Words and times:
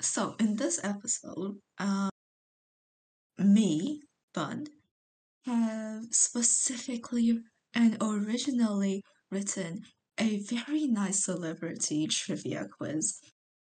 So 0.00 0.34
in 0.40 0.56
this 0.56 0.80
episode, 0.82 1.58
um, 1.78 2.10
me, 3.38 4.02
Bun, 4.34 4.66
have 5.44 6.04
specifically 6.10 7.40
and 7.74 7.96
originally 8.00 9.02
written 9.30 9.82
a 10.18 10.38
very 10.40 10.86
nice 10.86 11.24
celebrity 11.24 12.06
trivia 12.06 12.66
quiz 12.78 13.20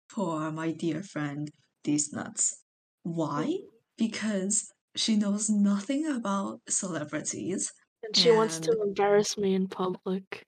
for 0.08 0.50
my 0.50 0.72
dear 0.72 1.02
friend 1.02 1.50
These 1.84 2.12
Nuts. 2.12 2.62
Why? 3.02 3.58
Because 3.98 4.70
she 4.94 5.16
knows 5.16 5.48
nothing 5.50 6.06
about 6.06 6.60
celebrities. 6.68 7.72
And 8.02 8.16
she 8.16 8.30
wants 8.30 8.58
to 8.60 8.72
embarrass 8.82 9.36
me 9.36 9.54
in 9.54 9.68
public. 9.68 10.44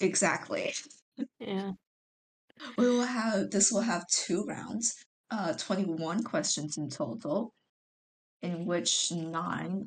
exactly. 0.00 0.74
Yeah. 1.40 1.72
We 2.76 2.88
will 2.88 3.04
have 3.04 3.50
this 3.50 3.70
will 3.72 3.82
have 3.82 4.06
two 4.08 4.44
rounds, 4.44 4.94
uh 5.30 5.54
21 5.54 6.22
questions 6.24 6.76
in 6.76 6.90
total, 6.90 7.52
in 8.42 8.66
which 8.66 9.12
nine 9.12 9.86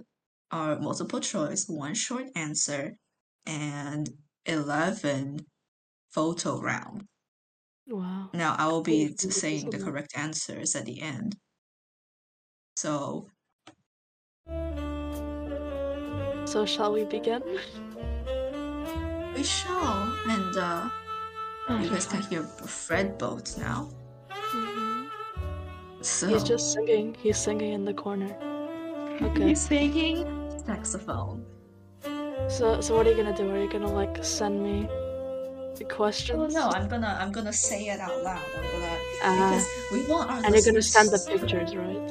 are 0.52 0.80
multiple 0.80 1.20
choice, 1.20 1.66
one 1.68 1.94
short 1.94 2.26
answer, 2.36 2.95
and 3.45 4.09
11 4.45 5.45
photo 6.12 6.59
round. 6.62 7.05
Wow. 7.88 8.30
Now 8.34 8.55
I 8.58 8.68
will 8.68 8.81
be 8.84 9.08
Cool. 9.08 9.08
Thank 9.08 9.23
you 9.23 9.31
saying 9.31 9.70
the 9.70 9.80
correct 9.80 10.14
answers 10.16 10.76
at 10.76 10.86
the 10.86 11.02
end. 11.02 11.36
So 12.76 13.28
So 16.45 16.66
shall 16.66 16.92
we 16.92 17.06
begin? 17.06 17.42
we 19.36 19.44
shall, 19.44 20.14
and 20.28 20.58
uh, 20.58 20.90
you 21.70 21.90
guys 21.90 22.06
can 22.06 22.22
hear 22.24 22.44
FredBoat 22.44 23.58
now. 23.58 23.90
Mhm. 24.30 25.08
So 26.02 26.28
He's 26.28 26.44
just 26.44 26.74
singing. 26.74 27.16
He's 27.22 27.38
singing 27.38 27.74
in 27.74 27.86
the 27.86 27.94
corner. 27.94 28.36
Okay. 29.22 29.50
he's 29.50 29.62
singing 29.62 30.26
saxophone. 30.66 31.45
So 32.50 32.81
so 32.81 32.95
what 32.98 33.06
are 33.08 33.12
you 33.12 33.18
gonna 33.18 33.36
do? 33.38 33.50
Are 33.52 33.58
you 33.64 33.70
gonna 33.70 33.92
like 33.92 34.23
send 34.23 34.64
me 34.64 34.88
the 35.78 35.86
questions? 35.86 36.56
Oh 36.56 36.59
no, 36.59 36.70
I'm 36.76 36.88
gonna 36.90 37.18
I'm 37.22 37.31
gonna 37.31 37.53
say 37.53 37.88
it 37.88 38.00
out 38.00 38.23
loud. 38.23 38.42
I'm 38.58 38.72
gonna 38.72 38.98
Uh, 39.23 39.36
because 39.52 39.68
we 39.92 40.00
want 40.12 40.30
our 40.31 40.38
and 40.44 40.53
you're 40.56 40.64
gonna 40.64 40.81
send 40.81 41.09
the 41.09 41.20
pictures, 41.31 41.75
right? 41.75 42.09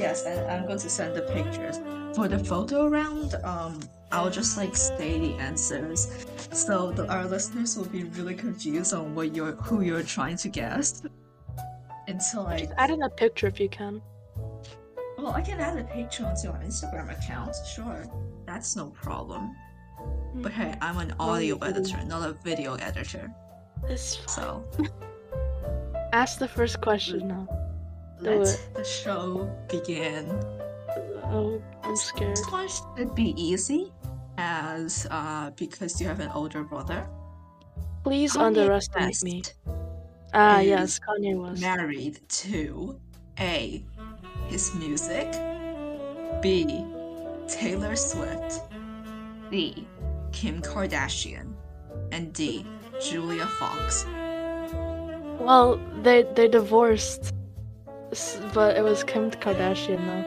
Yes, 0.00 0.24
and 0.24 0.50
I'm 0.50 0.64
going 0.66 0.78
to 0.78 0.88
send 0.88 1.14
the 1.14 1.22
pictures. 1.22 1.78
For 2.16 2.26
the 2.26 2.38
photo 2.38 2.88
round, 2.88 3.34
um, 3.44 3.78
I'll 4.10 4.30
just 4.30 4.56
like 4.56 4.74
say 4.74 5.18
the 5.18 5.34
answers, 5.34 6.26
so 6.52 6.90
the, 6.90 7.06
our 7.12 7.26
listeners 7.26 7.76
will 7.76 7.84
be 7.98 8.04
really 8.04 8.34
confused 8.34 8.94
on 8.94 9.14
what 9.14 9.34
you're 9.36 9.52
who 9.52 9.82
you're 9.82 10.02
trying 10.02 10.38
to 10.38 10.48
guess. 10.48 11.02
Until 12.08 12.44
like, 12.44 12.60
Just 12.60 12.72
add 12.78 12.90
in 12.90 13.02
a 13.02 13.10
picture 13.10 13.46
if 13.46 13.60
you 13.60 13.68
can. 13.68 14.00
well, 15.18 15.32
I 15.32 15.42
can 15.42 15.60
add 15.60 15.78
a 15.78 15.84
picture 15.84 16.24
onto 16.24 16.48
our 16.48 16.58
Instagram 16.60 17.12
account. 17.16 17.54
Sure, 17.74 18.06
that's 18.46 18.74
no 18.74 18.86
problem. 18.90 19.54
But 20.36 20.52
hey, 20.52 20.74
I'm 20.80 20.96
an 20.96 21.12
audio 21.20 21.56
Audio 21.56 21.68
editor, 21.68 22.02
not 22.06 22.26
a 22.26 22.32
video 22.42 22.74
editor. 22.76 23.30
It's 23.86 24.16
fine. 24.16 24.28
So 24.28 24.64
Ask 26.12 26.38
the 26.38 26.48
first 26.48 26.80
question 26.80 27.28
now. 27.28 27.69
Let 28.20 28.48
it. 28.48 28.68
the 28.74 28.84
show 28.84 29.50
begin. 29.68 30.28
Oh, 31.24 31.62
I'm 31.82 31.96
scared. 31.96 32.36
This 32.36 32.50
one 32.50 32.68
should 32.68 33.14
be 33.14 33.34
easy, 33.40 33.92
as 34.36 35.06
uh, 35.10 35.50
because 35.56 36.00
you 36.00 36.06
have 36.06 36.20
an 36.20 36.30
older 36.34 36.62
brother. 36.62 37.06
Please 38.04 38.34
Kanye 38.34 38.46
underestimate 38.46 39.22
me. 39.22 39.42
Ah, 40.32 40.60
yes, 40.60 40.98
Kanye 40.98 41.36
was 41.36 41.60
married 41.60 42.20
to 42.28 42.98
A. 43.38 43.84
His 44.48 44.74
music, 44.74 45.30
B. 46.42 46.84
Taylor 47.48 47.96
Swift, 47.96 48.60
C. 49.50 49.86
Kim 50.32 50.60
Kardashian, 50.62 51.52
and 52.12 52.32
D. 52.32 52.66
Julia 53.00 53.46
Fox. 53.46 54.04
Well, 55.40 55.80
they 56.02 56.24
they 56.34 56.48
divorced, 56.48 57.32
but 58.54 58.76
it 58.76 58.82
was 58.82 59.04
Kim 59.04 59.30
Kardashian 59.30 60.00
though. 60.06 60.24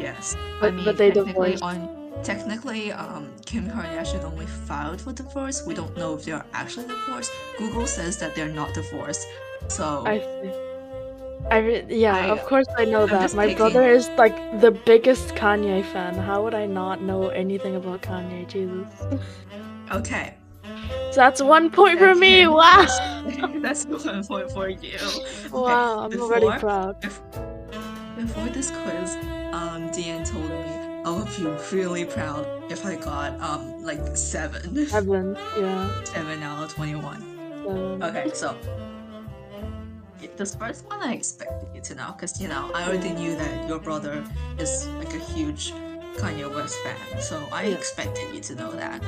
Yes, 0.00 0.36
But- 0.60 0.68
I 0.68 0.70
mean 0.76 0.84
but 0.84 0.96
they 0.96 1.10
technically 1.10 1.52
divorced. 1.52 1.62
on 1.62 2.02
technically 2.22 2.92
um 2.92 3.30
Kim 3.46 3.64
Kardashian 3.70 4.24
only 4.24 4.46
filed 4.46 5.00
for 5.00 5.12
divorce. 5.12 5.64
We 5.66 5.74
don't 5.74 5.96
know 5.96 6.14
if 6.14 6.24
they're 6.24 6.44
actually 6.52 6.86
divorced. 6.88 7.30
Google 7.58 7.86
says 7.86 8.18
that 8.18 8.34
they're 8.34 8.48
not 8.62 8.72
divorced. 8.74 9.26
So 9.68 10.04
I 10.06 10.18
see. 10.18 10.50
I 11.50 11.58
re- 11.58 11.84
yeah, 11.90 12.16
I- 12.16 12.30
of 12.30 12.42
course 12.46 12.66
I 12.78 12.84
know 12.86 13.02
I'm 13.02 13.10
that. 13.10 13.34
My 13.34 13.44
taking- 13.46 13.58
brother 13.58 13.82
is 13.98 14.08
like 14.16 14.36
the 14.60 14.70
biggest 14.70 15.34
Kanye 15.34 15.84
fan. 15.84 16.14
How 16.14 16.42
would 16.42 16.54
I 16.54 16.64
not 16.66 17.02
know 17.02 17.28
anything 17.28 17.76
about 17.76 18.00
Kanye? 18.02 18.48
Jesus. 18.48 18.88
okay. 19.92 20.34
So 21.12 21.20
that's 21.20 21.40
one 21.42 21.70
point 21.70 21.98
for 21.98 22.14
me. 22.14 22.46
Okay. 22.46 22.48
Wow. 22.48 22.86
That's 23.62 23.86
one 23.86 24.24
point 24.26 24.50
for 24.50 24.68
you. 24.68 24.98
Okay, 24.98 25.48
Wow, 25.50 26.00
I'm 26.00 26.20
already 26.20 26.46
proud. 26.58 27.00
Before 27.00 28.48
this 28.48 28.70
quiz, 28.70 29.16
um, 29.52 29.88
Deanne 29.90 30.28
told 30.30 30.50
me 30.50 30.72
I 31.04 31.10
would 31.10 31.28
be 31.36 31.46
really 31.76 32.04
proud 32.04 32.46
if 32.70 32.84
I 32.84 32.96
got 32.96 33.40
um 33.40 33.82
like 33.82 34.16
seven, 34.16 34.86
Seven. 34.88 35.36
Yeah. 35.58 36.04
seven 36.04 36.42
out 36.42 36.64
of 36.64 36.74
twenty-one. 36.74 37.20
Seven. 37.64 38.02
Okay, 38.02 38.30
so 38.34 38.56
this 40.36 40.54
first 40.56 40.84
one 40.86 41.00
I 41.02 41.12
expected 41.14 41.68
you 41.74 41.80
to 41.82 41.94
know 41.94 42.12
because 42.12 42.40
you 42.40 42.48
know 42.48 42.70
I 42.74 42.84
already 42.88 43.10
knew 43.10 43.36
that 43.36 43.68
your 43.68 43.78
brother 43.78 44.24
is 44.58 44.86
like 45.00 45.14
a 45.14 45.18
huge 45.18 45.72
Kanye 46.16 46.52
West 46.54 46.76
fan, 46.84 47.20
so 47.20 47.42
I 47.52 47.64
Yeah. 47.64 47.76
expected 47.76 48.34
you 48.34 48.40
to 48.40 48.54
know 48.54 48.72
that. 48.72 49.02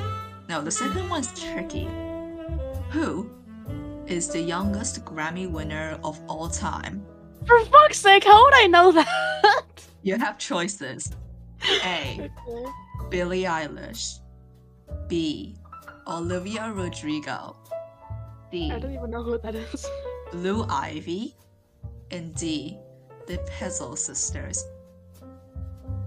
Now 0.47 0.61
the 0.61 0.71
second 0.71 1.09
one's 1.09 1.37
tricky. 1.39 1.87
Who 2.91 3.29
is 4.07 4.29
the 4.29 4.39
youngest 4.39 5.03
Grammy 5.03 5.49
winner 5.49 5.99
of 6.03 6.19
all 6.29 6.49
time? 6.49 7.05
For 7.45 7.59
fuck's 7.65 7.99
sake, 7.99 8.23
how 8.23 8.43
would 8.43 8.53
I 8.55 8.67
know 8.67 8.91
that? 8.91 9.07
You 10.03 10.17
have 10.17 10.37
choices. 10.37 11.11
A. 11.83 12.29
Okay. 12.29 12.31
Billie 13.09 13.43
Eilish. 13.43 14.19
B. 15.09 15.57
Olivia 16.07 16.71
Rodrigo. 16.71 17.57
D. 18.49 18.71
I 18.71 18.79
don't 18.79 18.93
even 18.93 19.09
know 19.09 19.21
who 19.21 19.37
that 19.39 19.53
is. 19.53 19.85
Blue 20.31 20.65
Ivy. 20.69 21.35
And 22.11 22.33
D. 22.35 22.77
The 23.27 23.37
Peasall 23.49 23.97
Sisters. 23.97 24.63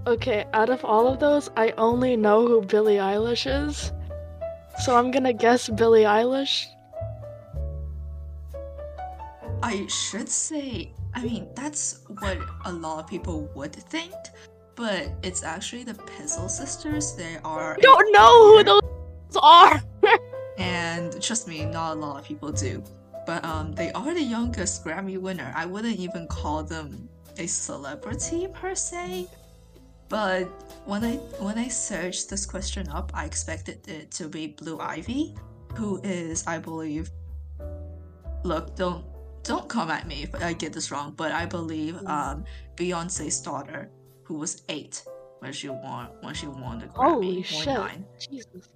Okay, 0.06 0.46
out 0.54 0.70
of 0.70 0.82
all 0.82 1.06
of 1.06 1.20
those, 1.20 1.50
I 1.58 1.72
only 1.76 2.16
know 2.16 2.46
who 2.46 2.62
Billie 2.62 2.96
Eilish 2.96 3.44
is. 3.46 3.92
So 4.80 4.96
I'm 4.96 5.10
gonna 5.10 5.34
guess 5.34 5.68
Billie 5.68 6.04
Eilish. 6.04 6.64
I 9.62 9.86
should 9.88 10.28
say, 10.28 10.94
I 11.14 11.22
mean, 11.22 11.48
that's 11.54 12.00
what 12.20 12.38
a 12.64 12.72
lot 12.72 13.04
of 13.04 13.06
people 13.06 13.50
would 13.54 13.74
think, 13.74 14.14
but 14.76 15.12
it's 15.22 15.42
actually 15.42 15.84
the 15.84 15.92
Peasall 15.92 16.48
Sisters. 16.48 17.12
They 17.12 17.36
are. 17.44 17.74
I 17.74 17.80
don't 17.80 18.10
know 18.12 18.56
who 18.56 18.64
those 18.64 19.36
are! 19.42 19.82
And 20.58 21.22
trust 21.22 21.48
me, 21.48 21.64
not 21.64 21.97
a 21.97 22.00
lot 22.00 22.18
of 22.18 22.24
people 22.24 22.52
do. 22.52 22.82
But 23.26 23.44
um, 23.44 23.72
they 23.72 23.92
are 23.92 24.12
the 24.12 24.22
youngest 24.22 24.84
Grammy 24.84 25.18
winner. 25.18 25.52
I 25.56 25.64
wouldn't 25.64 25.98
even 25.98 26.26
call 26.26 26.62
them 26.62 27.08
a 27.38 27.47
celebrity 27.47 28.47
per 28.52 28.74
se. 28.74 29.28
But 30.10 30.44
when 30.87 31.04
I 31.04 31.15
when 31.38 31.56
I 31.56 31.69
searched 31.69 32.28
this 32.28 32.44
question 32.44 32.88
up, 32.88 33.12
I 33.15 33.25
expected 33.25 33.87
it 33.88 34.10
to 34.19 34.28
be 34.28 34.48
Blue 34.48 34.78
Ivy, 34.81 35.37
who 35.76 36.00
is, 36.03 36.44
I 36.48 36.59
believe. 36.59 37.09
Look, 38.43 38.75
don't 38.75 39.04
don't 39.44 39.69
come 39.69 39.88
at 39.88 40.06
me 40.09 40.25
if 40.25 40.34
I 40.34 40.53
get 40.53 40.72
this 40.72 40.91
wrong, 40.91 41.15
but 41.16 41.31
I 41.32 41.47
believe 41.47 41.95
Mm. 41.95 42.09
um 42.09 42.45
Beyonce's 42.77 43.41
daughter, 43.41 43.89
who 44.24 44.34
was 44.34 44.62
eight 44.68 45.04
when 45.39 45.53
she 45.53 45.68
won 45.68 46.09
when 46.22 46.34
she 46.34 46.48
won 46.48 46.80
the 46.80 46.86
Grammy. 46.86 46.97
Holy 46.97 47.42
shit. 47.42 47.66
nine. 47.68 48.04
Jesus. 48.18 48.68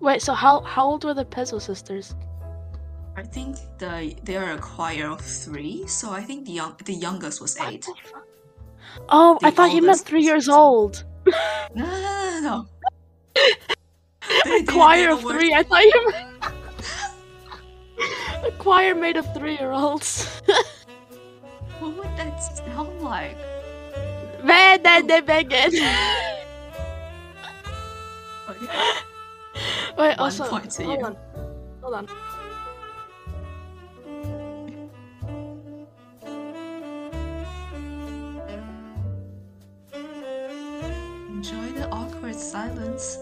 Wait, 0.00 0.20
so 0.20 0.34
how 0.34 0.60
how 0.60 0.84
old 0.84 1.02
were 1.04 1.14
the 1.14 1.24
Pezzo 1.24 1.58
sisters? 1.58 2.14
I 3.16 3.22
think 3.22 3.56
the 3.78 4.14
they 4.24 4.36
are 4.36 4.52
a 4.52 4.58
choir 4.58 5.08
of 5.08 5.22
three, 5.22 5.86
so 5.86 6.10
I 6.10 6.20
think 6.20 6.44
the 6.44 6.52
young 6.52 6.76
the 6.84 6.92
youngest 6.92 7.40
was 7.40 7.56
What 7.56 7.72
eight. 8.94 9.00
the? 9.00 9.04
Oh, 9.10 9.38
I 9.42 9.50
thought 9.50 9.72
you 9.72 9.82
meant 9.82 10.00
three 10.00 10.22
years 10.22 10.46
16. 10.46 10.54
old. 10.54 11.04
No, 11.26 11.32
no, 11.74 12.40
no, 12.40 12.40
no, 12.42 12.66
A 14.58 14.64
choir 14.64 15.10
of 15.10 15.20
three. 15.20 15.52
I 15.54 15.62
thought 15.62 15.82
you 15.82 16.10
meant 16.10 16.54
a 18.46 18.50
choir 18.58 18.94
made 18.94 19.16
of 19.16 19.32
three-year-olds. 19.34 20.42
What 21.80 21.96
would 21.96 22.16
that 22.16 22.38
sound 22.38 23.02
like? 23.02 23.36
Man, 24.42 24.82
then 24.82 25.04
oh. 25.04 25.06
they 25.06 25.20
begin. 25.20 25.74
Okay. 28.48 28.92
Wait, 29.96 29.96
One 29.96 30.18
also, 30.18 30.44
point 30.46 30.70
to 30.70 30.84
hold 30.84 30.98
you. 31.00 31.04
on, 31.06 31.16
hold 31.82 31.94
on. 31.94 32.08
Enjoy 41.44 41.78
the 41.78 41.86
awkward 41.90 42.34
silence. 42.34 43.18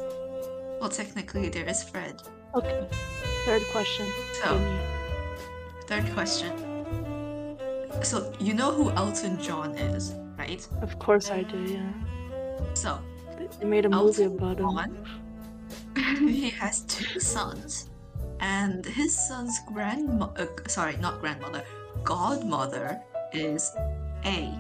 Well, 0.81 0.89
technically, 0.89 1.49
there 1.49 1.69
is 1.69 1.83
Fred. 1.83 2.23
Okay. 2.55 2.87
Third 3.45 3.63
question. 3.73 4.07
So- 4.35 4.59
me. 4.59 4.79
Third 5.87 6.07
question. 6.15 6.53
So, 8.03 8.33
you 8.39 8.55
know 8.55 8.71
who 8.71 8.91
Elton 8.93 9.41
John 9.41 9.75
is, 9.75 10.15
right? 10.39 10.67
Of 10.83 10.99
course 10.99 11.31
I 11.31 11.43
do, 11.43 11.59
yeah. 11.59 11.93
So, 12.75 12.99
They 13.59 13.67
made 13.67 13.87
a 13.87 13.89
movie 13.89 14.23
Elton 14.23 14.37
about 14.39 14.59
him. 14.59 14.67
John, 15.97 16.29
he 16.29 16.51
has 16.51 16.83
two 16.83 17.19
sons, 17.19 17.91
and 18.41 18.85
his 18.87 19.13
son's 19.29 19.59
grandma, 19.67 20.27
uh, 20.37 20.47
sorry, 20.69 20.97
not 20.99 21.21
grandmother, 21.21 21.65
godmother 22.05 23.01
is 23.33 23.71
A. 24.25 24.55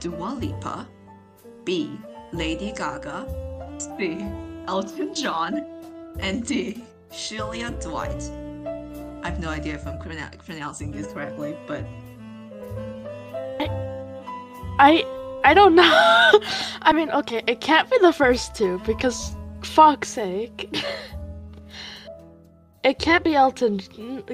Dua 0.00 0.36
Lipa, 0.40 0.86
B. 1.64 1.98
Lady 2.32 2.72
Gaga, 2.72 3.26
C. 3.78 4.24
Elton 4.68 5.14
John, 5.14 5.64
and 6.18 6.46
D. 6.46 6.84
Sheila 7.12 7.70
Dwight. 7.80 8.30
I 9.22 9.30
have 9.30 9.40
no 9.40 9.48
idea 9.48 9.74
if 9.74 9.86
I'm 9.86 9.98
pronouncing 9.98 10.92
this 10.92 11.12
correctly, 11.12 11.56
but 11.66 11.84
I 14.78 15.04
I 15.44 15.54
don't 15.54 15.74
know. 15.74 15.82
I 16.82 16.92
mean, 16.94 17.10
okay, 17.10 17.42
it 17.46 17.60
can't 17.60 17.90
be 17.90 17.98
the 17.98 18.12
first 18.12 18.54
two 18.54 18.80
because 18.86 19.34
fuck's 19.62 20.08
sake. 20.08 20.72
it 22.84 22.98
can't 22.98 23.24
be 23.24 23.34
Elton. 23.34 23.80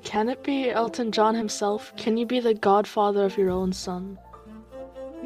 Can 0.04 0.28
it 0.28 0.44
be 0.44 0.70
Elton 0.70 1.12
John 1.12 1.34
himself? 1.34 1.92
Can 1.96 2.16
you 2.16 2.26
be 2.26 2.40
the 2.40 2.54
godfather 2.54 3.24
of 3.24 3.36
your 3.36 3.50
own 3.50 3.72
son? 3.72 4.18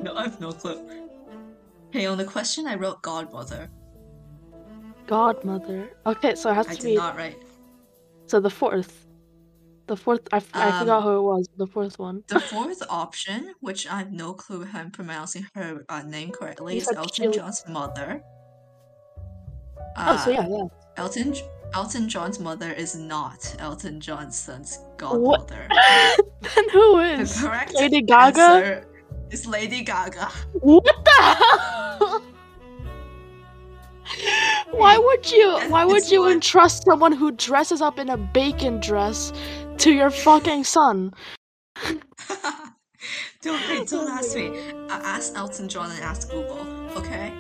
no, 0.03 0.15
I 0.15 0.25
have 0.25 0.41
no 0.41 0.53
clue. 0.53 0.81
Hey, 1.93 2.07
on 2.07 2.19
the 2.19 2.25
question 2.25 2.67
I 2.67 2.77
wrote 2.77 3.03
godmother. 3.03 3.69
Godmother. 5.07 5.91
Okay, 6.07 6.35
so 6.37 6.51
it 6.51 6.55
has 6.55 6.69
I 6.69 6.75
to 6.75 6.81
did 6.83 6.87
be 6.89 6.97
not 6.97 7.17
write. 7.17 7.43
so 8.27 8.41
the 8.41 8.51
fourth. 8.51 9.07
The 9.89 9.97
fourth. 9.97 10.21
i 10.33 10.39
forgot 10.39 10.87
Um, 10.89 11.03
who 11.03 11.17
it 11.19 11.23
was. 11.23 11.49
The 11.57 11.67
fourth 11.67 11.99
one. 11.99 12.23
The 12.29 12.39
fourth 12.39 12.81
option, 12.89 13.55
which 13.61 13.89
I 13.89 13.99
have 13.99 14.13
no 14.13 14.35
clue 14.35 14.65
how 14.65 14.79
I'm 14.81 14.93
pronouncing 14.93 15.49
her 15.57 15.85
uh, 15.89 16.03
name 16.03 16.31
correctly, 16.31 16.75
You 16.77 16.81
is 16.83 16.93
Elton 16.95 17.33
John's 17.33 17.65
mother. 17.69 18.23
oh, 19.97 20.17
so 20.25 20.31
Uh, 20.31 20.35
yeah, 20.35 20.47
yeah. 20.49 20.65
Elton 20.97 21.35
Elton 21.75 22.09
John's 22.09 22.39
mother 22.39 22.73
is 22.73 22.95
not 22.95 23.57
Elton 23.59 24.01
John's 24.01 24.39
son's 24.39 24.79
godmother. 24.97 25.67
then 26.41 26.69
who 26.71 27.01
is? 27.01 27.35
The 27.41 27.49
correct 27.49 27.75
Lady 27.75 28.03
Gaga? 28.03 28.85
Is 29.31 29.47
Lady 29.47 29.83
Gaga. 29.83 30.29
What 30.55 30.85
the 31.05 31.11
hell? 31.11 32.23
Why 34.73 34.99
would 34.99 35.31
you? 35.31 35.59
Why 35.69 35.85
would 35.85 35.99
it's 35.99 36.11
you 36.13 36.21
what- 36.23 36.33
entrust 36.33 36.85
someone 36.85 37.13
who 37.13 37.31
dresses 37.33 37.81
up 37.81 37.99
in 37.99 38.09
a 38.11 38.17
bacon 38.17 38.81
dress 38.81 39.33
to 39.79 39.93
your 39.93 40.11
fucking 40.11 40.65
son? 40.65 41.13
don't 43.43 43.69
wait, 43.69 43.89
don't 43.89 44.09
Oh 44.09 44.19
ask 44.19 44.35
me. 44.37 44.49
Uh, 44.89 45.01
ask 45.03 45.37
Elton 45.37 45.69
John 45.69 45.91
and 45.91 46.01
ask 46.03 46.29
Google, 46.31 46.67
okay? 46.97 47.33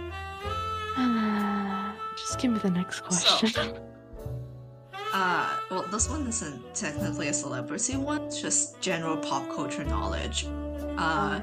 Just 2.17 2.39
give 2.39 2.53
me 2.53 2.59
the 2.59 2.71
next 2.71 3.01
question. 3.01 3.49
So, 3.51 3.77
Uh, 5.13 5.57
well, 5.73 5.83
this 5.91 6.09
one 6.09 6.25
isn't 6.29 6.73
technically 6.73 7.27
a 7.27 7.33
celebrity 7.35 7.97
one, 7.97 8.23
it's 8.23 8.41
just 8.41 8.81
general 8.81 9.17
pop 9.17 9.45
culture 9.51 9.83
knowledge. 9.83 10.47
Uh, 10.97 11.41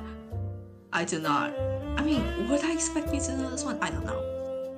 I 0.93 1.03
do 1.05 1.19
not. 1.19 1.53
I 1.97 2.01
mean, 2.03 2.23
would 2.49 2.63
I 2.63 2.71
expect 2.73 3.13
you 3.13 3.19
to 3.21 3.37
know 3.37 3.49
this 3.51 3.63
one? 3.63 3.77
I 3.81 3.89
don't 3.89 4.05
know. 4.05 4.23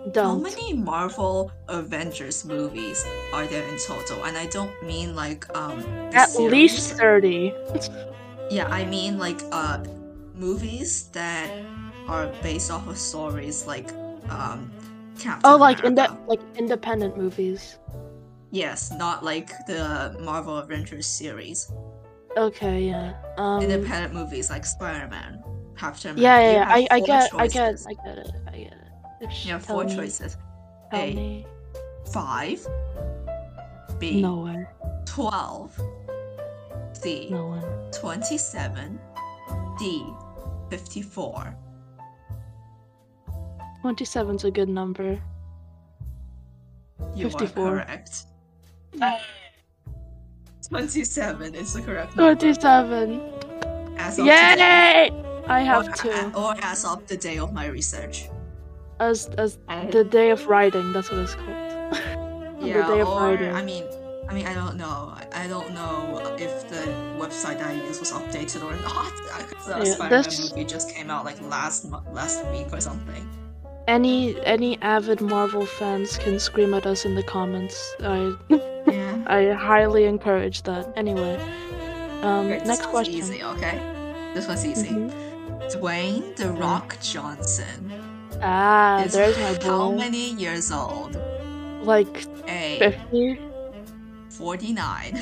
How 0.05 0.11
Don't. 0.11 0.41
many 0.43 0.73
Marvel 0.73 1.51
Avengers 1.67 2.45
movies 2.45 3.05
are 3.33 3.45
there 3.45 3.67
in 3.67 3.77
total? 3.85 4.23
And 4.25 4.37
I 4.37 4.47
don't 4.47 4.71
mean 4.83 5.15
like 5.15 5.45
um 5.55 5.83
At 6.13 6.29
series. 6.29 6.51
least 6.51 6.93
thirty. 6.97 7.53
Yeah, 8.49 8.67
I 8.69 8.85
mean 8.85 9.17
like 9.19 9.39
uh 9.51 9.83
movies 10.33 11.07
that 11.13 11.49
are 12.07 12.27
based 12.41 12.71
off 12.71 12.87
of 12.87 12.97
stories 12.97 13.67
like 13.67 13.91
um 14.29 14.71
Captain 15.19 15.41
Oh, 15.51 15.57
like 15.57 15.83
America. 15.83 16.15
inde- 16.15 16.27
like 16.27 16.41
independent 16.55 17.17
movies. 17.17 17.77
Yes, 18.51 18.91
not 18.91 19.23
like 19.23 19.49
the 19.67 20.15
Marvel 20.21 20.57
Avengers 20.57 21.05
series. 21.05 21.69
Okay, 22.37 22.87
yeah. 22.87 23.13
Um. 23.37 23.61
Independent 23.61 24.13
movies 24.13 24.49
like 24.49 24.65
Spider-Man, 25.79 25.93
Captain 25.93 26.17
Yeah, 26.17 26.39
yeah, 26.39 26.51
yeah. 26.51 26.65
I, 26.67 26.87
I 26.91 26.99
get, 26.99 27.33
I 27.33 27.47
get. 27.47 27.85
I 27.87 27.93
get 27.93 28.17
it, 28.17 28.31
I 28.47 28.57
get 28.57 28.73
it. 28.73 29.29
Just 29.29 29.45
You 29.45 29.53
have 29.53 29.65
four 29.65 29.83
me, 29.85 29.95
choices. 29.95 30.37
Tell 30.91 30.99
A. 30.99 31.13
me. 31.13 31.45
Five. 32.11 32.65
B. 33.99 34.21
No 34.21 34.37
way. 34.41 34.65
Twelve. 35.05 35.79
C. 36.93 37.29
No 37.29 37.47
one. 37.47 37.91
27. 37.91 38.99
D. 39.77 40.05
54. 40.69 41.55
27's 43.83 44.43
a 44.43 44.51
good 44.51 44.69
number. 44.69 45.19
You 47.15 47.29
54. 47.29 47.65
are 47.65 47.85
correct. 47.85 48.25
27 50.67 51.55
is 51.55 51.73
the 51.73 51.81
correct 51.81 52.15
number. 52.15 52.35
27. 52.35 53.21
As 53.97 54.19
of 54.19 54.25
today. 54.25 55.28
Yay! 55.49 55.55
I 55.55 55.59
have 55.61 55.87
or, 55.87 55.91
two. 55.93 56.31
Or 56.35 56.53
as 56.61 56.85
of 56.85 57.05
the 57.07 57.17
day 57.17 57.37
of 57.39 57.53
my 57.53 57.65
research. 57.67 58.29
As 58.99 59.27
as 59.37 59.57
And- 59.67 59.91
the 59.91 60.03
day 60.03 60.29
of 60.31 60.45
writing, 60.47 60.91
that's 60.93 61.09
what 61.11 61.19
it's 61.21 61.35
called. 61.35 61.49
yeah, 62.61 62.85
day 62.87 63.01
of 63.01 63.07
or 63.09 63.21
writing. 63.21 63.53
I 63.55 63.63
mean, 63.63 63.83
I 64.29 64.33
mean, 64.33 64.45
I 64.45 64.53
don't 64.53 64.77
know. 64.77 65.13
I- 65.15 65.27
I 65.43 65.47
don't 65.47 65.71
know 65.73 66.19
if 66.37 66.67
the 66.69 66.83
website 67.17 67.59
I 67.65 67.73
used 67.87 67.99
was 67.99 68.11
updated 68.11 68.63
or 68.63 68.75
not. 68.81 69.13
Because 69.49 69.65
the 69.67 69.77
Yeah, 69.77 69.95
Spider-Man 69.95 70.23
this- 70.23 70.51
movie 70.51 70.65
just 70.65 70.87
came 70.95 71.09
out 71.09 71.23
like 71.25 71.39
last 71.41 71.85
last 72.13 72.45
week 72.53 72.67
or 72.73 72.81
something. 72.81 73.23
Any 73.87 74.35
any 74.45 74.77
avid 74.81 75.19
Marvel 75.21 75.65
fans 75.65 76.17
can 76.17 76.39
scream 76.39 76.73
at 76.73 76.85
us 76.85 77.05
in 77.05 77.15
the 77.15 77.23
comments. 77.23 77.77
I 78.03 78.35
Yeah. 78.87 79.23
I 79.27 79.51
highly 79.53 80.05
encourage 80.05 80.63
that. 80.63 80.83
Anyway, 80.95 81.35
um, 82.21 82.47
Great, 82.47 82.59
this 82.59 82.67
next 82.67 82.81
one's 82.85 82.91
question. 83.07 83.13
easy, 83.15 83.43
okay? 83.43 83.77
This 84.35 84.47
one's 84.47 84.65
easy. 84.65 84.89
Mhm. 84.89 85.09
Dwayne 85.73 86.35
the 86.35 86.49
Rock 86.51 86.97
Johnson 87.01 87.91
Ah, 88.41 89.03
is 89.03 89.13
there's 89.13 89.37
my 89.37 89.57
how 89.67 89.91
many 89.91 90.31
years 90.33 90.71
old? 90.71 91.17
Like 91.83 92.25
A. 92.47 92.77
fifty. 92.79 93.39
49. 94.29 95.19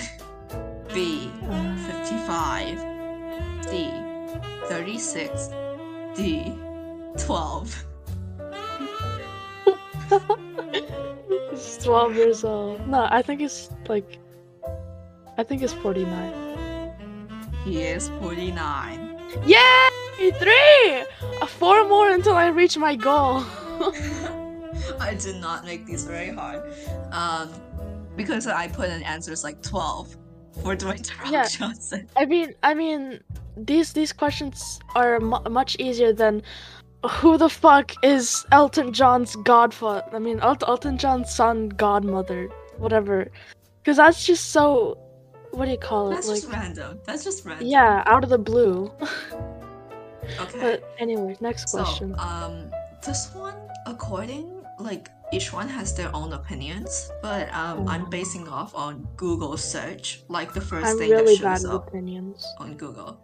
B. 0.93 1.31
Uh, 1.50 1.75
55. 2.05 2.79
C. 3.69 3.89
36. 4.67 5.50
D. 6.15 6.53
12. 7.17 7.86
He's 11.51 11.77
twelve 11.83 12.15
years 12.15 12.43
old. 12.43 12.88
No, 12.88 13.07
I 13.10 13.21
think 13.21 13.41
it's 13.41 13.69
like. 13.88 14.19
I 15.38 15.43
think 15.43 15.62
it's 15.62 15.74
forty-nine. 15.74 16.33
He 17.65 17.81
is 17.81 18.10
49. 18.21 19.19
Yay! 19.45 19.89
Three! 20.17 21.03
Four 21.47 21.88
more 21.88 22.09
until 22.09 22.33
I 22.33 22.47
reach 22.47 22.77
my 22.77 22.95
goal. 22.95 23.43
I 25.00 25.13
did 25.19 25.36
not 25.38 25.63
make 25.65 25.86
these 25.86 26.03
very 26.05 26.29
hard. 26.29 26.62
Um, 27.12 27.50
because 28.15 28.47
I 28.47 28.67
put 28.67 28.89
in 28.89 29.03
answers 29.03 29.43
like 29.43 29.62
12 29.62 30.17
for 30.63 30.75
Dwayne 30.75 31.05
The 31.05 31.13
Rock 31.21 31.31
Yeah. 31.31 31.47
Johnson. 31.47 32.09
I 32.15 32.25
mean, 32.25 32.55
I 32.63 32.74
mean, 32.74 33.19
these 33.55 33.93
these 33.93 34.12
questions 34.12 34.79
are 34.95 35.19
mu- 35.19 35.43
much 35.50 35.75
easier 35.79 36.13
than 36.13 36.41
who 37.09 37.38
the 37.38 37.50
fuck 37.50 37.91
is 38.03 38.43
Elton 38.51 38.91
John's 38.93 39.36
godfather? 39.36 40.03
I 40.13 40.19
mean, 40.19 40.39
El- 40.39 40.57
Elton 40.67 40.97
John's 40.97 41.31
son, 41.33 41.69
godmother, 41.69 42.50
whatever. 42.77 43.29
Because 43.83 43.97
that's 43.97 44.25
just 44.25 44.50
so. 44.51 44.97
What 45.51 45.65
do 45.65 45.71
you 45.71 45.77
call 45.77 46.12
it? 46.12 46.15
That's 46.15 46.27
like, 46.27 46.41
just 46.41 46.51
random. 46.51 47.00
That's 47.05 47.24
just 47.24 47.45
random. 47.45 47.67
yeah, 47.67 48.03
out 48.07 48.24
of 48.24 48.29
the 48.31 48.38
blue. 48.39 48.91
Okay. 50.39 50.60
but 50.60 50.84
anyway, 51.00 51.38
next 51.41 51.69
So, 51.69 51.84
question. 51.84 52.15
um, 52.19 52.72
this 53.05 53.34
one, 53.34 53.55
according 53.86 54.53
like 54.79 55.10
each 55.34 55.51
one 55.51 55.67
has 55.67 55.96
their 55.96 56.13
own 56.15 56.34
opinions, 56.34 57.10
but 57.22 57.50
um, 57.53 57.88
I'm 57.88 58.05
Mm. 58.05 58.12
basing 58.12 58.48
off 58.48 58.75
on 58.75 59.07
Google 59.17 59.57
search, 59.57 60.22
like 60.29 60.53
the 60.53 60.62
1st 60.62 60.86
I'm 60.86 60.98
thing 61.00 61.10
really 61.12 61.36
that 61.38 61.60
shows 61.62 61.65
up 61.65 61.88
opinions. 61.88 62.46
on 62.60 62.77
Google. 62.77 63.17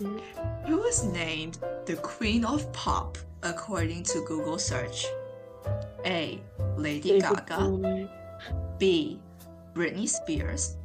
Mm. 0.00 0.20
Who 0.68 0.82
is 0.84 1.04
named 1.04 1.58
the 1.86 1.96
Queen 1.96 2.44
of 2.44 2.70
Pop 2.72 3.16
according 3.42 4.02
to 4.12 4.20
Google 4.28 4.58
search? 4.58 5.06
A. 6.04 6.38
Lady 6.76 7.18
Gaga. 7.20 8.08
B. 8.78 9.18
Britney 9.74 10.08
Spears. 10.08 10.76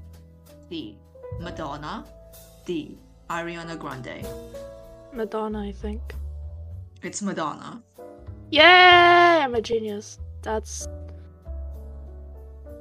C. 0.69 0.97
Madonna. 1.41 2.05
D. 2.65 2.97
Ariana 3.29 3.77
Grande. 3.77 4.23
Madonna, 5.13 5.61
I 5.61 5.71
think. 5.71 6.01
It's 7.01 7.21
Madonna. 7.21 7.83
Yay! 8.51 8.61
I'm 8.61 9.55
a 9.55 9.61
genius. 9.61 10.19
That's. 10.41 10.87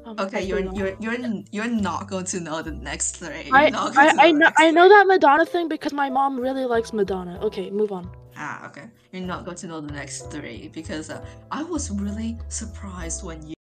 Okay, 0.07 0.43
you're 0.45 0.61
you're 0.73 0.95
you're 1.01 1.17
you're 1.51 1.67
not 1.67 2.09
going 2.09 2.25
to 2.27 2.39
know 2.39 2.63
the 2.63 2.71
next 2.71 3.17
three. 3.17 3.51
I, 3.51 3.63
You're 3.63 3.71
not 3.71 3.95
going 3.95 4.21
I, 4.21 4.29
I 4.29 4.33
know 4.33 4.51
I 4.57 4.71
know 4.71 4.89
that 4.89 5.07
Madonna 5.09 5.45
thing 5.45 5.69
because 5.69 5.93
my 5.93 6.09
mom 6.09 6.39
really 6.39 6.65
likes 6.65 6.93
Madonna. 6.93 7.41
Okay, 7.43 7.71
move 7.71 7.91
on. 7.91 8.09
Ah, 8.37 8.67
okay. 8.69 8.89
You're 9.11 9.23
not 9.23 9.45
going 9.45 9.57
to 9.57 9.67
know 9.67 9.81
the 9.81 9.93
next 9.93 10.31
three 10.31 10.69
because 10.69 11.11
uh, 11.11 11.25
I 11.51 11.65
was 11.65 11.91
really 11.91 12.39
surprised 12.49 13.25
when. 13.25 13.45
You 13.49 13.56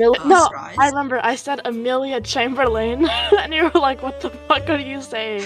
Mil- 0.00 0.16
uh, 0.20 0.26
no, 0.26 0.48
I 0.54 0.88
remember 0.88 1.20
I 1.22 1.36
said 1.36 1.60
Amelia 1.64 2.20
Chamberlain, 2.20 3.06
and 3.38 3.52
you 3.54 3.64
were 3.70 3.80
like, 3.80 4.02
"What 4.02 4.20
the 4.20 4.30
fuck 4.30 4.68
are 4.68 4.78
you 4.78 5.00
saying?" 5.02 5.44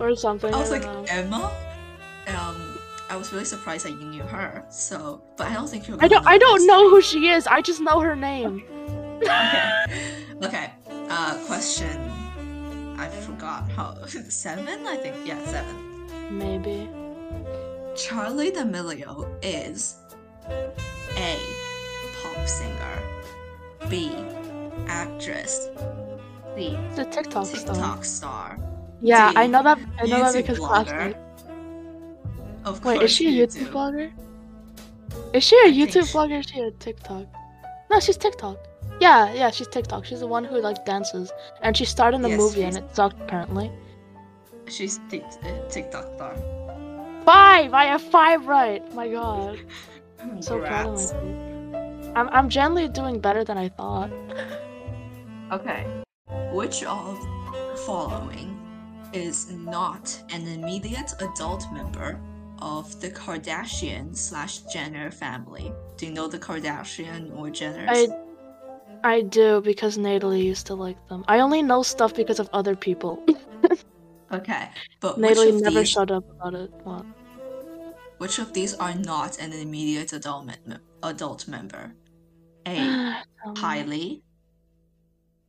or 0.00 0.14
something. 0.14 0.52
I 0.54 0.58
was 0.58 0.70
don't 0.70 0.82
like 0.82 0.92
know. 0.92 1.04
Emma. 1.08 1.50
Um, 2.28 2.78
I 3.10 3.16
was 3.16 3.32
really 3.32 3.44
surprised 3.44 3.84
that 3.86 3.92
you 3.92 4.06
knew 4.06 4.22
her. 4.22 4.64
So, 4.70 5.22
but 5.36 5.46
I 5.48 5.54
don't 5.54 5.68
think 5.68 5.86
you're. 5.88 5.98
I 6.00 6.08
don't 6.08 6.26
I 6.26 6.38
don't 6.38 6.66
know 6.66 6.88
who 6.90 7.00
she 7.02 7.28
is. 7.28 7.46
I 7.46 7.60
just 7.60 7.80
know 7.80 8.00
her 8.00 8.16
name. 8.16 8.64
Okay. 9.22 9.84
Okay. 10.42 10.72
Uh, 11.08 11.38
question. 11.46 11.96
I 12.98 13.08
forgot 13.08 13.70
how 13.70 14.04
seven. 14.28 14.84
I 14.86 14.96
think 14.96 15.14
yeah, 15.24 15.42
seven. 15.46 16.36
Maybe. 16.38 16.88
Charli 17.94 18.52
D'Amelio 18.52 19.30
is 19.42 19.96
A. 21.16 21.38
Pop 22.20 22.48
singer, 22.48 22.96
B. 23.90 24.12
Actress, 24.86 25.68
C. 26.56 26.76
It's 26.90 26.98
a 26.98 27.04
TikTok, 27.04 27.46
star. 27.46 28.04
Star. 28.04 28.58
Yeah, 29.00 29.30
D. 29.32 29.38
I 29.38 29.46
know 29.46 29.62
that. 29.62 29.78
I 30.00 30.06
know 30.06 30.18
that 30.22 30.34
because 30.34 30.58
blogger. 30.58 30.84
classmates. 30.86 31.18
Of 32.64 32.84
Wait, 32.84 33.02
is 33.02 33.10
she 33.10 33.26
a 33.26 33.30
you 33.30 33.46
YouTube 33.46 33.66
do. 33.66 33.72
blogger? 33.72 34.12
Is 35.32 35.44
she 35.44 35.56
a 35.64 35.68
I 35.68 35.70
YouTube 35.72 36.06
she- 36.06 36.16
blogger? 36.16 36.36
Or 36.36 36.40
is 36.40 36.46
she 36.46 36.60
a 36.60 36.70
TikTok? 36.72 37.26
No, 37.90 38.00
she's 38.00 38.16
TikTok. 38.16 38.58
Yeah, 39.00 39.32
yeah, 39.34 39.50
she's 39.50 39.68
TikTok. 39.68 40.04
She's 40.04 40.20
the 40.20 40.26
one 40.26 40.44
who 40.44 40.60
like 40.60 40.84
dances, 40.84 41.32
and 41.62 41.76
she 41.76 41.84
starred 41.84 42.14
in 42.14 42.24
a 42.24 42.28
Yes, 42.28 42.38
movie 42.38 42.62
and 42.64 42.76
it 42.76 42.94
sucked 42.94 43.20
apparently. 43.20 43.70
She's 44.68 44.98
uh, 44.98 45.68
TikTok 45.68 46.06
star. 46.16 46.34
Five! 47.24 47.74
I 47.74 47.84
have 47.86 48.02
five 48.02 48.46
right. 48.46 48.82
My 48.94 49.08
God, 49.08 49.58
I'm 50.20 50.40
so 50.50 50.58
proud 50.60 50.86
of 50.86 50.92
myself. 50.94 51.22
I'm 52.14 52.28
I'm 52.28 52.48
generally 52.48 52.88
doing 52.88 53.18
better 53.20 53.44
than 53.44 53.58
I 53.58 53.68
thought. 53.68 54.10
Okay. 55.52 55.86
Which 56.52 56.82
of 56.84 57.18
following 57.86 58.58
is 59.12 59.50
not 59.50 60.16
an 60.32 60.46
immediate 60.46 61.12
adult 61.20 61.66
member 61.72 62.20
of 62.60 63.00
the 63.00 63.10
Kardashian 63.10 64.16
slash 64.16 64.60
Jenner 64.72 65.10
family? 65.10 65.72
Do 65.96 66.06
you 66.06 66.12
know 66.12 66.28
the 66.28 66.38
Kardashian 66.38 67.36
or 67.36 67.50
Jenner? 67.50 67.86
I 67.88 68.08
I 69.02 69.20
do 69.20 69.60
because 69.60 69.98
Natalie 69.98 70.40
used 70.42 70.66
to 70.68 70.74
like 70.74 70.96
them. 71.08 71.24
I 71.28 71.40
only 71.40 71.62
know 71.62 71.82
stuff 71.82 72.14
because 72.14 72.40
of 72.40 72.48
other 72.52 72.74
people. 72.76 73.24
Okay, 74.32 74.68
but 74.98 75.16
which 75.16 75.28
Natalie 75.28 75.50
of, 75.50 75.60
never 75.62 75.80
these, 75.80 75.90
shut 75.90 76.10
up 76.10 76.24
about 76.30 76.54
it. 76.54 76.70
What? 76.82 77.06
which 78.18 78.38
of 78.38 78.52
these 78.52 78.74
are 78.74 78.94
not 78.94 79.38
an 79.38 79.52
immediate 79.52 80.12
adult, 80.12 80.46
mem- 80.46 80.80
adult 81.02 81.46
member? 81.46 81.94
A. 82.66 83.16
Kylie. 83.54 84.22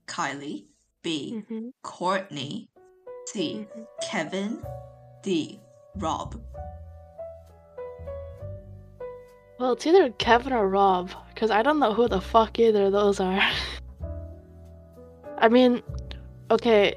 Kylie. 0.07 0.65
B. 1.01 1.43
Mhm, 1.49 1.71
Courtney. 1.83 2.69
C. 3.27 3.67
mhm. 3.75 3.85
Kevin. 4.01 4.63
D. 5.21 5.59
Rob. 5.97 6.41
Well, 9.59 9.71
it's 9.73 9.87
either 9.87 10.09
Kevin 10.11 10.51
or 10.51 10.67
Rob, 10.67 11.11
because 11.33 11.49
I 11.49 11.61
don't 11.61 11.79
know 11.79 11.93
who 11.93 12.09
the 12.09 12.19
fuck 12.19 12.59
either 12.59 12.85
of 12.85 12.91
those 12.91 13.19
are. 13.19 13.39
I 15.37 15.47
mean, 15.47 15.81
okay, 16.51 16.95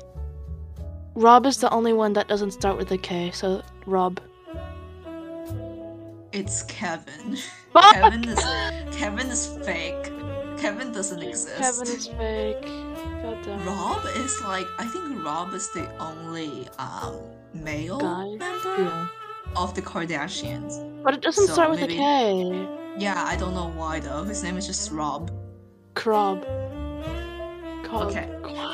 Rob 1.15 1.47
is 1.47 1.59
the 1.59 1.71
only 1.71 1.93
one 1.93 2.13
that 2.15 2.29
doesn't 2.29 2.53
start 2.53 2.77
with 2.77 2.91
a 2.91 2.99
K, 2.99 3.31
so 3.31 3.63
Rob. 3.87 4.21
It's 6.33 6.63
Kevin. 6.65 7.37
Fuck! 7.81 7.95
Kevin 7.95 8.25
is 8.29 8.45
Kevin 8.99 9.27
is 9.29 9.47
fake. 9.65 10.13
Kevin 10.59 10.93
doesn't 10.93 11.23
exist. 11.23 11.57
Kevin 11.59 11.89
is 11.97 12.07
fake. 12.09 12.63
Goddamn. 13.23 13.65
Rob 13.67 14.05
is 14.17 14.41
like 14.43 14.67
I 14.79 14.87
think 14.87 15.25
Rob 15.25 15.55
is 15.55 15.69
the 15.71 15.85
only 16.01 16.69
um 16.79 17.15
male 17.55 17.99
Guy? 17.99 18.27
member 18.37 18.77
Yeah. 18.83 19.07
of 19.57 19.75
the 19.75 19.83
Kardashians. 19.83 20.75
But 21.03 21.15
it 21.15 21.21
doesn't 21.21 21.47
So 21.47 21.53
start 21.53 21.71
with 21.71 21.81
maybe- 21.81 21.95
a 21.95 21.99
K. 21.99 22.69
Yeah, 22.99 23.23
I 23.33 23.37
don't 23.37 23.55
know 23.55 23.71
why 23.77 24.01
though. 24.01 24.25
His 24.25 24.43
name 24.43 24.57
is 24.59 24.67
just 24.67 24.91
Rob. 24.91 25.31
Krob. 25.95 26.43
Cob. 27.85 28.09
Okay. 28.09 28.29
Cob. 28.43 28.68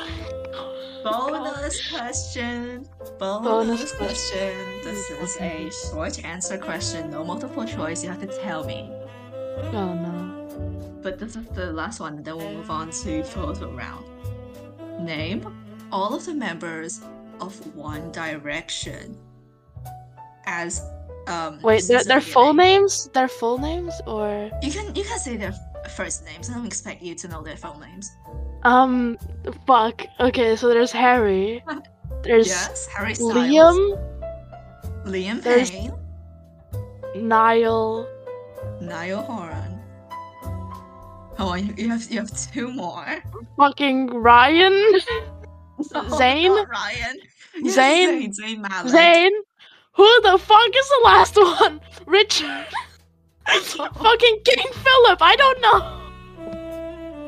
Bonus 1.05 1.87
question. 1.91 2.89
Bonus, 3.19 3.47
Bonus 3.47 3.91
question. 3.91 4.57
This 4.83 5.07
is 5.11 5.37
a 5.37 5.69
short 5.69 6.25
answer 6.25 6.57
question. 6.57 7.11
No 7.11 7.23
multiple 7.23 7.63
choice. 7.63 8.03
You 8.03 8.09
have 8.09 8.21
to 8.21 8.39
tell 8.41 8.63
me. 8.63 8.89
Oh 9.71 9.93
no. 9.93 10.99
But 11.03 11.19
this 11.19 11.35
is 11.35 11.45
the 11.49 11.71
last 11.71 11.99
one, 11.99 12.23
then 12.23 12.37
we'll 12.37 12.51
move 12.51 12.71
on 12.71 12.89
to 12.89 13.23
photo 13.23 13.71
round. 13.71 14.03
Name 14.99 15.45
all 15.91 16.15
of 16.15 16.25
the 16.25 16.33
members 16.33 17.01
of 17.39 17.53
One 17.75 18.11
Direction 18.11 19.15
as 20.47 20.81
um 21.27 21.59
Wait, 21.61 21.83
their, 21.87 21.99
the 21.99 22.05
their 22.05 22.21
full 22.21 22.55
names? 22.55 23.11
Their 23.13 23.27
full 23.27 23.59
names? 23.59 23.93
Or. 24.07 24.49
You 24.63 24.71
can 24.71 24.95
you 24.95 25.03
can 25.03 25.19
say 25.19 25.37
their 25.37 25.53
first 25.95 26.25
names. 26.25 26.49
I 26.49 26.55
don't 26.55 26.65
expect 26.65 27.03
you 27.03 27.13
to 27.13 27.27
know 27.27 27.43
their 27.43 27.57
full 27.57 27.77
names. 27.77 28.09
Um, 28.65 29.17
fuck. 29.67 30.01
Okay, 30.19 30.55
so 30.55 30.67
there's 30.69 30.91
Harry. 30.91 31.63
There's 32.23 32.47
yes, 32.47 32.87
Harry 32.87 33.13
Styles, 33.13 33.35
Liam, 33.35 33.77
Liam 35.05 35.41
there's- 35.43 35.69
Payne, 35.69 35.93
Niall. 37.15 38.07
Niall 38.81 39.21
Horan. 39.21 39.79
Oh, 41.37 41.53
you, 41.53 41.73
you 41.77 41.89
have 41.89 42.09
you 42.09 42.19
have 42.19 42.31
two 42.51 42.71
more. 42.71 43.05
fucking 43.57 44.07
Ryan, 44.07 44.73
No, 45.93 46.01
Zayn? 46.19 46.67
Ryan. 46.67 47.17
Yes, 47.61 47.77
Zayn? 47.77 48.09
Zayn, 48.09 48.33
Zayn 48.35 48.59
Malik. 48.69 48.91
Zayn. 48.93 49.31
Who 49.93 50.21
the 50.23 50.37
fuck 50.37 50.75
is 50.75 50.89
the 50.89 51.01
last 51.05 51.35
one? 51.61 51.79
Richard. 52.05 52.65
fucking 53.45 54.37
King 54.43 54.71
Philip. 54.73 55.19
I 55.21 55.35
don't 55.37 55.61
know. 55.61 56.01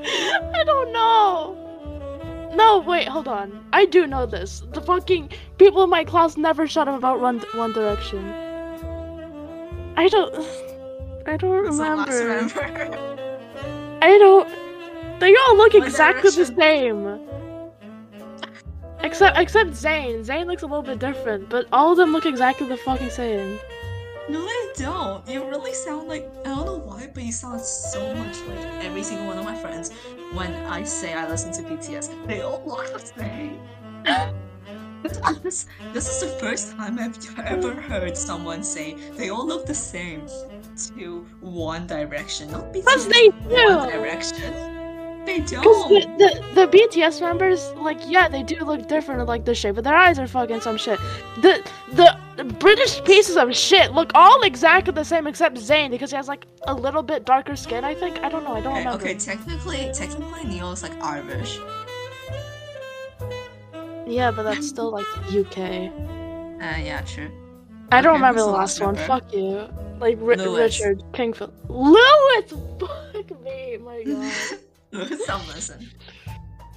I 0.07 0.63
don't 0.65 0.93
know. 0.93 2.51
No, 2.55 2.79
wait, 2.79 3.07
hold 3.07 3.27
on. 3.27 3.63
I 3.73 3.85
do 3.85 4.07
know 4.07 4.25
this. 4.25 4.63
The 4.73 4.81
fucking 4.81 5.31
people 5.57 5.83
in 5.83 5.89
my 5.89 6.03
class 6.03 6.37
never 6.37 6.67
shut 6.67 6.87
up 6.87 6.97
about 6.97 7.19
One, 7.19 7.39
One 7.53 7.73
Direction. 7.73 8.23
I 9.95 10.07
don't. 10.07 10.33
I 11.27 11.37
don't 11.37 11.65
That's 11.65 11.77
the 11.77 11.83
remember. 11.83 13.17
I 14.01 14.17
don't. 14.17 14.47
They 15.19 15.35
all 15.35 15.57
look 15.57 15.73
One 15.73 15.83
exactly 15.83 16.29
the 16.31 16.45
same. 16.45 17.19
Except 19.01 19.37
except 19.37 19.71
Zayn. 19.71 20.25
Zayn 20.25 20.47
looks 20.47 20.63
a 20.63 20.67
little 20.67 20.83
bit 20.83 20.99
different, 20.99 21.49
but 21.49 21.67
all 21.71 21.91
of 21.91 21.97
them 21.97 22.11
look 22.11 22.25
exactly 22.25 22.67
the 22.67 22.77
fucking 22.77 23.09
same. 23.09 23.59
No, 24.29 24.41
I 24.41 24.73
don't. 24.75 25.27
You 25.27 25.47
really 25.47 25.73
sound 25.73 26.07
like 26.09 26.29
I 26.41 26.49
don't 26.49 26.65
know 26.65 26.77
why, 26.77 27.09
but 27.13 27.23
you 27.23 27.31
sound 27.31 27.61
so 27.61 28.13
much 28.15 28.39
like 28.41 28.83
every 28.83 29.03
single 29.03 29.27
one 29.27 29.37
of 29.37 29.45
my 29.45 29.55
friends 29.55 29.91
when 30.33 30.53
I 30.65 30.83
say 30.83 31.13
I 31.13 31.27
listen 31.29 31.53
to 31.53 31.61
BTS. 31.63 32.27
They 32.27 32.41
all 32.41 32.61
look 32.65 32.91
the 32.91 32.99
same. 32.99 33.59
this, 35.43 35.65
this 35.93 36.09
is 36.09 36.19
the 36.21 36.37
first 36.39 36.71
time 36.73 36.99
I've 36.99 37.39
ever 37.39 37.73
heard 37.73 38.17
someone 38.17 38.63
say 38.63 38.95
they 39.15 39.29
all 39.29 39.47
look 39.47 39.65
the 39.65 39.73
same 39.73 40.27
to 40.95 41.25
One 41.39 41.87
Direction, 41.87 42.51
not 42.51 42.73
BTS. 42.73 42.73
Because 42.73 43.07
they 43.07 43.29
One. 43.29 43.89
Direction. 43.89 44.76
They 45.27 45.39
don't. 45.51 45.61
the, 45.89 46.07
the, 46.17 46.65
the 46.65 46.77
BTS 46.77 47.19
members, 47.19 47.71
like, 47.73 47.99
yeah, 48.07 48.29
they 48.29 48.43
do 48.43 48.55
look 48.63 48.87
different. 48.87 49.27
Like 49.27 49.43
the 49.43 49.53
shape 49.53 49.77
of 49.77 49.83
their 49.83 49.93
eyes 49.95 50.17
are 50.17 50.25
fucking 50.27 50.61
some 50.61 50.77
shit. 50.77 50.97
The 51.41 51.61
the 51.93 52.43
British 52.59 53.03
pieces 53.03 53.35
of 53.35 53.53
shit 53.55 53.91
look 53.91 54.11
all 54.15 54.41
exactly 54.43 54.93
the 54.93 55.03
same 55.03 55.27
except 55.27 55.57
Zayn 55.57 55.89
because 55.91 56.11
he 56.11 56.15
has 56.15 56.29
like 56.29 56.45
a 56.65 56.73
little 56.73 57.03
bit 57.03 57.25
darker 57.25 57.57
skin. 57.57 57.83
I 57.83 57.93
think. 57.93 58.19
I 58.23 58.29
don't 58.29 58.45
know. 58.45 58.53
I 58.53 58.61
don't 58.61 58.71
Okay, 58.77 58.79
remember. 58.85 59.03
okay, 59.03 59.15
technically, 59.15 59.91
technically, 59.93 60.43
Neil 60.45 60.71
is 60.71 60.81
like 60.81 60.93
Irish. 61.03 61.59
Yeah, 64.07 64.31
but 64.31 64.43
that's 64.43 64.67
still 64.73 64.91
like 64.91 65.05
UK. 65.27 65.57
Uh, 65.59 66.79
yeah, 66.81 67.01
true. 67.05 67.29
I 67.91 68.01
don't 68.01 68.13
remember 68.13 68.39
the 68.41 68.47
last 68.47 68.79
one. 68.81 68.95
Fuck 68.95 69.33
you. 69.33 69.67
Like 69.99 70.19
Louis. 70.21 70.57
Richard 70.57 71.03
Kingfield. 71.11 71.51
Louis! 71.67 72.43
Fuck 72.79 73.41
me, 73.43 73.77
my 73.77 74.03
god. 74.03 74.59
Some 75.25 75.47
listen. 75.47 75.89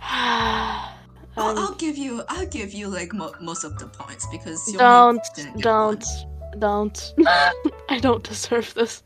Um, 1.37 1.47
I'll, 1.47 1.59
I'll 1.59 1.75
give 1.77 1.97
you. 1.97 2.23
I'll 2.29 2.47
give 2.47 2.73
you 2.73 2.89
like 2.89 3.13
mo- 3.13 3.35
most 3.41 3.63
of 3.63 3.79
the 3.79 3.87
points 3.87 4.27
because 4.33 4.67
you 4.67 4.79
don't, 4.79 5.09
only 5.11 5.21
didn't 5.37 5.55
get 5.55 5.63
don't, 5.63 6.05
don't. 6.59 7.15
I 7.89 8.01
don't 8.01 8.25
deserve 8.25 8.75
this. 8.75 9.05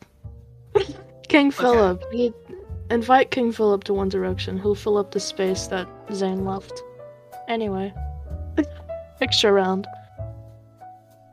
King 1.27 1.51
Philip. 1.51 2.03
He- 2.11 2.33
invite 2.89 3.29
King 3.29 3.51
Philip 3.51 3.83
to 3.83 3.93
One 3.93 4.09
Direction. 4.09 4.57
He'll 4.57 4.73
fill 4.73 4.97
up 4.97 5.11
the 5.11 5.19
space 5.19 5.67
that 5.67 5.87
Zayn 6.07 6.47
left. 6.47 6.83
Anyway. 7.47 7.93
Picture 9.19 9.53
round. 9.53 9.87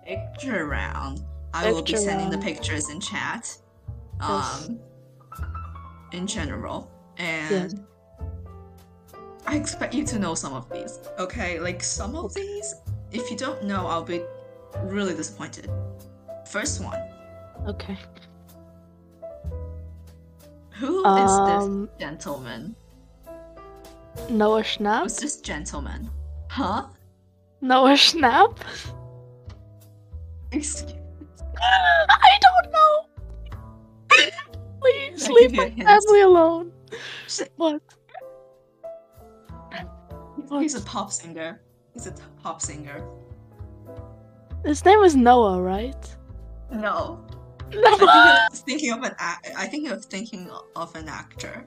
Picture 0.06 0.66
round. 0.66 1.24
I 1.54 1.72
will 1.72 1.82
be 1.82 1.92
Picture 1.92 2.04
sending 2.04 2.30
the 2.30 2.38
pictures 2.38 2.90
in 2.90 3.00
chat. 3.00 3.48
Yes. 4.20 4.68
Um, 4.68 4.78
in 6.12 6.26
general, 6.26 6.90
and 7.18 7.50
Yes. 7.72 7.74
I 9.46 9.56
expect 9.56 9.94
you 9.94 10.04
to 10.04 10.18
know 10.18 10.34
some 10.34 10.52
of 10.54 10.68
these. 10.70 11.00
Okay, 11.18 11.58
like 11.60 11.82
some 11.82 12.14
of 12.16 12.32
these, 12.34 12.74
if 13.10 13.30
you 13.30 13.36
don't 13.36 13.64
know, 13.64 13.86
I'll 13.86 14.04
be 14.04 14.22
really 14.84 15.14
disappointed. 15.14 15.70
First 16.48 16.82
one. 16.82 16.98
Okay. 17.66 17.96
Who 20.78 21.00
is 21.00 21.30
Um, 21.30 21.46
this 21.46 21.90
gentleman? 22.00 22.74
Noah 24.30 24.62
Schnapp? 24.62 25.02
Who's 25.02 25.16
this 25.16 25.40
gentleman? 25.40 26.10
Huh? 26.48 26.86
Noah 27.60 27.94
Schnapp? 27.94 28.58
Excuse 30.50 30.92
me. 30.94 31.00
I 31.60 32.38
don't 32.40 32.72
know. 32.72 33.06
Please 34.80 35.28
leave 35.28 35.52
my 35.54 35.70
family 35.70 36.20
alone. 36.20 36.71
Shit. 37.28 37.52
What? 37.56 37.80
He's 40.60 40.74
a 40.74 40.80
pop 40.82 41.10
singer. 41.12 41.60
He's 41.94 42.06
a 42.06 42.12
pop 42.42 42.60
singer. 42.60 43.04
His 44.64 44.84
name 44.84 45.00
is 45.00 45.16
Noah, 45.16 45.60
right? 45.60 46.16
No. 46.70 47.24
I 47.72 47.96
think 47.96 48.10
you're 48.26 48.48
thinking 48.52 48.92
of 48.92 49.02
an. 49.02 49.14
I 49.18 49.66
think 49.66 49.86
you're 49.86 49.96
thinking 49.96 50.50
of 50.76 50.94
an 50.94 51.08
actor. 51.08 51.64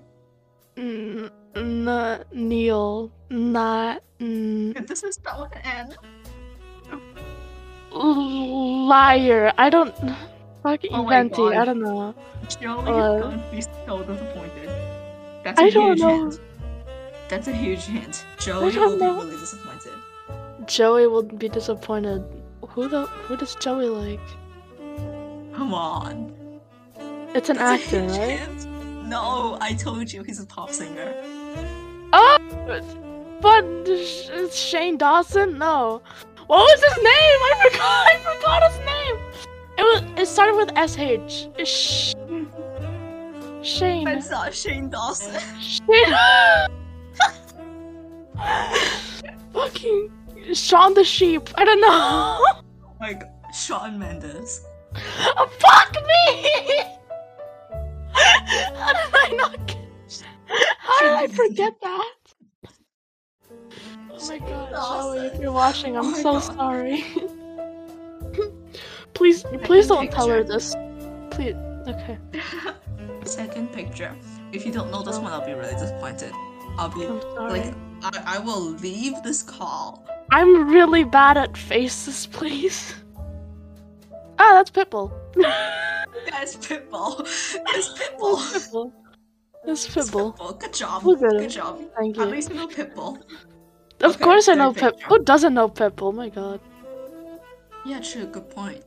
N- 0.77 1.29
n- 1.55 2.23
Neil. 2.31 3.11
Not. 3.29 4.03
N- 4.19 4.73
This 4.87 5.03
is 5.03 5.15
spelled 5.15 5.49
with 5.49 5.59
an 5.65 5.91
N. 5.91 5.95
liar. 8.87 9.51
I 9.57 9.69
don't. 9.69 9.95
Fucking 10.63 10.91
Oh 10.93 11.03
my 11.03 11.09
Venti. 11.09 11.41
I 11.55 11.65
don't 11.65 11.79
know. 11.81 12.13
Joey 12.59 12.89
Uh, 12.91 13.15
is 13.15 13.21
going 13.23 13.39
to 13.39 13.51
be 13.51 13.61
so 13.61 14.03
disappointed. 14.03 14.69
That's 15.45 15.59
a 15.59 15.63
I 15.65 15.69
don't 15.69 15.89
huge 15.89 15.99
know. 15.99 16.07
hint. 16.09 16.39
That's 17.29 17.47
a 17.47 17.51
huge 17.51 17.83
hint. 17.83 18.25
Joey 18.39 18.75
will 18.75 18.97
know. 18.97 19.13
be 19.13 19.25
really 19.25 19.37
disappointed. 19.39 19.93
Joey 20.65 21.05
will 21.05 21.21
be 21.21 21.47
disappointed. 21.47 22.23
Who 22.69 22.87
the? 22.87 23.05
Who 23.05 23.37
does 23.37 23.53
Joey 23.53 23.85
like? 23.87 24.19
Come 25.53 25.75
on. 25.75 26.33
It's 27.35 27.49
an 27.49 27.57
That's 27.57 27.83
actor, 27.83 28.01
right? 28.07 28.39
hint. 28.39 28.67
No, 29.05 29.59
I 29.61 29.73
told 29.73 30.11
you 30.11 30.23
he's 30.23 30.39
a 30.39 30.47
pop 30.47 30.71
singer. 30.71 31.13
Oh, 32.11 32.37
but 33.41 33.87
Sh- 33.87 34.51
Shane 34.51 34.97
Dawson? 34.97 35.59
No. 35.59 36.01
What 36.47 36.57
was 36.57 36.83
his 36.83 36.97
name? 37.03 37.39
I 37.51 37.69
forgot. 37.69 38.07
I 38.07 38.17
forgot 38.35 38.71
his 38.71 38.79
name. 38.79 39.45
It 39.77 39.83
was. 39.83 40.21
It 40.21 40.25
started 40.27 40.55
with 40.55 40.71
SH. 40.89 41.49
Sh- 41.69 42.15
Shane. 43.65 44.05
That's 44.05 44.29
not 44.29 44.53
Shane 44.53 44.89
Dawson. 44.89 45.41
Shane. 45.59 46.13
Fucking 49.53 50.11
Shaun 50.53 50.93
the 50.93 51.03
Sheep. 51.03 51.49
I 51.55 51.65
don't 51.65 51.81
know. 51.81 51.89
Oh 51.89 52.61
like 52.99 53.23
Shawn 53.53 53.97
Mendes. 53.99 54.63
Oh, 55.37 55.49
fuck 55.59 55.93
me! 55.93 56.51
How 58.13 58.93
did 58.93 59.13
I 59.13 59.33
not 59.35 59.67
get... 59.67 60.23
How 60.79 60.99
did 61.01 61.11
I 61.11 61.27
forget 61.27 61.73
that? 61.81 62.13
Oh 64.11 64.27
my 64.29 64.37
god, 64.39 64.71
Joey, 64.71 65.25
if 65.27 65.41
you're 65.41 65.51
watching, 65.51 65.97
I'm 65.97 66.13
Oh 66.13 66.13
so 66.21 66.31
God. 66.33 66.39
sorry. 66.55 67.03
please, 69.13 69.43
please 69.63 69.87
don't 69.87 70.09
tell 70.11 70.29
her 70.29 70.43
this. 70.43 70.73
Please, 71.31 71.55
okay. 71.87 72.17
Second 73.25 73.71
picture. 73.73 74.15
If 74.51 74.65
you 74.65 74.71
don't 74.71 74.91
know 74.91 75.03
this 75.03 75.17
one, 75.19 75.31
I'll 75.33 75.45
be 75.45 75.53
really 75.53 75.73
disappointed. 75.73 76.31
I'll 76.77 76.89
be 76.89 77.05
like, 77.07 77.73
I, 78.03 78.37
I 78.37 78.39
will 78.39 78.61
leave 78.61 79.21
this 79.23 79.41
call. 79.41 80.05
I'm 80.31 80.69
really 80.69 81.03
bad 81.03 81.37
at 81.37 81.57
faces, 81.57 82.27
please. 82.27 82.93
Ah, 84.37 84.53
that's 84.53 84.71
Pitbull. 84.71 85.11
That's 86.31 86.55
Pitbull. 86.57 87.17
That's 87.65 87.89
Pitbull. 87.93 88.37
Pitbull. 88.37 88.91
That's 89.65 89.87
Pitbull. 89.87 90.35
Pitbull. 90.37 90.59
Good 90.59 90.73
job. 90.73 91.03
Good 91.03 91.41
it. 91.41 91.49
job. 91.49 91.81
Thank 91.97 92.17
you. 92.17 92.23
At 92.23 92.29
least 92.29 92.49
you 92.49 92.55
know 92.55 92.67
Pitbull. 92.67 93.21
Of 94.01 94.15
Okay, 94.15 94.23
course 94.23 94.47
I 94.47 94.55
know 94.55 94.73
picture. 94.73 95.05
Who 95.07 95.23
doesn't 95.23 95.53
know 95.53 95.69
Pitbull? 95.69 96.09
Oh 96.09 96.11
my 96.11 96.29
god. 96.29 96.59
Yeah, 97.85 97.99
true. 97.99 98.25
Good 98.25 98.49
point. 98.49 98.83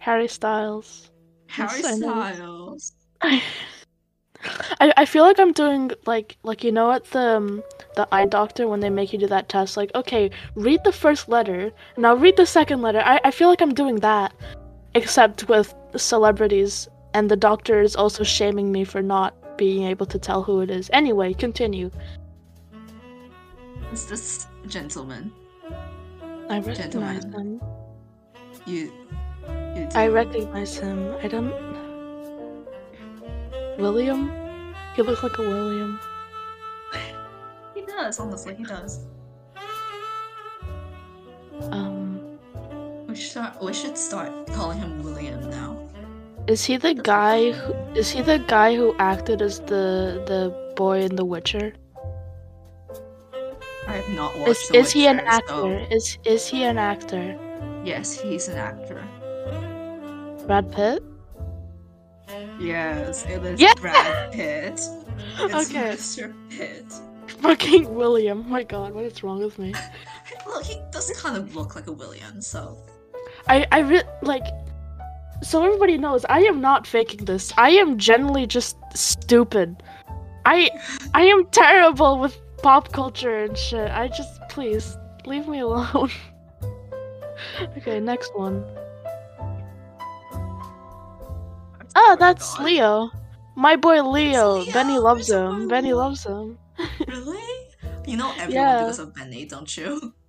Harry 0.00 0.28
Styles. 0.28 1.10
Harry 1.48 1.82
I. 1.84 1.96
Styles. 1.96 2.92
I, 4.80 4.92
I 4.96 5.04
feel 5.06 5.24
like 5.24 5.38
I'm 5.40 5.52
doing 5.52 5.90
like 6.06 6.36
like 6.42 6.62
you 6.62 6.70
know 6.70 6.92
at 6.92 7.04
the 7.06 7.36
um, 7.36 7.62
the 7.94 8.06
eye 8.12 8.26
doctor 8.26 8.68
when 8.68 8.80
they 8.80 8.90
make 8.90 9.12
you 9.12 9.18
do 9.18 9.26
that 9.26 9.48
test 9.48 9.76
like 9.76 9.90
okay 9.94 10.30
read 10.54 10.84
the 10.84 10.92
first 10.92 11.28
letter 11.28 11.72
now 11.96 12.14
read 12.14 12.36
the 12.36 12.46
second 12.46 12.82
letter 12.82 13.00
I, 13.04 13.20
I 13.24 13.30
feel 13.30 13.48
like 13.48 13.60
I'm 13.60 13.74
doing 13.74 13.96
that 13.96 14.34
except 14.94 15.48
with 15.48 15.74
celebrities 15.96 16.88
and 17.14 17.30
the 17.30 17.36
doctor 17.36 17.80
is 17.80 17.96
also 17.96 18.22
shaming 18.22 18.70
me 18.70 18.84
for 18.84 19.02
not 19.02 19.34
being 19.56 19.84
able 19.84 20.06
to 20.06 20.18
tell 20.18 20.42
who 20.42 20.60
it 20.60 20.70
is 20.70 20.90
anyway 20.92 21.32
continue 21.32 21.90
It's 23.90 24.04
this 24.04 24.46
gentleman. 24.68 25.32
I 26.48 26.58
recognize 26.60 27.24
Gentleman. 27.24 27.60
him 27.60 28.66
You. 28.66 28.92
You 29.76 29.86
do. 29.86 29.98
I 29.98 30.08
recognize 30.08 30.76
him 30.78 31.14
I 31.22 31.28
don't 31.28 31.52
William 33.78 34.30
he 34.94 35.02
looks 35.02 35.22
like 35.22 35.36
a 35.38 35.42
William 35.42 36.00
He 37.74 37.82
does. 37.82 38.18
Honestly, 38.18 38.54
he 38.54 38.64
does. 38.64 39.04
um 41.70 42.38
We 43.08 43.14
should 43.14 43.30
start. 43.30 43.62
We 43.62 43.72
should 43.72 43.96
start 43.98 44.30
calling 44.56 44.78
him 44.78 45.02
William 45.02 45.50
now. 45.50 45.76
Is 46.46 46.64
he 46.64 46.76
the 46.76 46.94
guy? 46.94 47.52
Who, 47.52 47.72
is 47.94 48.10
he 48.10 48.22
the 48.22 48.38
guy 48.38 48.74
who 48.76 48.94
acted 48.98 49.42
as 49.42 49.60
the 49.60 50.22
the 50.30 50.52
boy 50.76 51.02
in 51.02 51.16
The 51.16 51.24
Witcher? 51.24 51.72
I 53.88 53.92
have 54.00 54.08
not 54.16 54.38
watched. 54.38 54.48
Is 54.48 54.70
is 54.72 54.92
he 54.92 55.06
an 55.06 55.20
actor? 55.20 55.86
so- 55.88 55.94
Is 55.96 56.18
is 56.24 56.46
he 56.48 56.64
an 56.64 56.78
actor? 56.78 57.36
Yes, 57.84 58.18
he's 58.20 58.48
an 58.48 58.56
actor. 58.58 59.05
Brad 60.46 60.70
Pitt? 60.72 61.02
Yes, 62.58 63.24
it 63.26 63.44
is 63.44 63.60
Yeah! 63.60 63.74
Brad 63.80 64.32
Pitt. 64.32 64.72
It's 64.74 64.90
Okay. 65.70 65.92
Mr. 65.92 66.34
Pitt. 66.50 66.84
Fucking 67.40 67.94
William. 67.94 68.48
My 68.48 68.62
god, 68.62 68.92
what 68.94 69.04
is 69.04 69.22
wrong 69.22 69.40
with 69.40 69.58
me? 69.58 69.74
Look, 70.46 70.64
he 70.64 70.80
doesn't 70.90 71.18
kind 71.18 71.36
of 71.36 71.54
look 71.56 71.74
like 71.74 71.86
a 71.86 71.92
William, 71.92 72.40
so. 72.40 72.78
I 73.48 73.66
I 73.72 73.80
re- 73.80 74.02
like. 74.22 74.44
So 75.42 75.62
everybody 75.62 75.98
knows, 75.98 76.24
I 76.30 76.40
am 76.40 76.60
not 76.62 76.86
faking 76.86 77.26
this. 77.26 77.52
I 77.58 77.70
am 77.70 77.98
generally 77.98 78.46
just 78.46 78.76
stupid. 78.94 79.82
I 80.46 80.70
I 81.12 81.22
am 81.24 81.44
terrible 81.46 82.18
with 82.18 82.38
pop 82.62 82.92
culture 82.92 83.44
and 83.44 83.56
shit. 83.58 83.90
I 83.90 84.08
just 84.08 84.40
please 84.48 84.96
leave 85.26 85.46
me 85.46 85.60
alone. 85.60 86.10
okay, 87.76 88.00
next 88.00 88.34
one. 88.34 88.64
Oh 91.98 92.16
that's 92.20 92.58
Leo. 92.60 93.10
My 93.56 93.74
boy 93.76 94.02
Leo. 94.02 94.58
Leo, 94.60 94.72
Benny 94.72 94.98
loves 94.98 95.30
him. 95.30 95.66
Benny 95.68 95.92
loves 95.94 96.24
him. 96.24 96.58
Really? 97.08 97.40
You 98.06 98.16
know 98.18 98.30
everyone 98.32 98.52
Yeah. 98.52 98.78
because 98.84 98.98
of 99.00 99.14
Benny, 99.14 99.44
don't 99.46 99.74
you? 99.76 100.12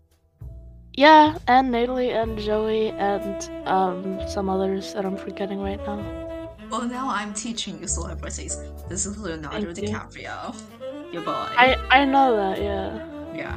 Yeah, 0.98 1.38
and 1.48 1.70
Natalie 1.72 2.10
and 2.10 2.40
Joey 2.40 2.90
and 2.90 3.38
um 3.68 4.18
some 4.28 4.50
others 4.50 4.94
that 4.96 5.06
I'm 5.06 5.16
forgetting 5.16 5.60
right 5.62 5.78
now. 5.86 6.02
Well, 6.72 6.86
now 6.90 7.08
I'm 7.10 7.36
teaching 7.36 7.78
you 7.80 7.88
celebrities. 7.88 8.58
This 8.90 9.06
is 9.06 9.16
Leonardo 9.16 9.74
Thank 9.76 9.78
you. 9.78 9.94
DiCaprio. 9.94 10.56
Your 11.14 11.22
boy. 11.22 11.46
I 11.54 11.78
I 11.92 12.04
know 12.04 12.36
that, 12.36 12.58
yeah. 12.58 12.98
Yeah. 13.36 13.54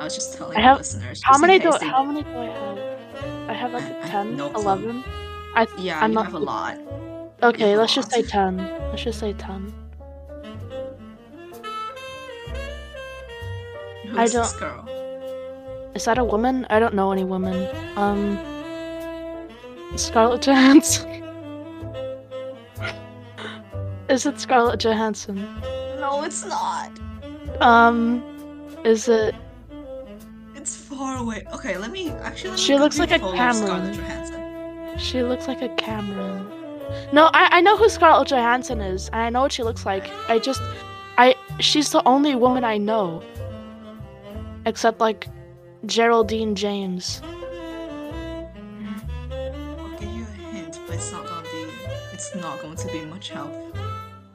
I 0.00 0.04
was 0.04 0.14
just 0.14 0.38
telling 0.38 0.56
I 0.56 0.60
the 0.60 0.66
have- 0.68 0.78
listeners. 0.78 1.20
How 1.24 1.36
many 1.36 1.58
do 1.58 1.72
they- 1.80 1.86
how 1.88 2.04
many 2.04 2.22
do 2.22 2.30
I 2.30 2.46
have? 2.46 2.78
I 3.50 3.54
have 3.58 3.72
like 3.74 3.82
I- 3.82 3.98
I 3.98 4.06
a 4.06 4.06
have 4.14 4.26
10, 4.30 4.36
no 4.36 4.46
11. 4.54 5.02
I 5.58 5.66
Yeah, 5.82 5.98
I'm 5.98 6.10
you 6.10 6.14
not 6.14 6.26
have 6.30 6.38
a 6.38 6.44
lot. 6.52 6.78
Okay. 7.42 7.76
Let's 7.76 7.94
just 7.94 8.10
say 8.10 8.22
ten. 8.22 8.56
Let's 8.90 9.02
just 9.02 9.18
say 9.20 9.32
ten. 9.34 9.72
Who's 14.04 14.16
I 14.18 14.24
this 14.24 14.52
don't- 14.52 14.58
girl? 14.60 14.84
Is 15.94 16.04
that 16.04 16.18
a 16.18 16.24
woman? 16.24 16.66
I 16.70 16.78
don't 16.78 16.94
know 16.94 17.10
any 17.12 17.24
women. 17.24 17.68
Um, 17.96 18.38
Scarlett 19.96 20.42
Johansson. 20.42 21.08
is 24.08 24.24
it 24.26 24.38
Scarlett 24.38 24.78
Johansson? 24.80 25.36
No, 25.98 26.22
it's 26.24 26.44
not. 26.44 26.92
Um, 27.60 28.22
is 28.84 29.08
it? 29.08 29.34
It's 30.54 30.76
far 30.76 31.16
away. 31.16 31.44
Okay, 31.52 31.76
let 31.78 31.90
me 31.90 32.10
actually. 32.10 32.50
Let 32.50 32.58
me 32.58 32.64
She 32.64 32.76
looks 32.78 32.98
like 32.98 33.10
a 33.10 33.18
quickly 33.18 33.38
follow 33.38 33.52
Scarlett 33.52 33.94
Cameron. 33.96 34.98
She 34.98 35.22
looks 35.22 35.48
like 35.48 35.62
a 35.62 35.68
Cameron. 35.70 36.46
No, 37.12 37.30
I 37.32 37.48
I 37.58 37.60
know 37.60 37.76
who 37.76 37.88
Scarlett 37.88 38.28
Johansson 38.28 38.80
is, 38.80 39.08
and 39.08 39.20
I 39.20 39.30
know 39.30 39.42
what 39.42 39.52
she 39.52 39.62
looks 39.62 39.84
like. 39.86 40.10
I 40.28 40.38
just, 40.38 40.62
I 41.16 41.34
she's 41.60 41.90
the 41.90 42.02
only 42.06 42.34
woman 42.34 42.64
I 42.64 42.78
know, 42.78 43.22
except 44.66 45.00
like 45.00 45.28
Geraldine 45.86 46.54
James. 46.54 47.20
I'll 49.30 49.98
give 49.98 50.10
you 50.10 50.22
a 50.24 50.52
hint, 50.52 50.78
but 50.86 50.94
it's 50.96 51.12
not 51.12 51.26
gonna 51.26 51.42
be. 51.42 51.66
It's 52.12 52.34
not 52.34 52.60
going 52.60 52.76
to 52.76 52.86
be 52.88 53.04
much 53.04 53.30
help. 53.30 53.52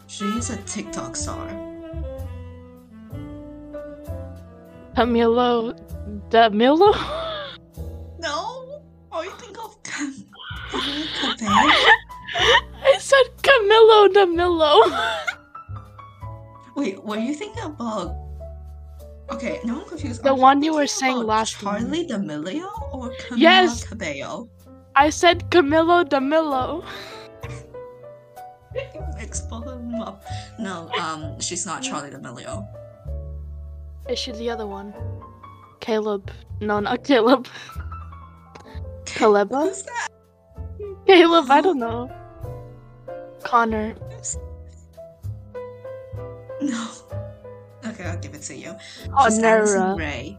She's 0.07 0.49
a 0.51 0.57
TikTok 0.63 1.15
star. 1.15 1.47
Camilo, 4.95 5.73
Camilo. 6.29 6.93
No. 8.19 8.81
Oh, 9.11 9.21
you 9.23 9.31
think 9.31 9.57
of 9.57 9.81
Cam? 9.83 10.13
Cabello? 10.71 11.71
Said 13.03 13.27
Camilo 13.41 14.07
Damilo. 14.15 14.71
Wait, 16.77 17.03
were 17.03 17.17
you 17.17 17.33
thinking 17.33 17.63
about? 17.63 18.15
Okay, 19.29 19.59
now 19.65 19.81
I'm 19.81 19.87
confused. 19.89 20.23
The 20.23 20.33
one 20.33 20.63
you 20.63 20.73
were 20.73 20.87
saying 20.87 21.17
last 21.17 21.59
time. 21.59 21.87
Charli 21.91 22.07
D'Amelio 22.07 22.71
or 22.93 23.09
Camila 23.19 23.37
Yes. 23.37 23.83
Cabello? 23.83 24.47
I 24.95 25.09
said 25.09 25.49
Camilo 25.51 26.07
Damilo. 26.07 26.85
Mix 29.17 29.41
both 29.41 29.67
of 29.67 29.79
them 29.79 29.95
up. 30.01 30.23
No, 30.57 30.89
um, 30.97 31.37
she's 31.41 31.65
not 31.65 31.83
Charli 31.83 32.09
D'Amelio. 32.09 32.65
Is 34.07 34.17
she 34.17 34.31
the 34.31 34.49
other 34.49 34.65
one? 34.65 34.93
Caleb. 35.81 36.31
No, 36.61 36.79
not 36.79 37.03
Caleb. 37.03 37.47
Caleba? 39.03 39.67
Who's 39.67 39.83
that? 39.83 40.07
Caleb, 41.05 41.51
I 41.51 41.59
don't 41.59 41.79
know. 41.79 42.09
Connor. 43.43 43.95
No. 46.61 46.87
Okay, 47.85 48.05
I'll 48.05 48.17
give 48.19 48.33
it 48.33 48.41
to 48.43 48.55
you. 48.55 48.75
Oh, 49.17 49.25
She's 49.25 49.39
Addison 49.39 49.79
Connor. 49.81 49.95
Rae. 49.95 50.37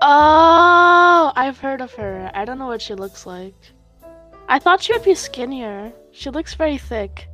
Oh, 0.00 1.32
I've 1.36 1.58
heard 1.58 1.80
of 1.80 1.92
her. 1.94 2.30
I 2.34 2.44
don't 2.44 2.58
know 2.58 2.66
what 2.66 2.82
she 2.82 2.94
looks 2.94 3.26
like. 3.26 3.54
I 4.48 4.58
thought 4.58 4.82
she 4.82 4.92
would 4.92 5.04
be 5.04 5.14
skinnier. 5.14 5.92
She 6.12 6.30
looks 6.30 6.54
very 6.54 6.78
thick. 6.78 7.28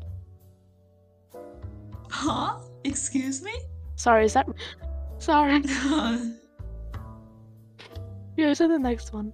Huh? 2.11 2.59
Excuse 2.85 3.43
me? 3.43 3.53
Sorry, 3.97 4.25
is 4.25 4.35
that. 4.35 4.47
Sorry. 5.19 5.63
Here's 8.37 8.59
the 8.59 8.79
next 8.79 9.13
one. 9.13 9.33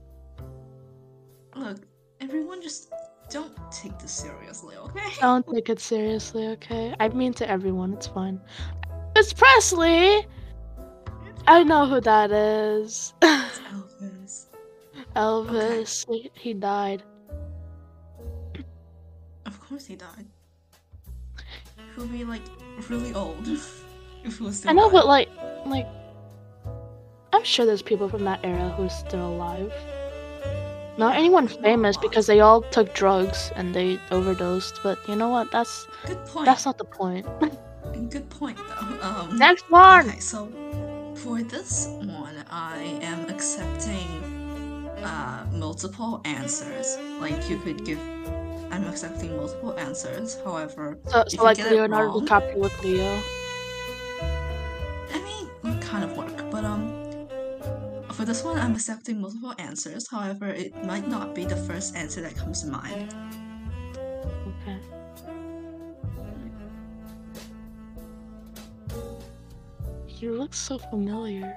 Look, 1.54 1.78
everyone 2.20 2.62
just 2.62 2.90
don't 3.34 3.72
take 3.72 3.98
this 3.98 4.12
seriously, 4.12 4.76
okay? 4.76 5.00
Don't 5.20 5.44
take 5.52 5.68
it 5.68 5.80
seriously, 5.80 6.46
okay? 6.54 6.94
I 7.00 7.08
mean 7.08 7.32
to 7.34 7.50
everyone, 7.50 7.94
it's 7.94 8.06
fine. 8.06 8.40
It's 9.16 9.32
Presley! 9.32 10.24
I 11.48 11.64
know 11.64 11.84
who 11.86 12.00
that 12.00 12.30
is. 12.30 13.12
It's 13.22 13.58
Elvis. 13.58 14.46
Elvis. 15.16 16.06
He, 16.08 16.30
he 16.34 16.54
died. 16.54 17.02
Of 19.46 19.60
course 19.60 19.84
he 19.84 19.96
died. 19.96 20.26
He'll 21.96 22.06
be 22.06 22.24
like 22.24 22.42
really 22.88 23.12
old 23.14 23.48
if 23.48 24.38
he 24.38 24.44
was 24.44 24.58
still 24.58 24.70
I 24.70 24.74
know, 24.74 24.84
alive. 24.84 24.92
but 24.92 25.06
like, 25.08 25.28
like, 25.66 25.88
I'm 27.32 27.42
sure 27.42 27.66
there's 27.66 27.82
people 27.82 28.08
from 28.08 28.22
that 28.24 28.44
era 28.44 28.70
who 28.76 28.84
are 28.84 28.88
still 28.90 29.26
alive. 29.26 29.72
Not 30.96 31.16
anyone 31.16 31.48
famous 31.48 31.96
because 31.96 32.26
they 32.26 32.40
all 32.40 32.62
took 32.62 32.94
drugs 32.94 33.50
and 33.56 33.74
they 33.74 33.98
overdosed. 34.10 34.80
But 34.82 34.98
you 35.08 35.16
know 35.16 35.28
what? 35.28 35.50
That's 35.50 35.86
Good 36.06 36.24
point. 36.26 36.46
that's 36.46 36.64
not 36.64 36.78
the 36.78 36.84
point. 36.84 37.26
Good 38.10 38.28
point 38.30 38.56
though. 38.58 38.98
Um, 39.02 39.36
Next 39.38 39.68
one. 39.70 40.08
Okay, 40.08 40.20
so 40.20 40.46
for 41.16 41.42
this 41.42 41.86
one, 42.02 42.44
I 42.50 42.78
am 43.02 43.28
accepting 43.28 44.08
uh, 45.02 45.46
multiple 45.52 46.20
answers. 46.24 46.96
Like 47.20 47.48
you 47.50 47.58
could 47.58 47.84
give. 47.84 47.98
I'm 48.70 48.84
accepting 48.88 49.36
multiple 49.36 49.78
answers. 49.78 50.38
However, 50.44 50.98
So, 51.08 51.24
so 51.28 51.42
like 51.44 51.58
Leonardo 51.58 52.12
wrong- 52.14 52.26
DiCaprio 52.26 52.56
with 52.58 52.82
Leo. 52.82 53.20
This 58.34 58.42
one, 58.42 58.58
I'm 58.58 58.74
accepting 58.74 59.20
multiple 59.20 59.54
answers. 59.58 60.08
However, 60.10 60.48
it 60.48 60.74
might 60.84 61.06
not 61.06 61.36
be 61.36 61.44
the 61.44 61.54
first 61.54 61.94
answer 61.94 62.20
that 62.22 62.34
comes 62.34 62.62
to 62.62 62.66
mind. 62.66 63.14
Okay. 64.50 64.78
He 70.06 70.28
looks 70.28 70.58
so 70.58 70.78
familiar. 70.78 71.56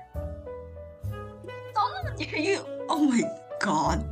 you, 2.19 2.63
oh 2.89 3.05
my 3.05 3.23
god. 3.59 4.07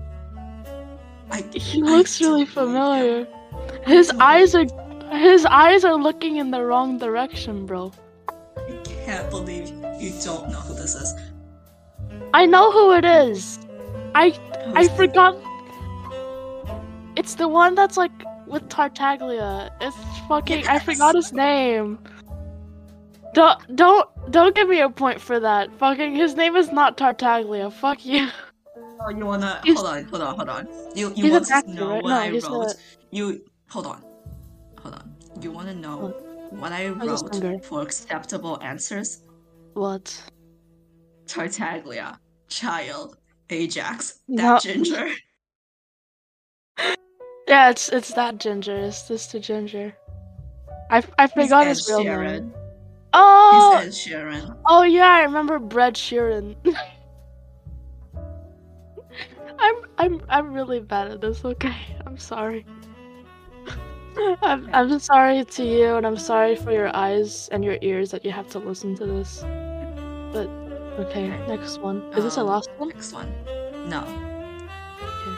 I, 1.30 1.44
He 1.54 1.84
I 1.84 1.86
looks 1.86 2.20
really 2.20 2.46
familiar. 2.46 3.28
His 3.86 4.10
don't 4.10 4.20
eyes 4.20 4.56
are 4.56 4.66
his 5.12 5.46
eyes 5.46 5.86
are 5.86 5.94
looking 5.94 6.38
in 6.38 6.50
the 6.50 6.64
wrong 6.64 6.98
direction, 6.98 7.68
bro. 7.68 7.92
I 8.28 8.82
can't 8.84 9.30
believe 9.30 9.70
you 10.02 10.14
don't 10.24 10.50
know 10.50 10.62
who 10.66 10.74
this 10.74 10.96
is. 10.96 11.14
I 12.36 12.46
know 12.46 12.70
who 12.70 12.92
it 12.92 13.06
is. 13.06 13.60
I 14.14 14.38
I 14.76 14.88
forgot. 14.90 15.36
It's 17.16 17.36
the 17.36 17.48
one 17.48 17.76
that's 17.76 17.96
like 17.96 18.12
with 18.46 18.68
Tartaglia. 18.68 19.72
It's 19.80 19.96
fucking. 20.28 20.68
I 20.68 20.80
forgot 20.80 21.16
his 21.16 21.32
name. 21.32 21.98
Don't 23.34 23.60
don't 23.76 24.08
don't 24.32 24.54
give 24.54 24.68
me 24.68 24.82
a 24.82 24.90
point 24.90 25.22
for 25.22 25.40
that. 25.40 25.72
Fucking 25.80 26.14
his 26.16 26.36
name 26.36 26.58
is 26.58 26.72
not 26.74 26.98
Tartaglia. 26.98 27.72
Fuck 27.72 28.06
you. 28.06 28.28
Oh, 29.00 29.10
you 29.10 29.26
wanna 29.26 29.62
He's- 29.64 29.78
hold 29.78 29.88
on, 29.96 30.04
hold 30.06 30.22
on, 30.22 30.36
hold 30.36 30.50
on. 30.50 30.68
You 30.94 31.14
you 31.16 31.32
want 31.32 31.50
an 31.52 31.64
to 31.64 31.74
know 31.74 31.90
right? 31.90 32.04
what 32.04 32.10
No, 32.10 32.20
I 32.20 32.30
wrote? 32.30 32.72
a- 32.72 32.76
You 33.12 33.42
hold 33.70 33.88
on, 33.88 34.04
hold 34.82 34.96
on. 34.96 35.16
You 35.42 35.52
wanna 35.52 35.74
know 35.74 36.14
what 36.50 36.72
I 36.74 36.82
a 36.82 37.18
singer. 37.18 37.52
wrote 37.52 37.66
for 37.66 37.82
acceptable 37.82 38.58
answers? 38.62 39.22
What? 39.74 40.06
Tartaglia, 41.28 42.18
Childe, 42.50 43.18
Ajax, 43.50 44.20
that 44.30 44.44
No. 44.46 44.60
ginger. 44.60 45.10
Yeah, 47.48 47.70
it's 47.70 47.90
it's 47.90 48.12
that 48.16 48.40
ginger. 48.40 48.76
It's 48.76 49.04
this 49.04 49.28
the 49.28 49.40
ginger. 49.40 49.96
I 50.90 51.04
I 51.20 51.28
forgot 51.28 51.68
his 51.68 51.88
real 51.88 52.04
Sheeran. 52.04 52.42
name. 52.42 52.54
Oh, 53.14 53.86
He's 53.86 54.10
Ed 54.10 54.18
Sheeran. 54.18 54.58
oh 54.68 54.82
yeah, 54.82 55.06
I 55.08 55.22
remember 55.24 55.60
Brad 55.60 55.94
Sheeran. 55.94 56.56
I'm 59.60 59.76
I'm 60.00 60.22
I'm 60.28 60.54
really 60.54 60.80
bad 60.80 61.12
at 61.12 61.22
this. 61.22 61.46
Okay, 61.46 61.76
I'm 62.08 62.18
sorry. 62.18 62.66
I'm 64.42 64.68
I'm 64.74 64.98
sorry 65.00 65.46
to 65.46 65.64
you, 65.64 65.96
and 65.98 66.06
I'm 66.08 66.18
sorry 66.18 66.56
for 66.56 66.72
your 66.72 66.94
eyes 66.96 67.48
and 67.52 67.64
your 67.64 67.78
ears 67.82 68.10
that 68.10 68.26
you 68.26 68.32
have 68.32 68.50
to 68.50 68.60
listen 68.60 68.96
to 68.96 69.06
this. 69.06 69.42
But 70.34 70.50
okay, 71.00 71.28
next 71.48 71.80
one. 71.80 72.02
Is 72.14 72.24
this 72.24 72.36
the 72.36 72.42
Um, 72.42 72.48
last 72.48 72.70
one? 72.78 72.90
Next 72.90 73.14
one. 73.14 73.32
No. 73.90 74.02
Okay. 75.02 75.36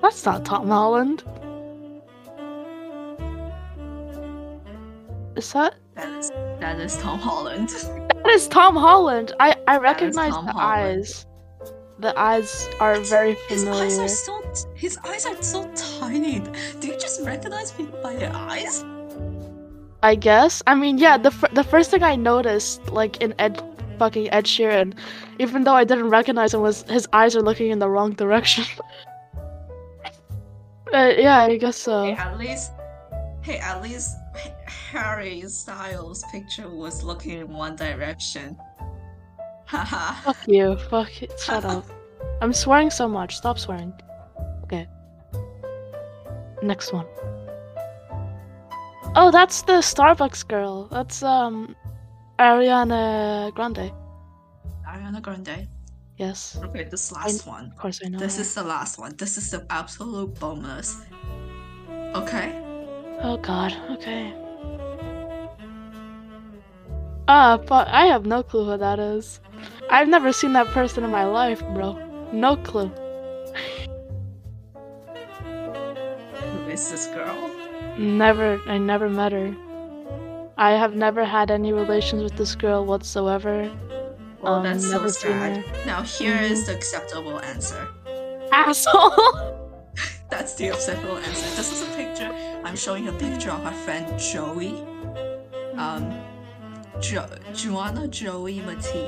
That's 0.00 0.24
not 0.24 0.44
Tom 0.44 0.68
Holland. 0.68 1.22
Is 5.36 5.52
that 5.52 5.74
That 5.94 6.18
is 6.18 6.30
that 6.60 6.78
is 6.80 6.96
Tom 6.98 7.18
Holland. 7.18 7.68
that 7.70 8.26
is 8.30 8.48
Tom 8.48 8.76
Holland? 8.76 9.32
I 9.40 9.56
I 9.66 9.78
recognize 9.78 10.32
the 10.32 10.52
Holland. 10.52 10.58
eyes. 10.58 11.26
The 11.98 12.18
eyes 12.18 12.68
are 12.80 12.98
very 13.00 13.36
familiar. 13.48 13.84
His 13.84 13.98
eyes 13.98 13.98
are 13.98 14.08
so 14.08 14.42
his 14.74 14.98
eyes 15.04 15.26
are 15.26 15.40
so 15.42 15.70
tiny. 15.74 16.40
Do 16.80 16.88
you 16.88 16.98
just 16.98 17.22
recognize 17.22 17.72
people 17.72 17.98
by 18.02 18.14
their 18.16 18.32
eyes? 18.34 18.84
I 20.02 20.14
guess. 20.14 20.62
I 20.66 20.74
mean, 20.74 20.98
yeah. 20.98 21.16
The 21.16 21.30
fir- 21.30 21.52
the 21.52 21.64
first 21.64 21.90
thing 21.90 22.02
I 22.02 22.16
noticed, 22.16 22.90
like 22.90 23.22
in 23.22 23.34
Ed 23.38 23.62
fucking 23.98 24.30
Ed 24.30 24.46
Sheeran, 24.46 24.94
even 25.38 25.64
though 25.64 25.74
I 25.74 25.84
didn't 25.84 26.10
recognize 26.10 26.54
him. 26.54 26.60
Was 26.60 26.82
his 26.90 27.08
eyes 27.12 27.36
are 27.36 27.42
looking 27.42 27.70
in 27.70 27.78
the 27.78 27.88
wrong 27.88 28.12
direction? 28.12 28.64
uh, 30.92 31.12
yeah, 31.16 31.42
I 31.42 31.56
guess 31.56 31.76
so. 31.76 32.04
Hey, 32.04 32.14
at 32.14 32.38
least, 32.38 32.72
hey, 33.42 33.58
at 33.58 33.82
least 33.82 34.16
Harry 34.66 35.42
Styles' 35.42 36.24
picture 36.32 36.68
was 36.68 37.02
looking 37.02 37.38
in 37.38 37.48
one 37.48 37.76
direction. 37.76 38.58
Haha. 39.66 40.20
Fuck 40.22 40.48
you. 40.48 40.76
Fuck 40.90 41.22
it. 41.22 41.32
Shut 41.44 41.64
up. 41.64 41.86
I'm 42.42 42.52
swearing 42.52 42.90
so 42.90 43.08
much. 43.08 43.36
Stop 43.36 43.58
swearing. 43.58 43.92
Okay. 44.64 44.88
Next 46.62 46.92
one. 46.92 47.06
Oh, 49.14 49.30
that's 49.30 49.62
the 49.62 49.82
Starbucks 49.84 50.48
girl. 50.48 50.88
That's 50.88 51.22
um 51.22 51.76
Ariana 52.38 53.52
Grande. 53.54 53.92
Ariana 54.88 55.20
Grande. 55.20 55.68
Yes. 56.16 56.58
Okay, 56.64 56.84
this 56.84 57.12
last 57.12 57.46
one. 57.46 57.66
Of 57.66 57.76
course 57.76 58.00
I 58.04 58.08
know. 58.08 58.18
This 58.18 58.38
is 58.38 58.54
the 58.54 58.62
last 58.62 58.98
one. 58.98 59.14
This 59.16 59.36
is 59.36 59.50
the 59.50 59.66
absolute 59.68 60.38
bonus. 60.40 60.96
Okay. 62.14 62.52
Oh 63.20 63.36
god. 63.36 63.76
Okay. 63.90 64.32
Ah, 67.28 67.58
but 67.58 67.88
I 67.88 68.06
have 68.06 68.24
no 68.24 68.42
clue 68.42 68.64
who 68.64 68.78
that 68.78 68.98
is. 68.98 69.40
I've 69.90 70.08
never 70.08 70.32
seen 70.32 70.54
that 70.54 70.68
person 70.68 71.04
in 71.04 71.10
my 71.10 71.24
life, 71.24 71.62
bro. 71.74 71.98
No 72.32 72.56
clue. 72.56 72.88
Who 76.40 76.70
is 76.70 76.90
this 76.90 77.06
girl? 77.08 77.51
Never. 77.98 78.60
I 78.66 78.78
never 78.78 79.08
met 79.08 79.32
her. 79.32 79.54
I 80.56 80.72
have 80.72 80.94
never 80.94 81.24
had 81.24 81.50
any 81.50 81.72
relations 81.72 82.22
with 82.22 82.36
this 82.36 82.54
girl 82.54 82.84
whatsoever. 82.86 83.70
Well, 84.40 84.54
Um, 84.54 84.64
that's 84.64 84.88
so 84.88 85.06
sad. 85.08 85.64
Now 85.86 86.02
here 86.02 86.36
Mhm. 86.36 86.50
is 86.50 86.66
the 86.66 86.74
acceptable 86.74 87.38
answer. 87.40 87.88
Asshole. 88.52 89.12
That's 90.30 90.54
the 90.54 90.68
acceptable 90.68 91.18
answer. 91.18 91.48
This 91.56 91.72
is 91.72 91.82
a 91.82 91.90
picture. 91.96 92.30
I'm 92.64 92.74
showing 92.76 93.08
a 93.08 93.12
picture 93.12 93.50
of 93.50 93.64
our 93.66 93.72
friend 93.72 94.18
Joey. 94.18 94.74
Um, 95.76 96.10
jo- 97.00 97.26
Joanna 97.54 98.08
Joey 98.08 98.60
Mati. 98.60 99.06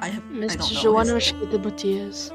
I 0.00 0.08
have. 0.08 0.22
I 0.24 0.26
Miss 0.32 0.56
don't 0.56 0.72
know. 0.74 0.80
Joanna 0.82 1.14
Mesquita 1.14 1.58
Matias. 1.58 2.30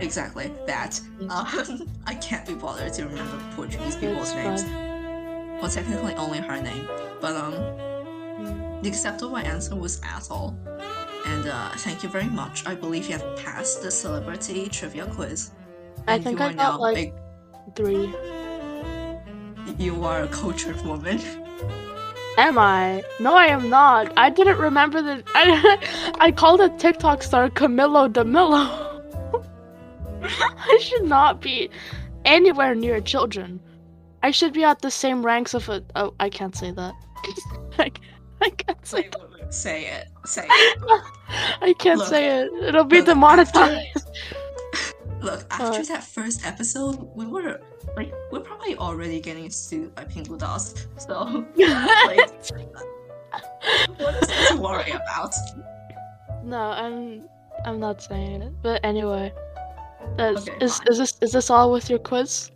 Exactly 0.00 0.50
that. 0.66 1.00
Um, 1.28 1.88
I 2.06 2.14
can't 2.14 2.46
be 2.46 2.54
bothered 2.54 2.92
to 2.94 3.04
remember 3.06 3.38
Portuguese 3.56 3.96
people's 3.96 4.32
names. 4.34 4.62
fine. 4.64 4.91
Well, 5.62 5.70
technically 5.70 6.12
only 6.16 6.40
her 6.40 6.60
name, 6.60 6.88
but 7.20 7.36
um, 7.36 7.52
the 8.82 8.88
acceptable 8.88 9.36
answer 9.36 9.76
was 9.76 10.00
Athol. 10.02 10.56
And 11.24 11.46
uh, 11.46 11.70
thank 11.76 12.02
you 12.02 12.08
very 12.08 12.26
much. 12.26 12.66
I 12.66 12.74
believe 12.74 13.06
you 13.06 13.16
have 13.16 13.36
passed 13.36 13.80
the 13.80 13.92
celebrity 13.92 14.68
trivia 14.68 15.06
quiz. 15.06 15.52
I 16.08 16.18
think 16.18 16.40
you 16.40 16.46
I 16.46 16.48
are 16.48 16.54
got, 16.54 16.80
like- 16.80 17.14
Three. 17.76 18.12
you 19.78 20.04
are 20.04 20.22
a 20.22 20.28
cultured 20.28 20.84
woman. 20.84 21.20
Am 22.38 22.58
I? 22.58 23.04
No, 23.20 23.36
I 23.36 23.46
am 23.46 23.70
not. 23.70 24.12
I 24.16 24.30
didn't 24.30 24.58
remember 24.58 25.00
the. 25.00 25.22
I 25.32 26.12
I 26.20 26.32
called 26.32 26.60
a 26.60 26.70
TikTok 26.70 27.22
star 27.22 27.50
Camilo 27.50 28.12
Demillo. 28.12 29.00
I 30.24 30.78
should 30.82 31.04
not 31.04 31.40
be 31.40 31.70
anywhere 32.24 32.74
near 32.74 33.00
children. 33.00 33.60
I 34.22 34.30
should 34.30 34.52
be 34.52 34.64
at 34.64 34.80
the 34.80 34.90
same 34.90 35.24
ranks 35.24 35.54
of 35.54 35.68
a. 35.68 35.82
Oh, 35.96 36.14
I 36.20 36.28
can't 36.30 36.54
say 36.54 36.70
that. 36.70 36.94
I, 37.78 37.90
I 38.40 38.50
can't 38.50 38.86
say. 38.86 39.02
Wait, 39.02 39.14
wait, 39.18 39.40
wait. 39.42 39.54
Say 39.54 39.86
it. 39.86 40.08
Say 40.26 40.46
it. 40.48 41.02
I 41.60 41.74
can't 41.78 41.98
Look. 41.98 42.08
say 42.08 42.40
it. 42.40 42.52
It'll 42.62 42.84
be 42.84 42.98
Look, 42.98 43.06
demonetized. 43.06 44.02
Look, 45.20 45.46
after 45.50 45.64
What? 45.78 45.88
that 45.88 46.04
first 46.04 46.46
episode, 46.46 46.96
we 47.14 47.26
were 47.26 47.60
like, 47.96 48.12
we're 48.30 48.40
probably 48.40 48.76
already 48.76 49.20
getting 49.20 49.50
sued 49.50 49.94
by 49.94 50.04
Pingu 50.04 50.38
Dust. 50.38 50.86
So, 50.98 51.44
like, 52.06 52.30
what 53.98 54.14
is 54.22 54.28
there 54.28 54.48
to 54.48 54.56
worry 54.60 54.90
about? 54.92 55.34
no, 56.44 56.58
I'm. 56.58 57.28
I'm 57.64 57.78
not 57.78 58.02
saying 58.02 58.42
it. 58.42 58.52
But 58.62 58.80
anyway, 58.84 59.32
uh, 60.18 60.34
Okay, 60.36 60.52
is 60.60 60.78
fine. 60.78 60.86
is 60.90 60.98
this 60.98 61.14
is 61.20 61.32
this 61.32 61.50
all 61.50 61.70
with 61.70 61.88
your 61.90 61.98
quiz? 62.00 62.50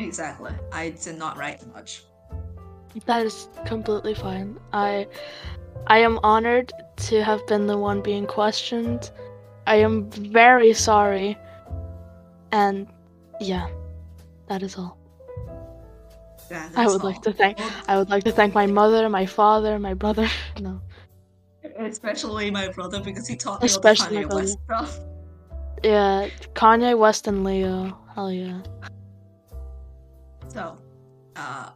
Exactly. 0.00 0.52
I 0.72 0.90
did 0.90 1.18
not 1.18 1.36
write 1.36 1.66
much. 1.74 2.02
That 3.06 3.24
is 3.24 3.48
completely 3.66 4.14
fine. 4.14 4.58
I 4.72 5.06
I 5.86 5.98
am 5.98 6.18
honored 6.22 6.72
to 7.08 7.22
have 7.22 7.46
been 7.46 7.66
the 7.66 7.78
one 7.78 8.00
being 8.00 8.26
questioned. 8.26 9.10
I 9.66 9.76
am 9.76 10.10
very 10.10 10.72
sorry. 10.72 11.38
And 12.52 12.88
yeah, 13.40 13.68
that 14.48 14.62
is 14.62 14.76
all. 14.76 14.96
Yeah, 16.50 16.68
I 16.74 16.86
would 16.88 17.04
like 17.04 17.22
to 17.22 17.32
thank 17.32 17.58
I 17.88 17.96
would 17.96 18.10
like 18.10 18.24
to 18.24 18.32
thank 18.32 18.54
my 18.54 18.66
mother, 18.66 19.08
my 19.08 19.26
father, 19.26 19.78
my 19.78 19.94
brother. 19.94 20.28
No. 20.60 20.80
Especially 21.78 22.50
my 22.50 22.68
brother 22.68 23.00
because 23.00 23.28
he 23.28 23.36
taught 23.36 23.62
me 23.62 23.66
Especially 23.66 24.24
all 24.24 24.28
the 24.28 24.28
Kanye 24.28 24.34
West 24.34 24.58
stuff. 24.64 24.98
Yeah, 25.84 26.28
Kanye 26.54 26.98
West 26.98 27.28
and 27.28 27.44
Leo. 27.44 27.96
Hell 28.14 28.32
yeah. 28.32 28.60
So, 30.52 30.78
uh, 31.36 31.70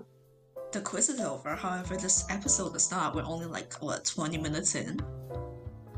the 0.73 0.81
quiz 0.81 1.09
is 1.09 1.21
over. 1.21 1.55
However, 1.55 1.97
this 1.97 2.25
episode 2.29 2.75
is 2.77 2.91
not. 2.91 3.15
We're 3.15 3.23
only 3.25 3.47
like 3.47 3.73
what 3.75 4.05
twenty 4.05 4.39
minutes 4.39 4.75
in. 4.75 5.01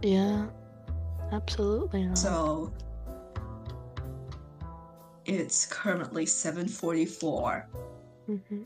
Yeah. 0.03 0.47
Absolutely 1.33 2.05
not. 2.05 2.19
So 2.19 2.73
it's 5.25 5.67
currently 5.67 6.25
7:44. 6.27 7.67
Mhm. 8.29 8.65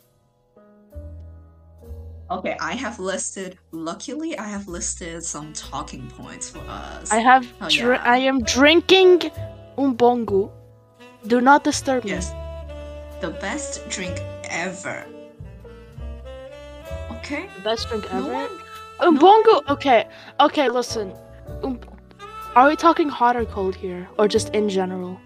Okay, 2.31 2.57
I 2.61 2.75
have 2.75 2.99
listed 3.01 3.59
luckily 3.73 4.38
I 4.38 4.44
have 4.46 4.68
listed 4.68 5.25
some 5.25 5.53
talking 5.53 6.09
points 6.11 6.49
for 6.51 6.61
us. 6.68 7.11
I 7.11 7.18
have 7.18 7.46
Oh, 7.61 7.68
dr- 7.68 7.75
yeah. 7.75 8.03
I 8.05 8.18
am 8.18 8.42
drinking 8.42 9.31
Umbongo. 9.79 10.51
Do 11.27 11.40
not 11.40 11.64
disturb 11.64 12.05
me. 12.05 12.11
The 13.21 13.31
best 13.31 13.89
drink 13.89 14.19
ever. 14.45 15.05
Okay? 17.13 17.49
The 17.57 17.63
best 17.63 17.89
drink 17.89 18.11
No 18.13 18.19
ever. 18.19 18.33
one 18.33 18.49
Umbongo. 19.01 19.63
Okay, 19.69 20.07
okay. 20.41 20.69
Listen, 20.69 21.13
um, 21.63 21.79
are 22.55 22.69
we 22.69 22.77
talking 22.77 23.09
hot 23.09 23.37
or 23.37 23.45
cold 23.45 23.75
here, 23.75 24.09
or 24.19 24.29
just 24.29 24.55
in 24.55 24.69
general? 24.69 25.19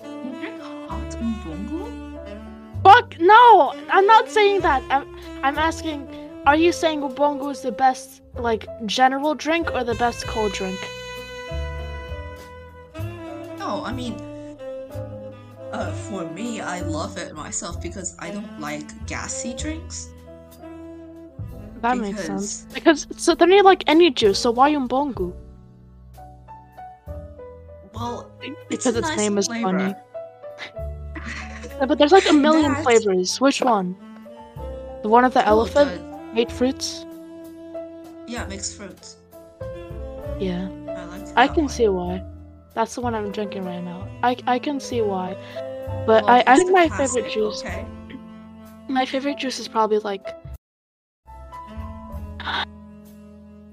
drink 0.00 0.60
hot 0.62 1.10
umbongo? 1.12 2.82
Fuck 2.82 3.18
no! 3.20 3.74
I'm 3.90 4.06
not 4.06 4.28
saying 4.28 4.60
that. 4.62 4.82
I'm, 4.90 5.16
I'm 5.42 5.58
asking. 5.58 6.08
Are 6.46 6.56
you 6.56 6.70
saying 6.70 7.00
Umbongo 7.00 7.50
is 7.50 7.62
the 7.62 7.72
best, 7.72 8.22
like, 8.34 8.68
general 8.86 9.34
drink 9.34 9.72
or 9.74 9.82
the 9.82 9.96
best 9.96 10.24
cold 10.28 10.52
drink? 10.52 10.78
No, 13.58 13.82
I 13.84 13.90
mean 13.92 14.14
uh, 15.72 15.92
for 15.92 16.24
me, 16.30 16.60
I 16.60 16.80
love 16.80 17.16
it 17.18 17.34
myself 17.34 17.80
because 17.82 18.16
I 18.18 18.30
don't 18.30 18.60
like 18.60 18.84
gassy 19.06 19.54
drinks. 19.54 20.08
That 21.82 21.98
makes 21.98 22.24
sense. 22.24 22.66
Because- 22.72 23.04
Because 23.06 23.22
so 23.22 23.34
they're 23.34 23.48
not 23.48 23.64
like 23.64 23.84
any 23.86 24.10
juice. 24.10 24.38
So 24.38 24.50
why 24.50 24.72
Umbongo? 24.72 25.32
Well, 27.94 28.30
it's 28.42 28.56
Because 28.68 28.96
its 28.96 29.08
nice 29.08 29.16
name 29.16 29.38
is 29.38 29.46
flavor. 29.46 29.62
funny. 29.78 29.94
Yeah, 31.78 31.84
but 31.84 31.98
there's 31.98 32.12
like 32.12 32.26
a 32.28 32.32
million 32.32 32.72
That- 32.72 32.82
flavors. 32.84 33.38
Which 33.38 33.60
one? 33.60 33.96
The 35.02 35.08
one 35.10 35.26
of 35.26 35.34
the 35.34 35.44
Oh, 35.44 35.60
elephant? 35.60 35.90
the- 36.34 36.40
Eight 36.40 36.50
fruits? 36.50 37.04
yeah, 38.26 38.46
mixed 38.46 38.76
fruits. 38.76 39.16
Yeah. 40.40 40.68
I 40.88 41.04
like. 41.04 41.22
I 41.36 41.46
can 41.48 41.64
one. 41.64 41.68
see 41.68 41.88
why. 41.88 42.22
That's 42.76 42.94
the 42.94 43.00
one 43.00 43.14
I'm 43.14 43.32
drinking 43.32 43.64
right 43.64 43.82
now. 43.82 44.06
I, 44.22 44.36
I 44.46 44.58
can 44.58 44.80
see 44.80 45.00
why. 45.00 45.34
But 46.06 46.24
Well, 46.24 46.30
I, 46.30 46.44
I 46.46 46.56
think 46.56 46.72
my 46.72 46.88
classic, 46.88 47.24
favorite 47.24 47.32
juice 47.32 47.64
Okay. 47.64 47.86
my 48.88 49.06
favorite 49.06 49.38
juice 49.38 49.58
is 49.58 49.66
probably 49.66 49.98
like 49.98 50.34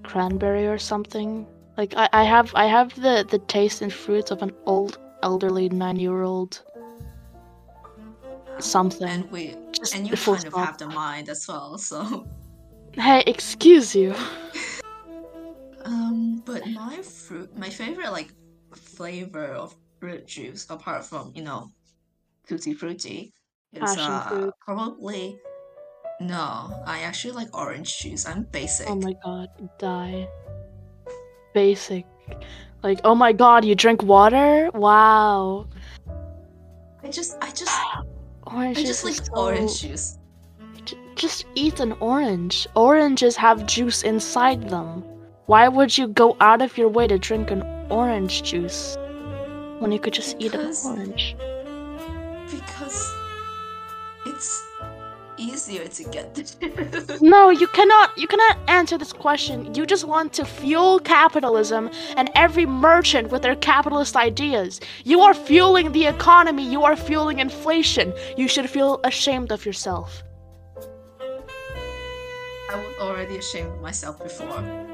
cranberry 0.04 0.68
or 0.68 0.78
something. 0.78 1.46
Like 1.76 1.94
I, 1.98 2.08
I 2.14 2.24
have 2.24 2.56
I 2.56 2.66
have 2.68 2.96
the, 2.96 3.28
the 3.30 3.40
taste 3.40 3.82
and 3.82 3.92
fruits 3.92 4.32
of 4.32 4.42
an 4.42 4.54
old 4.66 4.98
elderly 5.22 5.68
nine 5.68 6.00
year 6.00 6.24
old 6.24 6.62
something. 8.60 9.10
And 9.10 9.30
we 9.32 9.54
Just 9.74 9.96
and 9.96 10.08
you 10.08 10.16
kind 10.16 10.48
of 10.48 10.54
have 10.54 10.78
the 10.78 10.88
mind 10.88 11.28
as 11.28 11.46
well. 11.46 11.78
So, 11.78 12.26
Hey, 12.94 13.22
excuse 13.28 13.94
you. 13.94 14.16
um, 15.84 16.42
but 16.46 16.66
my 16.68 17.02
fruit, 17.02 17.58
my 17.58 17.70
favorite 17.70 18.12
like 18.12 18.32
flavor 18.96 19.46
of 19.46 19.76
fruit 20.00 20.28
juice, 20.28 20.66
apart 20.70 21.06
from 21.06 21.32
you 21.36 21.44
know, 21.44 21.72
tutti 22.48 22.74
frutti, 22.74 23.34
is 23.74 23.98
uh 23.98 24.52
probably. 24.60 25.40
No, 26.22 26.84
I 26.86 27.02
actually 27.02 27.34
like 27.34 27.50
orange 27.58 28.00
juice. 28.00 28.26
I'm 28.26 28.44
basic. 28.52 28.88
Oh 28.90 28.96
my 28.96 29.14
god, 29.24 29.50
die. 29.80 30.28
basic. 31.54 32.06
Like, 32.84 33.00
oh 33.04 33.16
my 33.16 33.32
god, 33.34 33.66
you 33.66 33.76
drink 33.76 34.04
water? 34.04 34.70
Wow. 34.74 35.68
I 37.04 37.10
just, 37.10 37.38
I 37.42 37.50
just, 37.52 37.72
Orange 38.48 38.78
I 38.78 38.84
just 38.84 39.04
like 39.04 39.16
so- 39.16 39.34
orange 39.36 39.82
juice. 39.82 40.20
J- 40.86 40.98
just 41.16 41.46
eat 41.56 41.80
an 41.80 41.94
orange. 42.00 42.68
Oranges 42.76 43.36
have 43.36 43.66
juice 43.66 44.04
inside 44.04 44.70
them. 44.70 45.04
Why 45.46 45.68
would 45.68 45.98
you 45.98 46.08
go 46.08 46.38
out 46.40 46.62
of 46.62 46.78
your 46.78 46.88
way 46.88 47.06
to 47.08 47.20
drink 47.20 47.52
an 47.52 47.64
orange 47.90 48.44
juice 48.44 48.96
when 49.80 49.92
you 49.92 50.00
could 50.00 50.14
just 50.14 50.38
eat 50.40 50.54
an 50.54 50.74
orange? 50.86 51.36
Because 52.50 53.14
it's 54.26 54.66
easier 55.36 55.86
to 55.86 56.04
get 56.06 56.34
the 56.34 56.44
juice. 56.44 57.22
No, 57.22 57.50
you 57.50 57.68
cannot. 57.68 58.18
You 58.18 58.26
cannot 58.28 58.58
answer 58.70 58.98
this 58.98 59.12
question. 59.12 59.76
You 59.76 59.86
just 59.86 60.06
want 60.06 60.32
to 60.34 60.46
fuel 60.46 61.00
capitalism 61.00 61.90
and 62.16 62.32
every 62.36 62.66
merchant 62.66 63.30
with 63.30 63.42
their 63.42 63.58
capitalist 63.58 64.16
ideas. 64.16 64.80
You 65.04 65.20
are 65.22 65.34
fueling 65.34 65.92
the 65.92 66.06
economy. 66.06 66.64
You 66.66 66.84
are 66.84 66.96
fueling 66.96 67.40
inflation. 67.40 68.14
You 68.38 68.48
should 68.48 68.70
feel 68.70 69.02
ashamed 69.04 69.52
of 69.52 69.66
yourself. 69.66 70.24
I 72.72 72.78
was 72.78 72.96
already 73.02 73.36
ashamed 73.38 73.74
of 73.74 73.82
myself 73.82 74.24
before. 74.24 74.93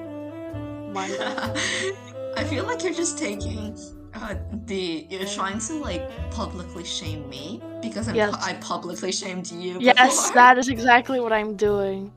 I 0.95 2.43
feel 2.49 2.65
like 2.65 2.83
you're 2.83 2.93
just 2.93 3.17
taking 3.17 3.77
uh, 4.13 4.35
the 4.65 5.05
you're 5.09 5.25
trying 5.25 5.59
to 5.59 5.73
like 5.75 6.09
publicly 6.31 6.83
shame 6.83 7.29
me 7.29 7.61
because 7.81 8.07
I'm 8.07 8.15
Yes. 8.15 8.31
pu- 8.35 8.41
I 8.41 8.53
publicly 8.55 9.11
shamed 9.11 9.51
you. 9.51 9.77
Yes, 9.79 10.29
that 10.39 10.57
is 10.57 10.67
exactly 10.69 11.19
what 11.19 11.31
I'm 11.33 11.55
doing. 11.55 12.11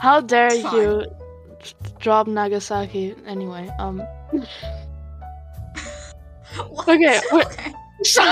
How 0.00 0.20
dare 0.20 0.54
you 0.54 1.06
drop 1.98 2.26
Nagasaki? 2.26 3.14
Anyway, 3.26 3.68
um. 3.78 4.02
Okay, 6.88 7.20
okay. 7.32 7.72
Shut, 8.04 8.24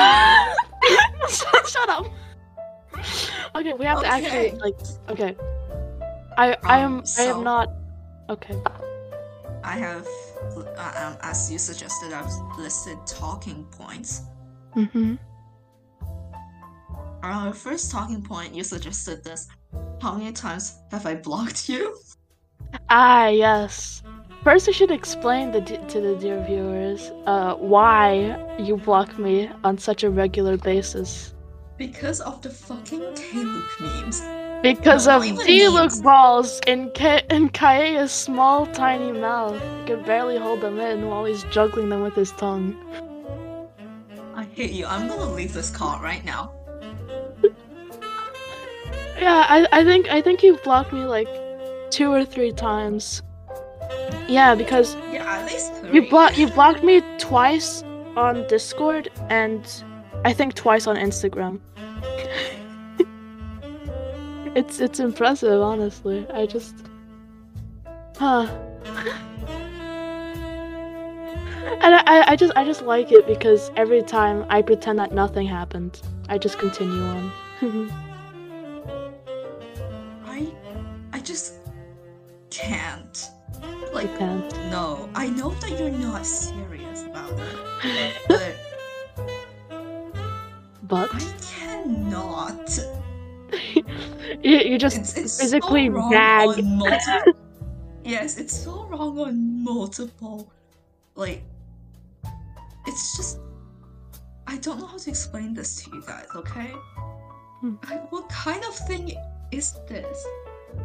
Shut 1.69 1.89
up. 1.89 2.07
Okay, 3.55 3.73
we 3.75 3.85
have 3.85 4.01
to 4.01 4.07
Okay. 4.07 4.27
actually 4.27 4.51
like. 4.59 4.75
Okay. 5.11 5.37
I 6.39 6.57
I 6.65 6.79
am 6.79 6.99
Um, 6.99 7.05
I 7.19 7.23
am 7.23 7.35
so- 7.37 7.43
not. 7.43 7.69
Okay. 8.31 8.57
I 9.67 9.79
have, 9.79 10.07
uh, 10.57 10.93
um, 10.97 11.17
as 11.23 11.51
you 11.51 11.59
suggested, 11.59 12.13
I've 12.13 12.31
listed 12.57 12.99
talking 13.05 13.65
points. 13.73 14.23
Mm-hmm. 14.77 15.17
Our 17.25 17.53
first 17.53 17.91
talking 17.91 18.23
point, 18.23 18.55
you 18.55 18.63
suggested 18.63 19.25
this. 19.25 19.49
How 20.01 20.15
many 20.15 20.31
times 20.31 20.79
have 20.93 21.05
I 21.05 21.17
blocked 21.17 21.69
you? 21.69 21.99
Ah 22.91 23.27
yes. 23.27 24.05
First, 24.45 24.69
I 24.69 24.73
should 24.73 24.93
explain 24.93 25.51
the, 25.51 25.61
d- 25.61 25.81
to 25.89 26.01
the 26.01 26.15
dear 26.15 26.41
viewers 26.47 27.11
uh, 27.27 27.55
why 27.55 28.39
you 28.61 28.77
block 28.77 29.19
me 29.19 29.51
on 29.65 29.79
such 29.79 30.05
a 30.05 30.11
regular 30.11 30.57
basis. 30.57 31.35
Because 31.77 32.21
of 32.21 32.41
the 32.43 32.51
fucking 32.51 33.03
K-Luke 33.17 33.81
memes. 33.81 34.23
Because 34.63 35.07
of 35.07 35.23
D-look 35.23 35.93
balls 36.03 36.61
in 36.67 36.91
Ka- 36.91 37.21
in 37.31 37.51
Kaeya's 37.51 38.11
small, 38.11 38.67
tiny 38.67 39.13
mouth. 39.13 39.61
He 39.81 39.87
can 39.95 40.03
barely 40.03 40.39
hold 40.39 40.61
them 40.61 40.81
in 40.81 41.07
while 41.09 41.25
he's 41.25 41.45
juggling 41.45 41.89
them 41.89 42.03
with 42.03 42.15
his 42.15 42.33
tongue. 42.33 42.75
I 44.35 44.45
hate 44.45 44.73
you. 44.73 44.87
I'm 44.87 45.07
gonna 45.09 45.31
leave 45.33 45.53
this 45.53 45.71
call 45.71 46.01
right 46.01 46.25
now. 46.25 46.53
Yeah, 49.19 49.47
I, 49.49 49.67
I 49.73 49.83
think 49.83 50.09
I 50.11 50.21
think 50.21 50.43
you've 50.43 50.63
blocked 50.63 50.93
me 50.93 51.05
like 51.05 51.27
two 51.91 52.13
or 52.13 52.23
three 52.25 52.53
times. 52.53 53.23
Yeah, 54.29 54.55
because 54.55 54.95
Yeah, 55.11 55.25
at 55.39 55.47
least 55.47 55.73
three. 55.77 55.95
you 56.03 56.09
block 56.11 56.37
you 56.37 56.49
blocked 56.49 56.85
me 56.85 57.01
twice 57.19 57.83
on 58.15 58.47
Discord 58.47 59.09
and 59.31 59.65
I 60.27 60.35
think 60.35 60.53
twice 60.55 60.87
on 60.87 60.97
Instagram. 60.97 61.61
it's 64.57 64.81
it's 64.81 64.99
impressive, 65.01 65.61
honestly. 65.61 66.27
I 66.33 66.47
just 66.47 66.75
huh. 68.17 68.47
And 71.83 71.95
I, 71.95 72.03
I- 72.07 72.25
I 72.33 72.37
just 72.37 72.53
I 72.57 72.65
just 72.65 72.83
like 72.83 73.13
it 73.13 73.27
because 73.27 73.71
every 73.77 74.03
time 74.03 74.45
I 74.49 74.63
pretend 74.63 74.99
that 74.99 75.13
nothing 75.13 75.47
happened. 75.47 76.01
I 76.29 76.39
just 76.39 76.59
continue 76.59 77.03
on. 77.03 77.33
I, 80.25 80.53
I 81.13 81.21
just 81.21 81.55
can't. 82.51 83.31
Like, 83.93 84.19
can't. 84.19 84.53
no. 84.71 85.09
I 85.15 85.29
know 85.29 85.51
that 85.51 85.79
you're 85.79 85.91
not 85.91 86.27
serious 86.27 87.05
about 87.05 87.31
it, 87.85 88.17
but 88.29 88.57
But 90.83 91.15
I 91.15 91.21
cannot. 91.41 92.81
You, 94.43 94.59
you 94.59 94.79
just 94.79 94.99
It's, 94.99 95.17
it's 95.17 95.41
physically 95.41 95.87
so 95.87 95.93
wrong 95.93 96.11
gag. 96.11 96.49
on 96.49 96.79
multiple. 96.79 97.33
yes, 98.05 98.39
it's 98.39 98.57
so 98.57 98.87
wrong 98.87 99.19
on 99.19 99.65
multiple. 99.65 100.53
Like, 101.15 101.43
it's 102.87 103.17
just. 103.17 103.39
I 104.47 104.59
don't 104.59 104.79
know 104.79 104.87
how 104.87 104.99
to 104.99 105.11
explain 105.11 105.55
this 105.55 105.83
to 105.83 105.91
you 105.91 106.03
guys. 106.07 106.27
Okay. 106.35 106.73
Hmm. 107.61 107.75
I, 107.85 107.95
what 108.11 108.29
kind 108.29 108.63
of 108.65 108.75
thing 108.75 109.13
is 109.51 109.75
this? 109.89 110.27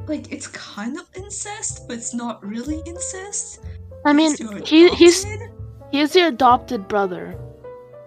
Like, 0.07 0.31
it's 0.31 0.47
kind 0.47 0.97
of 0.97 1.05
incest, 1.15 1.87
but 1.87 1.97
it's 1.97 2.13
not 2.13 2.43
really 2.45 2.81
incest. 2.85 3.59
I 4.05 4.13
mean, 4.13 4.35
he 4.65 4.89
he's 4.89 5.25
he's 5.91 6.15
your 6.15 6.27
adopted 6.27 6.87
brother. 6.87 7.35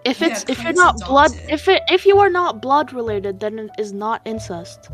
If 0.05 0.21
Yeah, 0.21 0.27
it's 0.27 0.45
if 0.47 0.63
you're 0.63 0.73
not 0.73 0.99
blood 0.99 1.31
if 1.49 1.67
it 1.67 1.81
if 1.89 2.05
you 2.05 2.19
are 2.19 2.29
not 2.29 2.61
blood 2.61 2.93
related, 2.93 3.39
then 3.39 3.57
it 3.59 3.71
is 3.77 3.91
not 3.91 4.21
incest. 4.25 4.89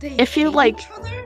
They 0.00 0.12
if 0.18 0.36
you, 0.36 0.50
like- 0.50 0.78
each 0.80 0.90
other, 0.96 1.24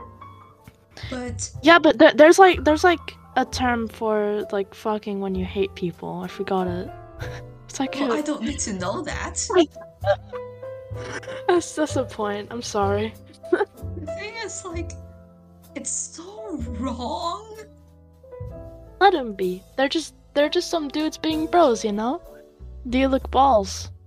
but 1.09 1.49
Yeah, 1.63 1.79
but 1.79 1.97
there, 1.97 2.13
there's 2.13 2.37
like 2.37 2.63
there's 2.65 2.83
like 2.83 2.99
a 3.37 3.45
term 3.45 3.87
for 3.87 4.45
like 4.51 4.73
fucking 4.73 5.21
when 5.21 5.33
you 5.33 5.45
hate 5.45 5.73
people. 5.75 6.21
I 6.23 6.27
forgot 6.27 6.67
it. 6.67 6.89
It's 7.69 7.79
like 7.79 7.93
well, 7.99 8.13
a- 8.13 8.17
I 8.17 8.21
don't 8.23 8.41
need 8.41 8.57
to 8.61 8.73
know 8.73 9.03
that. 9.03 9.47
that's 11.47 11.75
that's 11.75 11.95
a 11.95 12.03
point. 12.03 12.47
I'm 12.51 12.63
sorry. 12.63 13.13
The 13.51 13.65
thing 14.17 14.33
is, 14.43 14.65
like, 14.65 14.91
it's 15.75 15.91
so 15.91 16.57
wrong. 16.79 17.57
Let 18.99 19.13
them 19.13 19.33
be. 19.33 19.61
They're 19.77 19.87
just 19.87 20.15
they're 20.33 20.49
just 20.49 20.69
some 20.71 20.87
dudes 20.87 21.17
being 21.17 21.45
bros, 21.45 21.85
you 21.85 21.91
know. 21.91 22.21
Look 22.89 23.29
balls? 23.31 23.91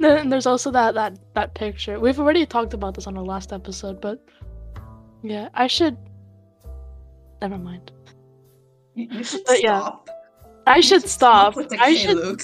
Then 0.00 0.28
there's 0.28 0.46
also 0.46 0.70
that 0.70 0.94
that 0.94 1.18
that 1.34 1.54
picture. 1.54 1.98
We've 1.98 2.18
already 2.20 2.46
talked 2.46 2.72
about 2.72 2.94
this 2.94 3.06
on 3.08 3.16
our 3.16 3.24
last 3.24 3.52
episode, 3.52 4.00
but 4.00 4.24
yeah, 5.22 5.48
I 5.54 5.66
should. 5.66 5.96
Never 7.42 7.58
mind. 7.58 7.90
You, 8.94 9.08
you 9.10 9.24
should 9.24 9.44
But 9.46 9.62
yeah, 9.62 9.80
stop. 9.80 10.08
I 10.66 10.76
You 10.76 10.82
should 10.82 11.02
stop. 11.08 11.56
with 11.56 11.68
the 11.68 11.80
I 11.80 11.94
K 11.94 11.96
should. 11.96 12.42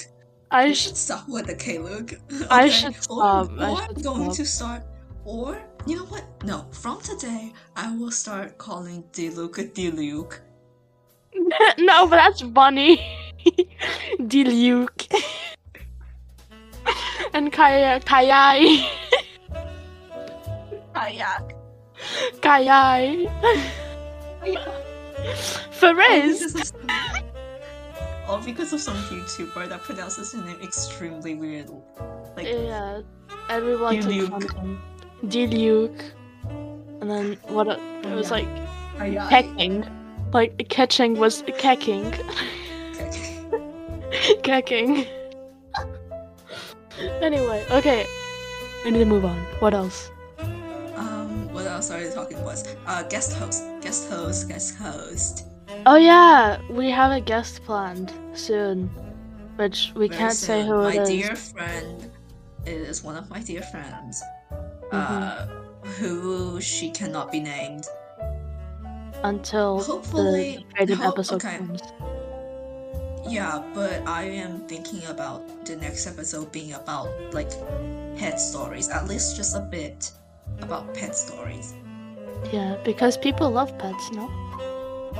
I 0.51 0.73
should. 0.73 0.97
stop 0.97 1.27
with 1.29 1.47
the 1.47 1.55
K 1.55 1.79
look. 1.79 2.13
I 2.49 2.67
should 2.69 2.95
Or, 2.95 3.01
stop. 3.01 3.51
I 3.57 3.71
or 3.71 3.77
should 3.81 3.97
I'm 3.97 4.01
going 4.03 4.23
stop. 4.33 4.35
to 4.35 4.45
start. 4.45 4.83
Or 5.23 5.57
you 5.85 5.95
know 5.95 6.05
what? 6.05 6.25
No. 6.43 6.65
From 6.71 6.99
today, 7.01 7.53
I 7.75 7.95
will 7.95 8.11
start 8.11 8.57
calling 8.57 9.03
D 9.13 9.29
Luke 9.29 9.59
D 9.73 9.91
Luke. 9.91 10.41
no, 11.77 12.07
but 12.07 12.17
that's 12.17 12.41
funny. 12.41 12.99
Diluke. 14.19 15.07
and 17.33 17.51
Kaya 17.51 17.99
Kayai. 18.01 18.85
Kayak. 20.95 21.53
Kayai. 22.41 23.27
Ferez. 25.75 26.55
Oh, 26.55 26.63
some- 26.63 26.89
All 28.27 28.41
because 28.41 28.73
of 28.73 28.81
some 28.81 28.95
YouTuber 29.11 29.69
that 29.69 29.83
pronounces 29.83 30.31
his 30.31 30.41
name 30.41 30.57
extremely 30.63 31.35
weird. 31.35 31.69
Like 32.35 32.47
Yeah, 32.47 33.01
like 33.49 33.99
Diluc. 34.01 34.79
Diluc. 35.25 36.01
And 37.01 37.09
then 37.11 37.37
what? 37.47 37.67
It 37.67 38.15
was 38.15 38.31
like 38.31 38.47
Kayak. 38.97 39.29
kecking. 39.29 39.85
Like 40.33 40.67
catching 40.69 41.19
was 41.19 41.43
kecking. 41.43 42.15
kecking. 44.43 45.07
anyway, 47.21 47.65
okay. 47.71 48.05
We 48.83 48.91
need 48.91 48.99
to 48.99 49.05
move 49.05 49.25
on. 49.25 49.37
What 49.59 49.73
else? 49.73 50.11
Um, 50.95 51.51
what 51.53 51.65
else 51.65 51.91
are 51.91 51.99
we 51.99 52.09
talking 52.11 52.37
about? 52.37 52.61
Uh, 52.85 53.03
guest 53.03 53.33
host, 53.33 53.63
guest 53.81 54.09
host, 54.09 54.47
guest 54.47 54.77
host. 54.77 55.45
Oh 55.85 55.95
yeah, 55.97 56.59
we 56.69 56.89
have 56.91 57.11
a 57.11 57.19
guest 57.21 57.63
planned 57.63 58.13
soon, 58.33 58.89
which 59.57 59.91
we 59.95 60.07
Very 60.07 60.17
can't 60.19 60.33
say 60.33 60.63
who 60.65 60.83
My 60.83 60.93
it 60.93 61.01
is. 61.01 61.09
dear 61.09 61.35
friend 61.35 62.11
is 62.65 63.03
one 63.03 63.15
of 63.17 63.29
my 63.29 63.39
dear 63.41 63.61
friends. 63.61 64.21
Mm-hmm. 64.91 64.95
Uh, 64.95 65.47
who 65.99 66.61
she 66.61 66.89
cannot 66.91 67.31
be 67.31 67.39
named. 67.39 67.85
until 69.23 69.81
Hopefully- 69.81 70.57
the 70.69 70.73
graded 70.75 70.97
hope- 70.99 71.13
episode 71.13 71.43
okay. 71.43 71.57
comes. 71.57 71.81
Yeah, 73.27 73.63
but 73.73 74.07
I 74.07 74.23
am 74.23 74.59
thinking 74.67 75.03
about 75.05 75.65
the 75.65 75.75
next 75.75 76.05
episode 76.07 76.51
being 76.51 76.73
about 76.73 77.09
like 77.33 77.49
pet 78.17 78.39
stories, 78.39 78.89
at 78.89 79.07
least 79.07 79.35
just 79.35 79.55
a 79.55 79.59
bit 79.61 80.11
about 80.61 80.93
pet 80.93 81.15
stories. 81.15 81.73
Yeah, 82.51 82.77
because 82.85 83.17
people 83.17 83.49
love 83.49 83.75
pets, 83.79 84.11
no? 84.11 84.29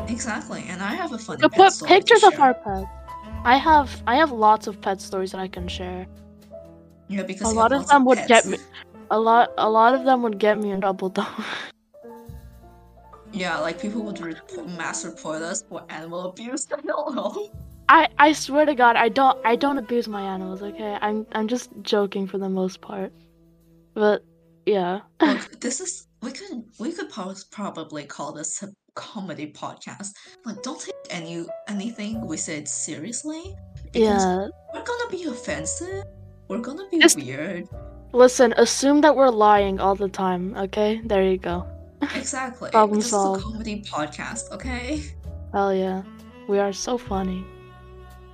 Exactly, 0.08 0.64
and 0.70 0.82
I 0.84 0.93
have 0.93 1.14
a 1.14 1.18
funny 1.18 1.47
pet 1.49 1.74
put 1.80 1.88
pictures 1.88 2.24
of 2.24 2.39
our 2.39 2.53
pets. 2.53 2.88
I 3.43 3.58
have 3.58 4.01
I 4.06 4.16
have 4.16 4.32
lots 4.32 4.68
of 4.68 4.80
pet 4.82 5.01
stories 5.01 5.32
that 5.32 5.39
I 5.41 5.47
can 5.47 5.68
share. 5.68 6.06
Yeah, 7.08 7.24
because 7.24 7.47
A 7.47 7.53
lot 7.53 7.72
of 7.72 7.88
them 7.88 8.06
would 8.06 8.18
pets. 8.18 8.28
get 8.28 8.45
me 8.45 8.58
a 9.10 9.20
lot 9.20 9.49
a 9.58 9.70
lot 9.70 9.93
of 9.95 10.03
them 10.06 10.22
would 10.24 10.38
get 10.39 10.60
me 10.60 10.72
in 10.72 10.82
trouble 10.82 11.10
though. 11.10 11.26
Yeah, 13.32 13.60
like 13.60 13.82
people 13.82 14.01
would 14.03 14.20
report, 14.22 14.68
mass 14.78 15.03
report 15.03 15.41
us 15.41 15.64
for 15.68 15.84
animal 15.89 16.30
abuse. 16.30 16.68
I 16.78 16.80
don't 16.82 17.16
know. 17.16 17.49
I 17.89 18.07
I 18.17 18.33
swear 18.33 18.65
to 18.65 18.75
God, 18.75 18.95
I 18.95 19.09
don't 19.09 19.38
I 19.45 19.55
don't 19.55 19.77
abuse 19.77 20.07
my 20.07 20.21
animals. 20.21 20.61
Okay, 20.61 20.97
I'm 21.01 21.25
I'm 21.33 21.47
just 21.47 21.69
joking 21.81 22.27
for 22.27 22.38
the 22.38 22.49
most 22.49 22.81
part, 22.81 23.11
but 23.93 24.23
yeah. 24.65 25.01
Look, 25.21 25.59
this 25.61 25.79
is 25.79 26.07
we 26.21 26.31
could 26.31 26.63
we 26.79 26.91
could 26.91 27.09
probably 27.51 28.05
call 28.05 28.33
this 28.33 28.63
a 28.63 28.69
comedy 28.95 29.51
podcast. 29.51 30.13
Like, 30.45 30.63
don't 30.63 30.79
take 30.81 30.95
any 31.09 31.45
anything 31.67 32.25
we 32.25 32.38
said 32.38 32.67
seriously. 32.67 33.55
because 33.93 34.23
Yeah. 34.25 34.47
we're 34.73 34.83
gonna 34.83 35.09
be 35.11 35.25
offensive. 35.25 36.03
We're 36.47 36.59
gonna 36.59 36.88
be 36.89 36.99
Just- 36.99 37.17
weird. 37.17 37.67
Listen, 38.13 38.53
assume 38.57 39.01
that 39.01 39.13
we're 39.15 39.29
lying 39.29 39.79
all 39.81 39.93
the 39.95 40.07
time. 40.07 40.55
Okay, 40.55 41.01
there 41.05 41.21
you 41.23 41.38
go. 41.38 41.67
Exactly. 42.15 42.69
Problem 42.71 42.99
this 43.01 43.09
solved. 43.09 43.41
is 43.41 43.45
a 43.45 43.51
comedy 43.51 43.81
podcast, 43.81 44.51
okay? 44.53 45.03
Hell 45.51 45.73
yeah, 45.75 46.01
we 46.47 46.57
are 46.59 46.71
so 46.71 46.97
funny. 46.97 47.43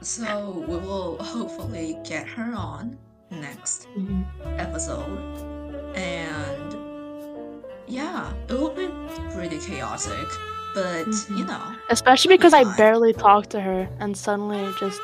So 0.02 0.66
we 0.68 0.78
will 0.78 1.18
hopefully 1.22 1.98
get 2.04 2.28
her 2.28 2.54
on 2.56 2.98
next 3.30 3.88
Mhm. 3.96 4.26
episode, 4.58 5.20
and 5.96 6.76
yeah, 7.88 8.34
it 8.50 8.54
will 8.54 8.72
be 8.72 8.90
pretty 9.34 9.60
chaotic, 9.60 10.28
but 10.74 11.06
you 11.30 11.46
Mhm. 11.46 11.48
know, 11.48 11.62
Especially 11.90 12.36
because 12.36 12.54
I 12.54 12.64
barely 12.78 13.14
talked 13.14 13.52
to 13.52 13.62
her, 13.62 13.88
and 14.00 14.18
suddenly 14.18 14.74
just 14.80 15.00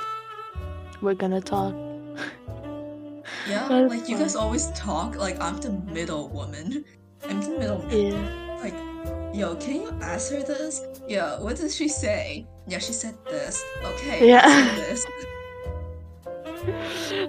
we're 1.02 1.14
gonna 1.14 1.42
talk. 1.42 1.74
yeah, 3.48 3.68
That's 3.70 3.90
like 3.94 4.10
you 4.10 4.18
guys 4.18 4.36
always 4.36 4.68
talk 4.72 5.16
like 5.16 5.40
I'm 5.40 5.58
the 5.58 5.72
middle 5.94 6.28
woman. 6.30 6.86
I'm 7.30 7.42
the 7.42 7.50
middle 7.60 7.84
man. 7.86 8.14
Yeah. 8.14 8.60
Like, 8.64 9.36
yo, 9.36 9.56
can 9.56 9.76
you 9.84 9.90
ask 10.02 10.32
her 10.32 10.42
this? 10.42 10.82
Yeah, 11.08 11.40
what 11.40 11.58
did 11.58 11.72
she 11.72 11.88
say? 11.88 12.48
Yeah, 12.68 12.80
she 12.80 12.94
said 12.94 13.16
this. 13.26 13.64
Okay, 13.84 14.28
Yeah. 14.28 14.76
this. 14.76 15.06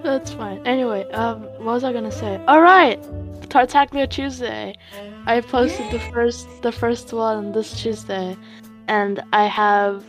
That's 0.02 0.32
fine. 0.32 0.66
Anyway, 0.66 1.04
um, 1.12 1.42
what 1.42 1.74
was 1.74 1.84
I 1.84 1.92
gonna 1.92 2.10
say? 2.10 2.40
All 2.48 2.60
right, 2.60 2.98
Tartaglia 3.48 4.06
Tuesday. 4.06 4.74
I 5.26 5.40
posted 5.40 5.90
the 5.92 6.00
first, 6.12 6.46
the 6.62 6.72
first 6.72 7.12
one 7.12 7.52
this 7.52 7.80
Tuesday, 7.80 8.36
and 8.88 9.22
I 9.32 9.46
have, 9.46 10.04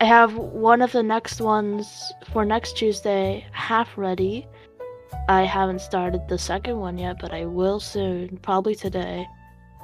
I 0.00 0.06
have 0.06 0.36
one 0.36 0.82
of 0.82 0.90
the 0.90 1.02
next 1.02 1.40
ones 1.40 2.12
for 2.32 2.44
next 2.44 2.76
Tuesday 2.76 3.46
half 3.52 3.96
ready. 3.96 4.48
I 5.28 5.42
haven't 5.42 5.80
started 5.80 6.26
the 6.28 6.38
second 6.38 6.78
one 6.78 6.98
yet, 6.98 7.18
but 7.20 7.32
I 7.32 7.44
will 7.44 7.78
soon, 7.78 8.38
probably 8.38 8.74
today. 8.74 9.26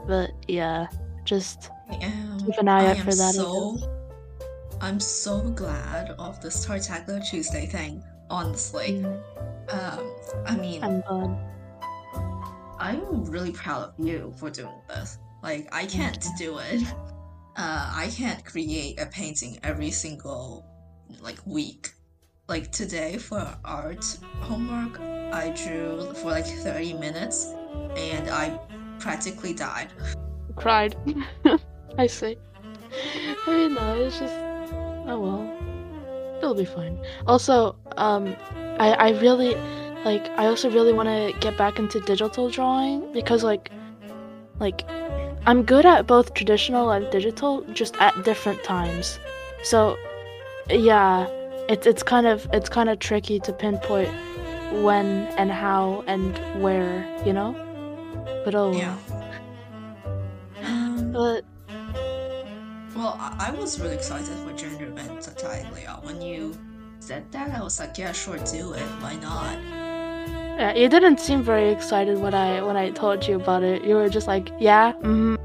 But 0.07 0.31
yeah, 0.49 0.89
just 1.25 1.71
am. 2.03 2.41
keep 2.41 2.59
an 2.59 2.69
eye 2.69 2.87
I 2.87 2.91
out 2.91 2.99
for 2.99 3.15
that. 3.15 3.35
So. 3.35 3.98
I'm 4.81 5.01
so 5.01 5.41
glad 5.41 6.15
of 6.19 6.41
this 6.41 6.65
Tartaglia 6.65 7.21
Tuesday 7.21 7.67
thing. 7.67 8.03
Honestly, 8.31 9.03
Mm, 9.03 9.21
um, 9.73 10.15
I 10.47 10.57
mean, 10.57 10.85
I'm. 10.85 11.03
I'm 12.79 13.25
really 13.25 13.51
proud 13.51 13.83
of 13.89 13.95
you 13.99 14.33
for 14.37 14.51
doing 14.51 14.81
this. 14.89 15.19
Like, 15.43 15.69
I 15.73 15.87
can't 15.87 16.25
do 16.39 16.59
it. 16.59 16.83
Uh, 17.57 17.91
I 17.93 18.09
can't 18.15 18.45
create 18.45 19.01
a 19.01 19.07
painting 19.07 19.59
every 19.65 19.91
single 19.91 20.65
like 21.21 21.39
week. 21.45 21.91
Like 22.47 22.71
today 22.71 23.19
for 23.19 23.45
art 23.65 24.05
homework, 24.41 25.01
I 25.01 25.51
drew 25.51 26.15
for 26.15 26.31
like 26.31 26.47
30 26.47 26.93
minutes, 26.95 27.53
and 27.97 28.31
I 28.31 28.61
practically 29.01 29.55
died. 29.55 29.93
cried. 30.55 30.95
I 31.99 32.07
see. 32.07 32.37
I 33.47 33.51
mean, 33.51 33.75
no, 33.75 33.95
it's 33.97 34.21
just. 34.21 34.48
Oh 35.09 35.19
well. 35.19 36.39
It'll 36.39 36.55
be 36.55 36.65
fine. 36.65 37.05
Also, 37.27 37.75
um, 37.97 38.37
I, 38.79 38.93
I 38.93 39.11
really. 39.21 39.57
Like, 40.05 40.29
I 40.39 40.47
also 40.47 40.71
really 40.71 40.93
want 40.93 41.09
to 41.09 41.37
get 41.41 41.59
back 41.59 41.81
into 41.81 41.99
digital 41.99 42.49
drawing 42.51 43.13
because, 43.13 43.43
like, 43.43 43.69
like, 44.61 44.89
I'm 45.45 45.65
good 45.65 45.85
at 45.85 46.07
both 46.07 46.35
traditional 46.35 46.93
and 46.93 47.11
digital, 47.11 47.63
just 47.73 47.97
at 47.97 48.15
different 48.23 48.63
times. 48.63 49.19
So, 49.65 49.99
yeah, 50.71 51.27
it's 51.69 51.85
it's 51.85 52.05
kind 52.05 52.29
of 52.29 52.49
it's 52.53 52.69
kind 52.69 52.89
of 52.89 53.01
tricky 53.01 53.41
to 53.41 53.53
pinpoint 53.53 54.11
when 54.85 55.27
and 55.37 55.51
how 55.51 56.05
and 56.07 56.39
where, 56.63 57.05
you 57.27 57.33
know. 57.33 57.53
But 58.45 58.55
oh. 58.55 58.73
Yeah. 58.73 58.97
But 61.13 61.45
Well, 62.95 63.17
I, 63.21 63.49
I 63.49 63.51
was 63.53 63.81
really 63.81 63.95
excited 63.95 64.35
for 64.45 64.53
gender 64.53 64.91
bent 64.91 65.23
Tartaglia. 65.23 65.99
When 66.03 66.21
you 66.21 66.57
said 67.01 67.31
that, 67.33 67.51
I 67.51 67.63
was 67.63 67.79
like, 67.79 67.97
yeah, 67.99 68.13
sure, 68.13 68.39
do 68.39 68.73
it. 68.73 68.89
Why 69.01 69.15
not? 69.17 69.59
Yeah, 70.59 70.75
you 70.75 70.89
didn't 70.89 71.21
seem 71.21 71.43
very 71.43 71.71
excited 71.71 72.19
when 72.19 72.35
I 72.35 72.61
when 72.63 72.77
I 72.77 72.91
told 72.91 73.27
you 73.29 73.37
about 73.37 73.63
it. 73.63 73.85
You 73.85 73.95
were 73.95 74.09
just 74.09 74.27
like, 74.27 74.51
yeah, 74.59 74.93
mm-hmm, 74.95 75.37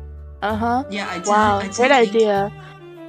uh 0.41 0.55
huh. 0.55 0.83
Yeah, 0.89 1.07
I 1.07 1.15
didn't. 1.15 1.27
Wow, 1.27 1.57
I 1.59 1.61
didn't 1.63 1.75
great 1.75 1.91
idea. 1.91 2.51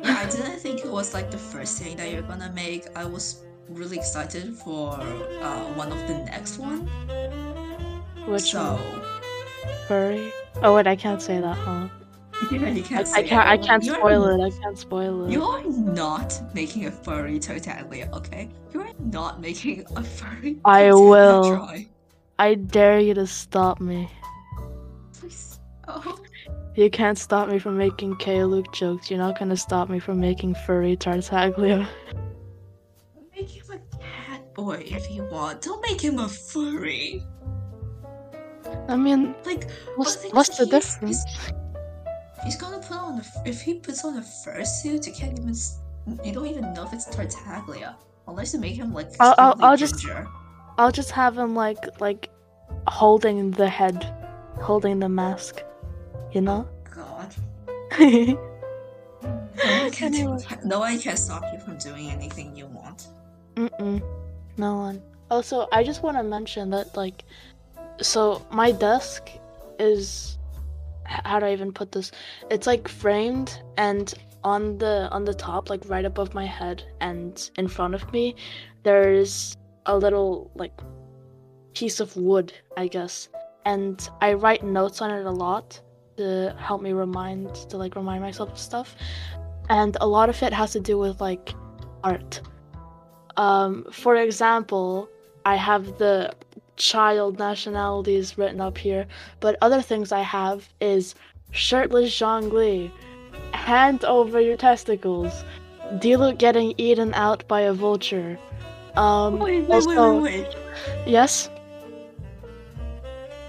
Yeah, 0.03 0.19
I 0.21 0.27
didn't 0.29 0.61
think 0.61 0.81
it 0.85 0.91
was 0.91 1.15
like 1.15 1.31
the 1.31 1.39
first 1.39 1.79
thing 1.79 1.97
that 1.97 2.13
you're 2.13 2.29
gonna 2.29 2.53
make. 2.55 2.87
I 2.95 3.07
was 3.07 3.41
really 3.71 3.97
excited 3.97 4.55
for 4.55 5.01
uh, 5.01 5.65
one 5.81 5.91
of 5.91 5.99
the 6.07 6.19
next 6.29 6.59
one. 6.59 6.87
Which 8.27 8.53
so 8.53 8.75
one? 8.75 9.03
Furry? 9.89 10.31
Oh 10.63 10.75
wait, 10.75 10.87
I 10.87 10.97
can't 10.97 11.23
say 11.23 11.41
that, 11.41 11.57
huh? 11.57 11.89
You 12.51 12.67
I, 12.67 12.81
can't. 12.81 13.01
I 13.01 13.05
say 13.05 13.29
can't. 13.29 13.49
I 13.49 13.57
can't 13.57 13.85
You're- 13.85 13.99
spoil 13.99 14.27
it. 14.27 14.45
I 14.45 14.51
can't 14.61 14.79
spoil 14.79 15.27
it. 15.27 15.31
You 15.31 15.43
are 15.45 15.63
not 15.65 16.41
making 16.55 16.87
a 16.87 16.91
furry 16.91 17.39
Tartaglia, 17.39 18.11
okay? 18.13 18.49
You 18.73 18.81
are 18.83 18.93
not 19.01 19.41
making 19.41 19.85
a 19.97 20.03
furry. 20.03 20.59
I 20.65 20.93
will. 20.93 21.57
drawing. 21.57 21.89
I 22.39 22.55
dare 22.55 22.99
you 23.01 23.15
to 23.15 23.27
stop 23.27 23.81
me. 23.81 24.11
Please. 25.19 25.61
Oh. 25.87 26.19
You 26.75 26.91
can't 26.91 27.17
stop 27.17 27.49
me 27.49 27.61
from 27.61 27.77
making 27.79 28.17
K 28.17 28.43
Luke 28.45 28.73
jokes. 28.73 29.09
You're 29.09 29.21
not 29.21 29.39
gonna 29.39 29.57
stop 29.57 29.89
me 29.89 30.01
from 30.01 30.19
making 30.19 30.57
furry 30.67 30.97
Tartaglia. 30.97 31.89
Make 33.37 33.51
him 33.51 33.65
a 33.71 33.97
cat 33.99 34.53
boy 34.55 34.83
if 34.85 35.09
you 35.11 35.23
want. 35.31 35.63
Don't 35.63 35.81
make 35.89 36.01
him 36.01 36.19
a 36.19 36.29
furry. 36.29 37.23
I 38.89 38.97
mean, 38.97 39.35
Like, 39.47 39.71
what's 39.95 40.17
the 40.17 40.31
what's 40.31 40.59
the 40.59 40.67
difference? 40.67 41.25
He's, 42.45 42.57
gonna 42.57 42.79
put 42.79 42.97
on 42.97 43.21
a. 43.21 43.25
If 43.49 43.63
he 43.63 43.75
puts 43.75 44.05
on 44.05 44.17
a 44.19 44.21
fursuit, 44.21 45.07
you 45.07 45.13
can't 45.13 45.39
even. 45.39 45.51
s- 45.51 45.79
You 46.25 46.33
don't 46.33 46.47
even 46.47 46.73
know 46.75 46.85
if 46.85 46.93
it's 46.93 47.07
Tartaglia. 47.07 47.97
Unless 48.29 48.55
you 48.55 48.61
make 48.61 48.77
him 48.77 48.93
like. 48.93 49.09
I'll- 49.21 49.35
I'll- 49.39 49.57
I'll 49.61 49.77
just- 49.77 50.07
I'll 50.79 50.93
just 50.93 51.11
have 51.13 51.37
him 51.39 51.55
like 51.55 52.01
like 52.01 52.31
holding 52.89 53.51
the 53.53 53.69
head, 53.69 54.15
holding 54.61 54.99
the 54.99 55.09
mask. 55.09 55.63
You 56.33 56.41
know? 56.43 56.69
Oh, 56.97 57.05
God. 57.99 58.39
No 59.57 59.83
one, 59.83 59.91
can, 59.93 60.15
Anyway. 60.15 60.39
no 60.65 60.81
one 60.81 60.99
can 60.99 61.17
stop 61.17 61.45
you 61.53 61.59
from 61.61 61.79
doing 61.79 62.11
anything 62.11 62.55
you 62.57 62.67
want. 62.67 63.07
Mm-mm. 63.55 64.03
No 64.59 64.77
one. 64.77 65.01
Also, 65.31 65.69
I 65.73 65.85
just 65.85 66.03
want 66.03 66.17
to 66.17 66.23
mention 66.25 66.71
that, 66.71 66.97
like, 66.97 67.25
so 68.03 68.45
my 68.51 68.73
desk 68.73 69.31
is. 69.79 70.34
How 71.05 71.39
do 71.41 71.47
I 71.47 71.53
even 71.53 71.73
put 71.73 71.93
this? 71.93 72.11
It's 72.51 72.67
like 72.67 72.89
framed, 72.89 73.61
and 73.77 74.13
on 74.43 74.79
the 74.79 75.09
on 75.11 75.25
the 75.25 75.35
top, 75.35 75.71
like 75.71 75.83
right 75.87 76.05
above 76.05 76.35
my 76.35 76.47
head 76.47 76.83
and 77.01 77.51
in 77.57 77.69
front 77.69 77.95
of 77.95 78.13
me, 78.13 78.37
there's 78.83 79.57
a 79.87 79.97
little 79.97 80.51
like 80.55 80.73
piece 81.75 82.01
of 82.01 82.17
wood, 82.17 82.53
I 82.77 82.89
guess, 82.89 83.29
and 83.65 84.09
I 84.21 84.35
write 84.35 84.65
notes 84.65 85.03
on 85.03 85.11
it 85.11 85.27
a 85.27 85.31
lot 85.31 85.81
to 86.17 86.55
help 86.59 86.81
me 86.83 86.93
remind 86.93 87.55
to 87.71 87.77
like 87.77 87.97
remind 87.97 88.23
myself 88.23 88.53
of 88.53 88.59
stuff, 88.59 88.97
and 89.69 89.97
a 90.01 90.07
lot 90.07 90.29
of 90.29 90.43
it 90.43 90.53
has 90.53 90.73
to 90.73 90.81
do 90.81 90.99
with 90.99 91.21
like 91.21 91.55
art. 92.03 92.41
Um, 93.37 93.87
for 93.91 94.17
example, 94.17 95.09
I 95.45 95.57
have 95.57 95.99
the 95.99 96.33
child 96.77 97.39
nationalities 97.39 98.37
written 98.39 98.61
up 98.61 98.79
here, 98.79 99.07
but 99.41 99.57
other 99.61 99.83
things 99.83 100.13
I 100.13 100.21
have 100.21 100.69
is 100.81 101.15
shirtless 101.51 102.11
Zhongli, 102.11 102.91
hand 103.53 104.05
over 104.05 104.41
your 104.41 104.57
testicles. 104.57 105.45
Diluc 105.95 106.39
getting 106.39 106.75
eaten 106.79 107.13
out 107.15 107.47
by 107.47 107.61
a 107.63 107.73
vulture. 107.73 108.39
Um, 108.97 109.39
Wait, 109.39 109.63
wait, 109.63 109.71
also, 109.75 110.21
wait, 110.21 110.23
wait, 110.23 110.49
wait. 110.49 110.57
yes. 111.07 111.51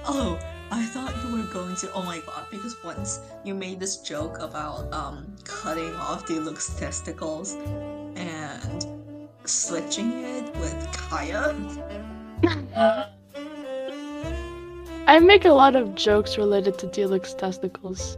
Oh, 0.07 0.39
I 0.71 0.83
thought 0.85 1.13
you 1.23 1.37
were 1.37 1.47
going 1.53 1.75
to. 1.77 1.91
Oh 1.93 2.03
my 2.03 2.19
god! 2.19 2.45
Because 2.51 2.75
once 2.83 3.19
you 3.43 3.53
made 3.55 3.79
this 3.79 3.97
joke 3.97 4.39
about 4.39 4.91
um 4.93 5.35
cutting 5.43 5.93
off 5.95 6.25
Diluc's 6.25 6.75
testicles 6.77 7.53
and 8.15 8.85
switching 9.45 10.11
it 10.11 10.55
with 10.57 10.75
Kaeya. 10.91 11.53
I 15.07 15.19
make 15.19 15.45
a 15.45 15.53
lot 15.53 15.75
of 15.75 15.95
jokes 15.95 16.37
related 16.37 16.77
to 16.79 16.87
Diluc's 16.87 17.33
testicles. 17.33 18.17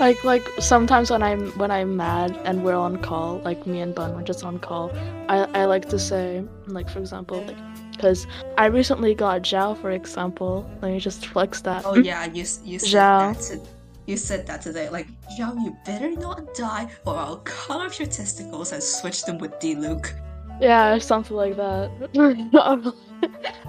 like 0.00 0.22
like 0.24 0.42
sometimes 0.58 1.10
when 1.10 1.22
I'm 1.22 1.50
when 1.58 1.70
I'm 1.70 1.96
mad 1.96 2.36
and 2.44 2.64
we're 2.64 2.74
on 2.74 2.96
call, 3.02 3.38
like 3.44 3.66
me 3.66 3.80
and 3.80 3.94
Bun, 3.94 4.14
we're 4.14 4.22
just 4.22 4.44
on 4.44 4.58
call. 4.58 4.90
I 5.28 5.46
I 5.54 5.64
like 5.66 5.88
to 5.90 5.98
say 5.98 6.44
like 6.66 6.88
for 6.88 6.98
example 6.98 7.42
like 7.44 7.56
because 7.92 8.26
I 8.58 8.66
recently 8.66 9.14
got 9.14 9.42
Xiao 9.42 9.76
for 9.80 9.90
example. 9.90 10.68
Let 10.82 10.92
me 10.92 11.00
just 11.00 11.26
flex 11.26 11.60
that. 11.62 11.84
Oh 11.84 11.96
yeah, 11.96 12.24
you 12.24 12.44
you 12.64 12.78
said 12.78 12.90
Xiao. 12.90 13.34
that. 13.34 13.40
To, 13.42 13.60
you 14.06 14.16
said 14.16 14.46
that 14.48 14.62
today. 14.62 14.88
Like, 14.88 15.06
Xiao, 15.38 15.54
you 15.62 15.76
better 15.86 16.10
not 16.10 16.54
die, 16.54 16.88
or 17.06 17.16
I'll 17.16 17.36
cut 17.44 17.80
off 17.80 18.00
your 18.00 18.08
testicles 18.08 18.72
and 18.72 18.82
switch 18.82 19.24
them 19.24 19.38
with 19.38 19.52
Diluc. 19.60 20.12
Yeah, 20.60 20.98
something 20.98 21.36
like 21.36 21.56
that. 21.56 21.90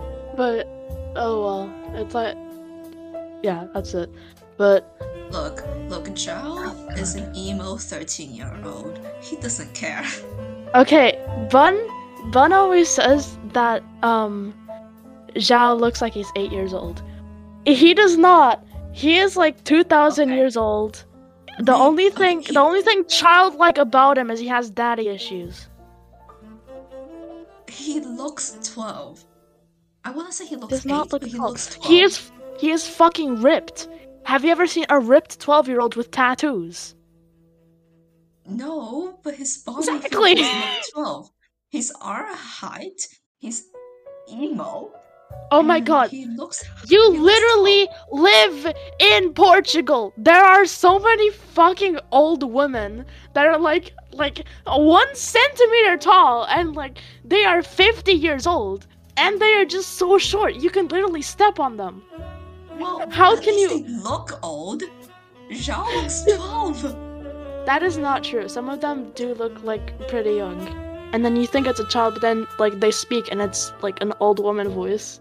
but 0.35 0.67
oh 1.15 1.43
well, 1.43 1.95
it's 2.01 2.13
like 2.13 2.37
yeah, 3.43 3.67
that's 3.73 3.93
it. 3.93 4.09
But 4.57 4.97
Look, 5.31 5.63
look, 5.87 6.05
Xiao 6.07 6.97
is 6.99 7.15
an 7.15 7.33
emo 7.35 7.77
thirteen-year-old. 7.77 8.99
He 9.21 9.37
doesn't 9.37 9.73
care. 9.73 10.05
Okay, 10.75 11.17
Bun 11.49 11.79
Bun 12.31 12.53
always 12.53 12.87
says 12.89 13.37
that 13.53 13.83
um 14.03 14.53
Xiao 15.35 15.79
looks 15.79 16.01
like 16.01 16.13
he's 16.13 16.29
eight 16.35 16.51
years 16.51 16.73
old. 16.73 17.01
He 17.65 17.93
does 17.93 18.17
not. 18.17 18.63
He 18.93 19.17
is 19.17 19.37
like 19.37 19.63
two 19.63 19.83
thousand 19.83 20.29
Okay. 20.29 20.37
years 20.37 20.57
old. 20.57 21.03
The 21.59 21.73
only 21.73 22.09
thing 22.09 22.41
he- 22.41 22.53
the 22.53 22.59
only 22.59 22.81
thing 22.81 23.05
childlike 23.05 23.77
about 23.77 24.17
him 24.17 24.29
is 24.31 24.39
he 24.39 24.47
has 24.47 24.69
daddy 24.69 25.07
issues. 25.09 25.67
He 27.67 27.99
looks 28.01 28.57
twelve. 28.73 29.23
I 30.03 30.11
want 30.11 30.27
to 30.29 30.33
say 30.33 30.45
he 30.45 30.55
looks 30.55 30.69
Does 30.71 30.85
eight, 30.85 30.89
not 30.89 31.11
look 31.13 31.23
he 31.23 31.37
looks. 31.37 31.75
He 31.75 32.01
is 32.01 32.31
he 32.59 32.71
is 32.71 32.87
fucking 32.87 33.41
ripped. 33.41 33.87
Have 34.23 34.43
you 34.43 34.51
ever 34.51 34.67
seen 34.67 34.85
a 34.89 34.99
ripped 34.99 35.39
twelve 35.39 35.67
year 35.67 35.79
old 35.79 35.95
with 35.95 36.11
tattoos? 36.11 36.95
No, 38.45 39.19
but 39.23 39.35
his 39.35 39.57
body 39.59 39.77
Exactly. 39.79 40.31
is 40.33 40.41
not 40.41 40.83
twelve. 40.93 41.29
He's 41.69 41.91
our 42.01 42.25
height. 42.33 43.01
He's 43.37 43.65
emo. 44.31 44.91
Oh 45.51 45.61
my 45.63 45.79
god. 45.79 46.09
He 46.09 46.25
looks. 46.25 46.63
You 46.87 47.01
he 47.01 47.17
looks 47.17 47.23
literally 47.23 47.87
live 48.11 48.73
in 48.99 49.33
Portugal. 49.33 50.13
There 50.17 50.43
are 50.43 50.65
so 50.65 50.99
many 50.99 51.29
fucking 51.29 51.99
old 52.11 52.43
women 52.43 53.05
that 53.33 53.45
are 53.45 53.57
like 53.57 53.93
like 54.11 54.45
one 54.65 55.15
centimeter 55.15 55.97
tall 55.97 56.45
and 56.45 56.75
like 56.75 56.97
they 57.23 57.45
are 57.45 57.61
50 57.61 58.11
years 58.11 58.45
old 58.45 58.87
and 59.23 59.39
they 59.39 59.53
are 59.59 59.65
just 59.65 59.97
so 60.01 60.17
short. 60.17 60.55
You 60.55 60.69
can 60.69 60.87
literally 60.87 61.21
step 61.21 61.59
on 61.59 61.77
them. 61.77 62.01
Well, 62.79 63.07
How 63.09 63.35
can 63.45 63.57
you- 63.63 63.69
They 63.69 64.03
look 64.09 64.39
old. 64.43 64.83
Xiao 65.49 65.85
looks 65.95 66.23
twelve. 66.35 66.81
That 67.65 67.83
is 67.83 67.97
not 67.97 68.23
true. 68.23 68.47
Some 68.49 68.69
of 68.69 68.79
them 68.81 69.11
do 69.15 69.33
look 69.41 69.63
like 69.63 69.85
pretty 70.07 70.33
young. 70.43 70.59
And 71.13 71.25
then 71.25 71.35
you 71.35 71.45
think 71.45 71.67
it's 71.67 71.79
a 71.79 71.87
child, 71.87 72.13
but 72.15 72.21
then 72.21 72.47
like 72.57 72.79
they 72.79 72.91
speak 72.91 73.25
and 73.31 73.41
it's 73.41 73.71
like 73.81 74.01
an 74.01 74.13
old 74.19 74.39
woman 74.39 74.69
voice. 74.69 75.19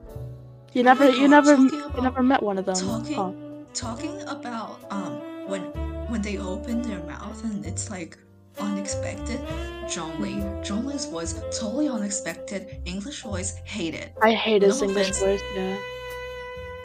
You 0.72 0.84
never, 0.84 1.04
my 1.04 1.10
you 1.22 1.26
never, 1.28 1.54
you 1.56 2.00
never 2.00 2.22
met 2.22 2.42
one 2.42 2.56
of 2.58 2.64
them. 2.64 2.76
talking- 2.76 3.16
Huh. 3.16 3.32
talking 3.74 4.16
about 4.36 4.78
um 4.90 5.12
when 5.50 5.62
when 6.10 6.22
they 6.22 6.38
open 6.38 6.80
their 6.82 7.02
mouth 7.14 7.42
and 7.44 7.66
it's 7.66 7.90
like 7.90 8.16
unexpected. 8.60 9.40
Zhongli, 9.86 10.36
Zhongli's 10.64 11.06
voice 11.06 11.34
totally 11.58 11.88
unexpected. 11.88 12.80
English 12.84 13.22
voice 13.22 13.56
hated. 13.64 14.12
I 14.22 14.32
hate 14.34 14.62
his 14.62 14.80
No 14.80 14.88
English 14.88 15.10
offense. 15.10 15.18
voice. 15.18 15.42
Yeah. 15.56 15.78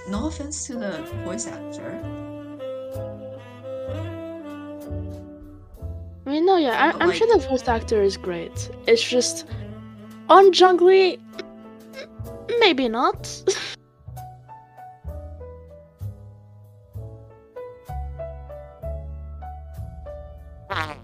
No 0.10 0.28
offense 0.28 0.66
to 0.68 0.74
the 0.76 1.04
voice 1.24 1.48
actor. 1.48 2.00
I 6.26 6.32
mean, 6.32 6.46
no, 6.46 6.58
yeah, 6.58 6.92
I, 6.96 7.04
I'm 7.04 7.12
sure 7.12 7.28
the 7.38 7.48
voice 7.48 7.68
actor 7.68 8.02
is 8.02 8.18
great. 8.18 8.70
It's 8.88 9.04
just 9.04 9.46
on 10.30 10.52
Zhongli, 10.52 11.20
maybe 12.60 12.88
not. 12.90 13.22
Ah. 20.70 20.98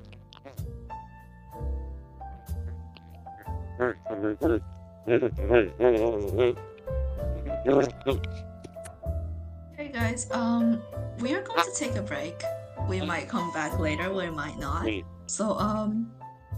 Hey 9.76 9.88
guys, 9.92 10.28
um, 10.30 10.80
we 11.18 11.34
are 11.34 11.42
going 11.42 11.66
to 11.66 11.74
take 11.76 11.96
a 11.96 12.04
break. 12.04 12.44
We 12.88 13.02
might 13.02 13.28
come 13.28 13.52
back 13.54 13.80
later, 13.80 14.14
we 14.14 14.30
might 14.30 14.60
not. 14.60 14.88
So, 15.26 15.58
um, 15.58 16.12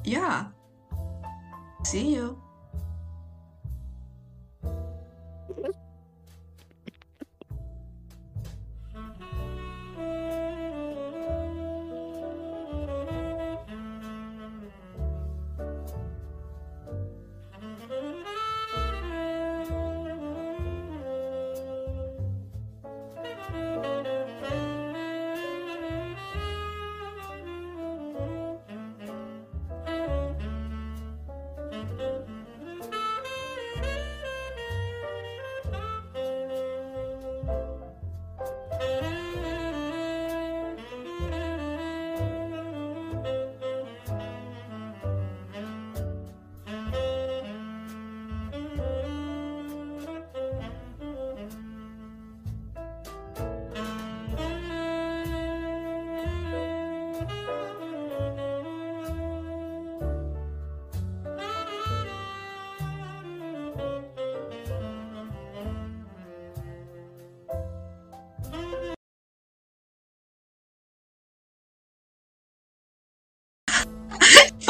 yeah. 0.04 0.48
See 1.86 2.14
you. 2.14 2.43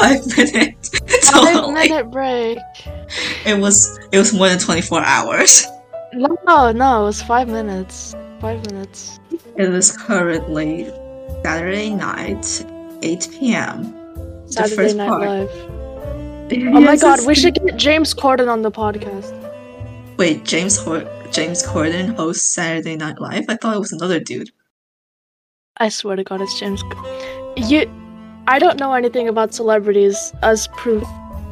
Five 0.04 0.26
minutes. 0.36 0.98
Five 1.30 1.54
totally. 1.54 1.88
minute 1.88 2.10
break. 2.10 2.58
It 3.46 3.58
was 3.58 3.98
it 4.12 4.18
was 4.18 4.34
more 4.34 4.48
than 4.48 4.58
twenty 4.58 4.82
four 4.82 5.00
hours. 5.02 5.66
No, 6.12 6.72
no, 6.72 7.02
it 7.02 7.04
was 7.04 7.22
five 7.22 7.48
minutes. 7.48 8.14
Five 8.40 8.64
minutes. 8.70 9.18
It 9.56 9.72
is 9.72 9.96
currently 9.96 10.84
Saturday 11.42 11.90
night, 11.94 12.64
eight 13.02 13.28
p.m. 13.32 13.92
The 14.46 14.52
Saturday 14.52 14.76
first 14.76 14.96
Night 14.96 15.08
part. 15.08 15.22
Live. 15.22 15.50
Oh 16.52 16.80
my 16.80 16.96
god, 16.96 17.26
we 17.26 17.34
should 17.34 17.54
get 17.54 17.76
James 17.78 18.12
Corden 18.12 18.48
on 18.48 18.60
the 18.60 18.70
podcast. 18.70 19.32
Wait, 20.18 20.44
James 20.44 20.76
Hor- 20.76 21.08
James 21.32 21.62
Corden 21.62 22.14
hosts 22.14 22.52
Saturday 22.52 22.96
Night 22.96 23.18
Live. 23.20 23.46
I 23.48 23.56
thought 23.56 23.74
it 23.74 23.80
was 23.80 23.92
another 23.92 24.20
dude. 24.20 24.50
I 25.78 25.88
swear 25.88 26.16
to 26.16 26.22
God, 26.22 26.42
it's 26.42 26.60
James. 26.60 26.82
You, 27.56 27.90
I 28.46 28.58
don't 28.58 28.78
know 28.78 28.92
anything 28.92 29.28
about 29.28 29.54
celebrities, 29.54 30.32
as 30.42 30.68
proof 30.68 31.04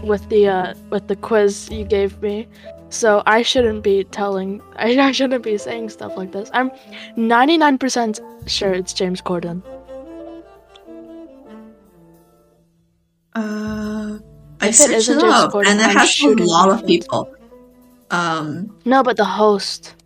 with 0.03 0.28
the 0.28 0.49
uh, 0.49 0.74
with 0.90 1.09
the 1.09 1.16
quiz 1.16 1.70
you 1.70 1.84
gave 1.84 2.20
me. 2.20 2.47
So 2.90 3.22
I 3.24 3.40
shouldn't 3.40 3.82
be 3.82 4.05
telling. 4.05 4.61
I, 4.76 4.99
I 5.09 5.12
shouldn't 5.12 5.43
be 5.43 5.57
saying 5.57 5.88
stuff 5.88 6.16
like 6.16 6.32
this. 6.32 6.51
I'm 6.53 6.70
99% 7.16 8.49
sure 8.49 8.72
it's 8.74 8.93
James 8.93 9.22
Corden. 9.22 9.62
Uh, 13.34 14.18
I 14.61 14.68
if 14.68 14.74
searched 14.74 15.09
it, 15.09 15.20
James 15.20 15.22
up, 15.22 15.53
Corden, 15.53 15.68
and 15.68 15.80
it 15.80 15.86
I'm 15.86 15.97
has 15.97 16.22
a 16.22 16.34
lot 16.45 16.70
of 16.70 16.86
people. 16.86 17.34
Um, 18.11 18.78
no, 18.84 19.03
but 19.03 19.16
the 19.16 19.24
host. 19.24 19.97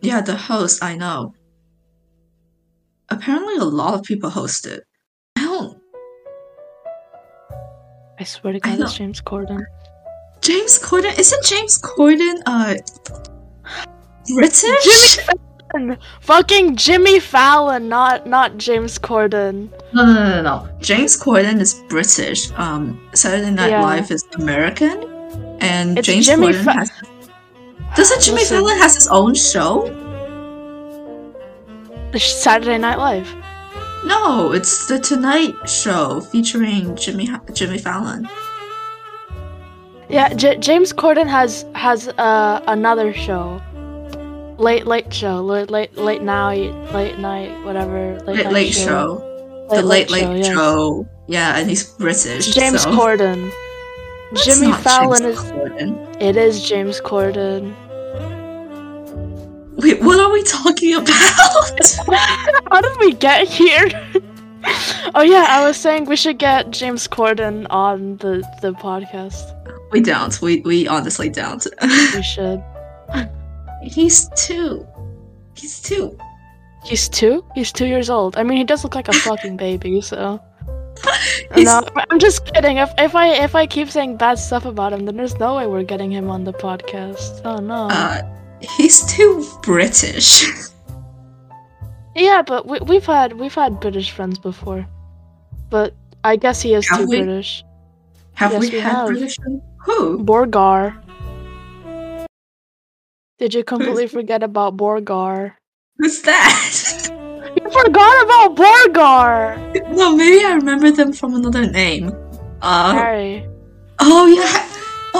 Yeah, 0.00 0.20
the 0.20 0.36
host. 0.36 0.82
I 0.82 0.96
know. 0.96 1.34
Apparently, 3.08 3.56
a 3.56 3.64
lot 3.64 3.94
of 3.94 4.02
people 4.02 4.30
host 4.30 4.66
it. 4.66 4.82
I 8.18 8.24
swear 8.24 8.52
to 8.52 8.60
God, 8.60 8.80
it's. 8.80 8.94
James 8.94 9.20
Corden. 9.20 9.64
James 10.40 10.78
Corden 10.78 11.18
isn't 11.18 11.44
James 11.44 11.80
Corden 11.80 12.36
uh 12.46 12.74
British? 14.34 14.84
Jimmy 14.84 15.26
Fallon! 15.72 15.98
Fucking 16.20 16.76
Jimmy 16.76 17.18
Fallon, 17.18 17.88
not 17.88 18.26
not 18.26 18.56
James 18.58 18.98
Corden. 18.98 19.70
No, 19.92 20.04
no, 20.06 20.12
no, 20.14 20.28
no, 20.28 20.42
no. 20.42 20.68
James 20.80 21.20
Corden 21.20 21.60
is 21.60 21.74
British. 21.88 22.50
Um, 22.52 23.00
Saturday 23.14 23.50
Night 23.50 23.70
Yeah. 23.70 23.82
Live 23.82 24.10
is 24.10 24.24
American, 24.34 25.02
and 25.60 25.98
It's 25.98 26.06
James 26.06 26.26
Jimmy 26.26 26.48
Corden 26.48 26.64
Fa- 26.64 26.72
has. 26.72 26.90
Doesn't 27.96 28.22
Jimmy 28.22 28.38
Listen. 28.40 28.58
Fallon 28.58 28.76
has 28.78 28.94
his 28.94 29.08
own 29.08 29.34
show? 29.34 29.90
Saturday 32.16 32.78
Night 32.78 32.98
Live. 32.98 33.28
No, 34.04 34.52
it's 34.52 34.86
the 34.86 34.98
Tonight 34.98 35.54
Show 35.68 36.20
featuring 36.20 36.94
Jimmy 36.96 37.28
Jimmy 37.52 37.78
Fallon. 37.78 38.28
Yeah, 40.08 40.32
J- 40.34 40.58
James 40.58 40.92
Corden 40.92 41.26
has 41.26 41.64
has 41.74 42.08
uh, 42.08 42.62
another 42.66 43.12
show. 43.14 43.60
Late 44.58 44.86
late 44.86 45.12
show, 45.12 45.40
late 45.40 45.70
late 45.70 45.96
late 45.96 46.22
night, 46.22 46.72
late 46.92 47.18
night, 47.18 47.64
whatever. 47.64 48.20
Late, 48.20 48.26
Late 48.36 48.44
night 48.44 48.52
Late 48.52 48.74
Show, 48.74 49.66
the 49.70 49.82
Late 49.82 50.10
Late 50.10 50.38
yes. 50.38 50.46
Show. 50.46 51.08
Yeah, 51.26 51.56
and 51.58 51.68
he's 51.68 51.84
British. 51.84 52.54
James 52.54 52.82
so. 52.82 52.90
Corden. 52.92 53.50
That's 54.32 54.44
Jimmy 54.44 54.72
Fallon 54.72 55.22
James 55.22 55.38
is. 55.38 55.44
Corden. 55.50 56.22
It 56.22 56.36
is 56.36 56.62
James 56.68 57.00
Corden. 57.00 57.74
Wait, 59.84 60.00
what 60.00 60.18
are 60.18 60.32
we 60.32 60.42
talking 60.42 60.94
about? 60.94 61.10
How 62.70 62.80
did 62.80 62.96
we 63.00 63.12
get 63.12 63.46
here? 63.46 63.86
oh 65.14 65.20
yeah, 65.20 65.44
I 65.50 65.62
was 65.62 65.76
saying 65.76 66.06
we 66.06 66.16
should 66.16 66.38
get 66.38 66.70
James 66.70 67.06
Corden 67.06 67.66
on 67.68 68.16
the 68.16 68.42
the 68.62 68.72
podcast. 68.72 69.44
we 69.92 70.00
don't. 70.00 70.40
We 70.40 70.62
we 70.62 70.88
honestly 70.88 71.28
don't. 71.28 71.66
We 71.82 72.22
should. 72.32 72.64
he's 73.82 74.30
two. 74.36 74.86
He's 75.54 75.82
two. 75.82 76.18
He's 76.86 77.06
two. 77.10 77.44
He's 77.54 77.70
two 77.70 77.84
years 77.84 78.08
old. 78.08 78.38
I 78.38 78.42
mean, 78.42 78.56
he 78.56 78.64
does 78.64 78.84
look 78.84 78.94
like 78.94 79.08
a 79.08 79.12
fucking 79.12 79.58
baby. 79.58 80.00
So 80.00 80.40
no, 81.58 81.82
I'm 82.08 82.18
just 82.18 82.46
kidding. 82.46 82.78
If 82.78 82.90
if 82.96 83.14
I 83.14 83.34
if 83.44 83.54
I 83.54 83.66
keep 83.66 83.90
saying 83.90 84.16
bad 84.16 84.38
stuff 84.38 84.64
about 84.64 84.94
him, 84.94 85.04
then 85.04 85.18
there's 85.18 85.38
no 85.38 85.56
way 85.56 85.66
we're 85.66 85.82
getting 85.82 86.10
him 86.10 86.30
on 86.30 86.44
the 86.44 86.54
podcast. 86.54 87.42
Oh 87.44 87.58
no. 87.58 87.88
Uh, 87.90 88.22
he's 88.60 89.04
too 89.06 89.46
British. 89.62 90.44
yeah, 92.14 92.42
but 92.42 92.66
we, 92.66 92.78
we've 92.80 93.06
had 93.06 93.34
we've 93.34 93.54
had 93.54 93.80
British 93.80 94.10
friends 94.10 94.38
before, 94.38 94.86
but 95.70 95.94
I 96.22 96.36
guess 96.36 96.60
he 96.62 96.74
is 96.74 96.88
Have 96.88 97.00
too 97.00 97.06
we? 97.06 97.16
British. 97.22 97.64
Have 98.34 98.52
Yes, 98.52 98.60
we 98.60 98.70
we 98.70 98.80
had 98.80 98.92
have. 98.92 99.06
British? 99.08 99.36
Who? 99.84 100.24
Borgar. 100.24 100.96
Did 103.38 103.52
you 103.54 103.64
completely 103.64 104.06
forget 104.06 104.42
about 104.42 104.76
Borgar? 104.76 105.52
Who's 105.98 106.22
that? 106.22 107.10
You 107.54 107.70
forgot 107.70 108.24
about 108.24 108.56
Borgar! 108.56 109.56
no, 109.94 110.16
maybe 110.16 110.44
I 110.44 110.54
remember 110.54 110.90
them 110.90 111.12
from 111.12 111.34
another 111.34 111.70
name. 111.70 112.10
Uh, 112.60 112.92
Harry. 112.92 113.46
oh 114.00 114.26
yeah. 114.26 114.66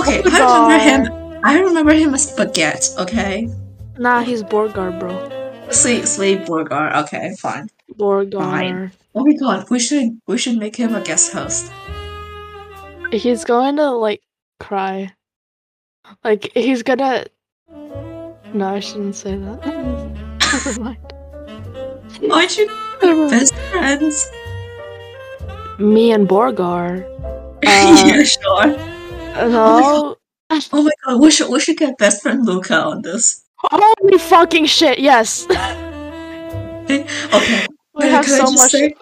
Okay, 0.00 0.20
I 0.26 0.42
remember 0.42 0.78
him. 0.82 1.23
I 1.44 1.60
remember 1.60 1.92
him 1.92 2.14
as 2.14 2.34
Baguette. 2.34 2.96
Okay, 2.98 3.48
Nah, 3.98 4.22
he's 4.22 4.42
Borgar, 4.42 4.98
bro. 4.98 5.14
Sleep, 5.70 6.04
Sleep 6.06 6.40
Borgar. 6.40 6.94
Okay, 7.04 7.34
fine. 7.38 7.68
Borgar. 7.94 8.40
Fine. 8.42 8.92
Oh 9.14 9.24
my 9.24 9.34
god, 9.34 9.70
we 9.70 9.78
should 9.78 10.18
we 10.26 10.36
should 10.38 10.56
make 10.58 10.74
him 10.76 10.94
a 10.94 11.00
guest 11.02 11.32
host. 11.32 11.70
He's 13.12 13.44
going 13.44 13.76
to, 13.76 13.90
like, 13.92 14.22
cry. 14.58 15.12
Like, 16.24 16.50
he's 16.54 16.82
gonna. 16.82 17.26
No, 18.52 18.66
I 18.74 18.80
shouldn't 18.80 19.14
say 19.14 19.36
that. 19.36 19.60
Never 20.66 20.80
mind. 20.80 21.12
Aren't 22.32 22.58
you 22.58 22.66
best 23.30 23.54
friends? 23.70 24.30
Me 25.78 26.10
and 26.12 26.26
Borgar. 26.28 27.04
Uh, 27.66 28.04
yeah, 28.06 28.22
sure. 28.24 28.66
No. 29.48 30.16
Oh 30.72 30.82
my 30.82 30.90
god, 31.04 31.20
we 31.20 31.30
should 31.30 31.48
we 31.50 31.60
should 31.60 31.76
get 31.76 31.96
best 31.98 32.22
friend 32.22 32.44
Luca 32.46 32.76
on 32.82 33.02
this. 33.02 33.42
Holy 33.56 34.18
fucking 34.18 34.66
shit, 34.66 34.98
yes! 34.98 35.46
Okay, 36.88 37.66
we 37.94 38.08
have 38.08 38.26
so 38.26 38.44
much. 38.52 38.70
say- 38.72 38.94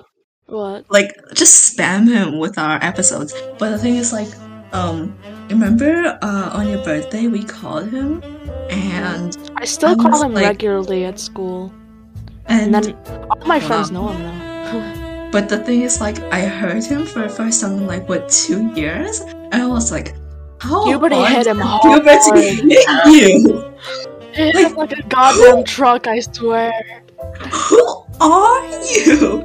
What? 0.47 0.85
like 0.91 1.11
just 1.35 1.77
spam 1.77 2.07
him 2.09 2.39
with 2.39 2.59
our 2.59 2.79
episodes. 2.83 3.35
But 3.59 3.71
the 3.71 3.79
thing 3.79 3.97
is, 3.97 4.13
like, 4.13 4.29
um, 4.73 5.17
remember 5.51 6.19
uh, 6.23 6.51
on 6.55 6.69
your 6.69 6.83
birthday 6.85 7.27
we 7.27 7.43
called 7.43 7.91
him, 7.91 8.23
and 8.71 9.37
I 9.57 9.65
still 9.65 9.91
I 9.91 9.95
call 9.97 10.11
was 10.13 10.23
him 10.23 10.35
like- 10.35 10.45
regularly 10.47 11.05
at 11.05 11.19
school. 11.19 11.73
and, 12.47 12.75
And 12.75 12.85
then 12.85 12.97
all 13.31 13.47
my 13.47 13.59
friends 13.61 13.91
know 13.91 14.09
him 14.09 14.23
now. 14.23 15.29
but 15.33 15.49
the 15.49 15.59
thing 15.59 15.83
is, 15.83 16.01
like, 16.01 16.21
I 16.33 16.41
heard 16.47 16.85
him 16.85 17.07
for 17.07 17.21
the 17.27 17.29
first 17.29 17.61
time 17.61 17.73
in 17.79 17.87
like 17.87 18.09
what 18.09 18.29
two 18.29 18.71
years, 18.75 19.21
and 19.51 19.55
I 19.63 19.67
was 19.67 19.91
like, 19.91 20.15
Oh 20.65 20.85
how 20.85 20.85
Puberty 20.85 21.17
hit 21.17 21.47
him 21.47 21.59
did 21.59 21.67
hard. 21.67 22.03
Puberty 22.03 22.55
hit 22.75 22.89
you. 23.07 23.73
It's 24.35 24.55
Like- 24.63 24.77
like 24.77 24.93
a 24.99 25.03
goddamn 25.09 25.65
truck, 25.65 26.07
I 26.07 26.21
swear. 26.21 26.73
Who 27.51 28.05
are 28.21 28.65
you? 28.83 29.45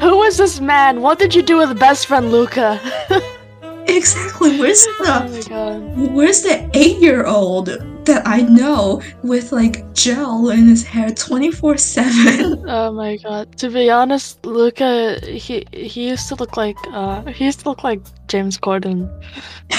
Who 0.00 0.22
is 0.22 0.36
this 0.36 0.60
man? 0.60 1.00
What 1.00 1.18
did 1.18 1.34
you 1.34 1.42
do 1.42 1.56
with 1.58 1.78
best 1.78 2.06
friend 2.06 2.30
Luca? 2.32 2.80
Exactly. 3.86 4.58
Where's 4.58 4.84
oh 4.88 5.04
the 5.04 5.30
my 5.30 5.42
god. 5.48 6.12
Where's 6.14 6.40
the 6.42 6.70
eight-year-old 6.72 7.68
that 8.06 8.26
I 8.26 8.42
know 8.42 9.02
with 9.22 9.52
like 9.52 9.92
gel 9.94 10.50
in 10.50 10.68
his 10.68 10.82
hair 10.84 11.10
twenty-four 11.10 11.76
seven? 11.78 12.64
Oh 12.74 12.92
my 12.92 13.16
god. 13.16 13.56
To 13.58 13.70
be 13.70 13.90
honest, 13.90 14.44
Luca 14.44 15.18
he 15.20 15.66
he 15.72 16.08
used 16.08 16.28
to 16.28 16.34
look 16.34 16.56
like 16.56 16.76
uh 16.92 17.22
he 17.26 17.44
used 17.46 17.60
to 17.60 17.68
look 17.68 17.84
like 17.84 18.00
James 18.28 18.58
Corden. 18.58 19.08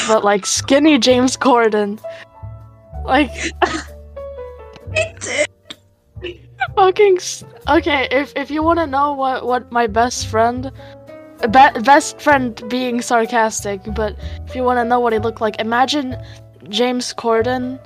But 0.07 0.23
like 0.23 0.45
skinny 0.45 0.97
James 0.97 1.37
Corden. 1.37 1.99
Like 3.05 3.31
fucking 6.75 7.19
okay, 7.67 8.07
if 8.11 8.33
if 8.35 8.51
you 8.51 8.63
want 8.63 8.79
to 8.79 8.87
know 8.87 9.13
what 9.13 9.45
what 9.45 9.71
my 9.71 9.87
best 9.87 10.27
friend 10.27 10.71
be- 11.41 11.79
best 11.81 12.19
friend 12.19 12.61
being 12.69 13.01
sarcastic, 13.01 13.81
but 13.93 14.15
if 14.47 14.55
you 14.55 14.63
want 14.63 14.77
to 14.77 14.85
know 14.85 14.99
what 14.99 15.13
he 15.13 15.19
looked 15.19 15.41
like, 15.41 15.59
imagine 15.59 16.17
James 16.69 17.13
Corden 17.13 17.79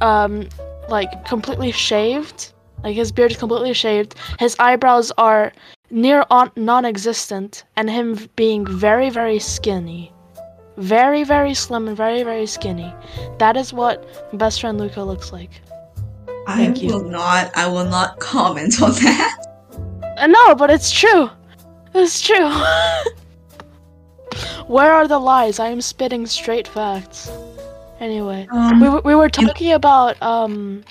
um 0.00 0.48
like 0.88 1.24
completely 1.24 1.72
shaved, 1.72 2.52
like 2.82 2.96
his 2.96 3.12
beard 3.12 3.32
is 3.32 3.36
completely 3.36 3.74
shaved, 3.74 4.14
his 4.38 4.56
eyebrows 4.58 5.12
are 5.18 5.52
near 5.90 6.24
on- 6.30 6.50
non-existent 6.56 7.64
and 7.76 7.90
him 7.90 8.28
being 8.36 8.66
very 8.66 9.10
very 9.10 9.38
skinny. 9.38 10.12
Very 10.76 11.24
very 11.24 11.54
slim 11.54 11.88
and 11.88 11.96
very 11.96 12.22
very 12.22 12.46
skinny. 12.46 12.92
That 13.38 13.56
is 13.56 13.72
what 13.72 14.06
best 14.38 14.60
friend 14.60 14.78
Luca 14.78 15.02
looks 15.02 15.32
like. 15.32 15.60
I 16.46 16.68
you. 16.68 16.88
will 16.88 17.04
not. 17.04 17.56
I 17.56 17.68
will 17.68 17.84
not 17.84 18.18
comment 18.18 18.80
on 18.82 18.92
that. 18.92 19.46
Uh, 20.16 20.26
no, 20.26 20.54
but 20.54 20.70
it's 20.70 20.90
true. 20.90 21.30
It's 21.94 22.20
true. 22.20 22.50
Where 24.66 24.92
are 24.92 25.08
the 25.08 25.18
lies? 25.18 25.58
I 25.58 25.68
am 25.68 25.80
spitting 25.80 26.26
straight 26.26 26.68
facts. 26.68 27.30
Anyway, 28.00 28.46
we, 28.50 28.58
Um, 28.58 28.80
were- 28.80 29.00
we 29.04 29.14
were 29.14 29.28
talking 29.28 29.72
about 29.72 30.20
um 30.22 30.82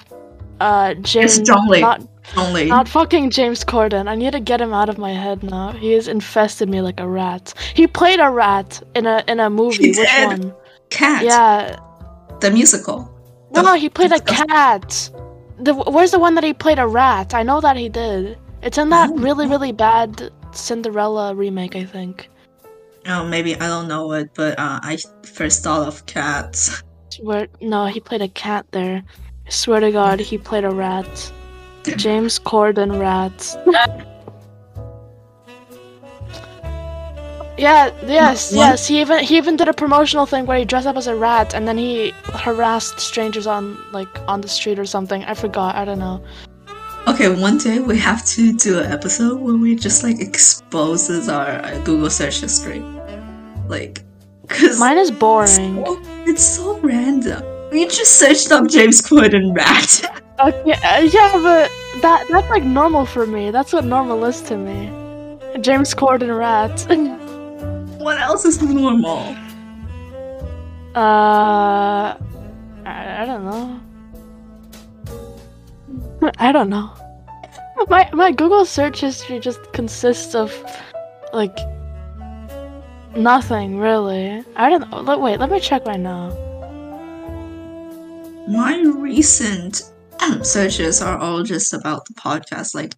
uh 0.61 0.93
James 0.95 1.39
Lee. 1.67 1.81
not 1.81 2.01
only. 2.37 2.65
not 2.65 2.87
fucking 2.87 3.31
James 3.31 3.63
Corden. 3.63 4.07
I 4.07 4.15
need 4.15 4.33
to 4.33 4.39
get 4.39 4.61
him 4.61 4.73
out 4.73 4.89
of 4.89 4.97
my 4.97 5.11
head 5.13 5.41
now. 5.41 5.71
He 5.71 5.93
has 5.93 6.07
infested 6.07 6.69
me 6.69 6.81
like 6.81 6.99
a 6.99 7.07
rat. 7.07 7.53
He 7.73 7.87
played 7.87 8.19
a 8.19 8.29
rat 8.29 8.81
in 8.95 9.07
a 9.07 9.23
in 9.27 9.39
a 9.39 9.49
movie. 9.49 9.91
He 9.93 9.99
Which 9.99 10.09
one? 10.25 10.53
Cat. 10.89 11.23
Yeah. 11.23 11.77
The 12.41 12.51
musical. 12.51 13.09
No, 13.53 13.61
The- 13.61 13.67
no, 13.69 13.73
he 13.75 13.89
played 13.89 14.11
a 14.11 14.19
cat. 14.19 15.09
The 15.59 15.73
where's 15.73 16.11
the 16.11 16.19
one 16.19 16.35
that 16.35 16.43
he 16.43 16.53
played 16.53 16.77
a 16.79 16.87
rat? 16.87 17.33
I 17.33 17.41
know 17.43 17.59
that 17.61 17.75
he 17.75 17.89
did. 17.89 18.37
It's 18.61 18.77
in 18.77 18.89
that 18.89 19.09
Oh. 19.11 19.15
really 19.17 19.47
really 19.47 19.71
bad 19.71 20.29
Cinderella 20.51 21.33
remake, 21.33 21.75
I 21.75 21.85
think. 21.85 22.29
Oh, 23.07 23.23
maybe 23.25 23.55
I 23.55 23.67
don't 23.67 23.87
know 23.87 24.11
it, 24.11 24.29
but 24.35 24.59
uh, 24.59 24.79
I 24.83 24.97
first 25.23 25.63
thought 25.63 25.87
of 25.87 26.05
cats. 26.05 26.83
Swear, 27.09 27.47
no, 27.61 27.85
he 27.87 27.99
played 27.99 28.21
a 28.21 28.27
cat 28.27 28.65
there. 28.71 29.03
I 29.47 29.49
swear 29.49 29.79
to 29.79 29.91
God, 29.91 30.19
he 30.19 30.37
played 30.37 30.63
a 30.63 30.69
rat. 30.69 31.31
James 31.97 32.39
Corden 32.39 32.99
rat. 32.99 33.57
Yeah, 37.57 37.91
yes, 38.05 38.53
yes. 38.53 38.87
He 38.87 39.01
even 39.01 39.23
he 39.23 39.35
even 39.37 39.57
did 39.57 39.67
a 39.67 39.73
promotional 39.73 40.25
thing 40.25 40.45
where 40.45 40.57
he 40.57 40.63
dressed 40.63 40.87
up 40.87 40.95
as 40.95 41.07
a 41.07 41.15
rat 41.15 41.53
and 41.53 41.67
then 41.67 41.77
he 41.77 42.13
harassed 42.33 42.99
strangers 43.01 43.47
on 43.47 43.77
like 43.91 44.07
on 44.29 44.39
the 44.41 44.47
street 44.47 44.79
or 44.79 44.85
something. 44.85 45.23
I 45.25 45.33
forgot. 45.33 45.75
I 45.75 45.83
don't 45.83 45.99
know. 45.99 46.23
Okay, 47.07 47.27
one 47.27 47.57
day 47.57 47.79
we 47.79 47.97
have 47.97 48.25
to 48.27 48.53
do 48.53 48.79
an 48.79 48.91
episode 48.91 49.41
where 49.41 49.55
we 49.55 49.75
just 49.75 50.03
like 50.03 50.21
exposes 50.21 51.27
our 51.27 51.65
uh, 51.65 51.79
Google 51.83 52.09
search 52.09 52.39
history, 52.39 52.81
like, 53.67 54.03
cause 54.49 54.79
Mine 54.79 54.97
is 54.97 55.11
boring. 55.11 55.85
so- 55.85 56.01
it's 56.25 56.43
so 56.43 56.77
random. 56.79 57.43
We 57.71 57.85
just 57.85 58.17
searched 58.19 58.51
up 58.51 58.67
James 58.67 59.01
Corden 59.01 59.55
rat. 59.55 60.03
Okay, 60.39 60.71
uh, 60.73 61.01
yeah, 61.01 61.31
but 61.33 61.69
that 62.01 62.25
that's 62.29 62.49
like 62.49 62.63
normal 62.63 63.05
for 63.05 63.25
me. 63.27 63.51
That's 63.51 63.71
what 63.73 63.85
normal 63.85 64.23
is 64.25 64.41
to 64.43 64.57
me. 64.57 64.89
James 65.61 65.93
Corden 65.93 66.35
rat. 66.37 66.71
what 67.99 68.19
else 68.19 68.45
is 68.45 68.61
normal? 68.61 69.35
uh, 70.95 72.15
I, 72.85 73.21
I 73.21 73.25
don't 73.25 73.45
know. 73.45 73.79
I 76.39 76.51
don't 76.51 76.69
know. 76.69 76.91
My 77.87 78.09
my 78.13 78.31
Google 78.31 78.65
search 78.65 79.01
history 79.01 79.39
just 79.39 79.59
consists 79.73 80.35
of 80.35 80.53
like 81.33 81.57
nothing 83.15 83.79
really. 83.79 84.43
I 84.55 84.69
don't 84.69 84.89
know. 84.89 85.01
Let, 85.01 85.19
wait, 85.19 85.39
let 85.39 85.49
me 85.49 85.59
check 85.59 85.85
right 85.85 85.99
now. 85.99 86.29
My 88.47 88.81
recent 88.81 89.83
searches 90.41 91.01
are 91.01 91.17
all 91.17 91.43
just 91.43 91.73
about 91.73 92.05
the 92.05 92.13
podcast, 92.13 92.73
like 92.73 92.95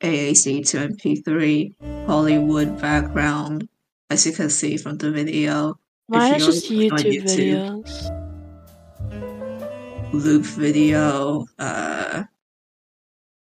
AAC 0.00 0.68
to 0.70 0.88
MP3, 0.88 2.06
Hollywood 2.06 2.80
background, 2.80 3.68
as 4.10 4.26
you 4.26 4.32
can 4.32 4.50
see 4.50 4.76
from 4.76 4.98
the 4.98 5.10
video, 5.10 5.78
Mine 6.08 6.30
you 6.30 6.36
is 6.36 6.46
just 6.46 6.70
look 6.70 6.92
on 6.92 6.98
YouTube, 6.98 7.22
YouTube. 7.22 7.84
videos. 7.84 10.12
loop 10.12 10.44
video, 10.44 11.46
uh, 11.58 12.24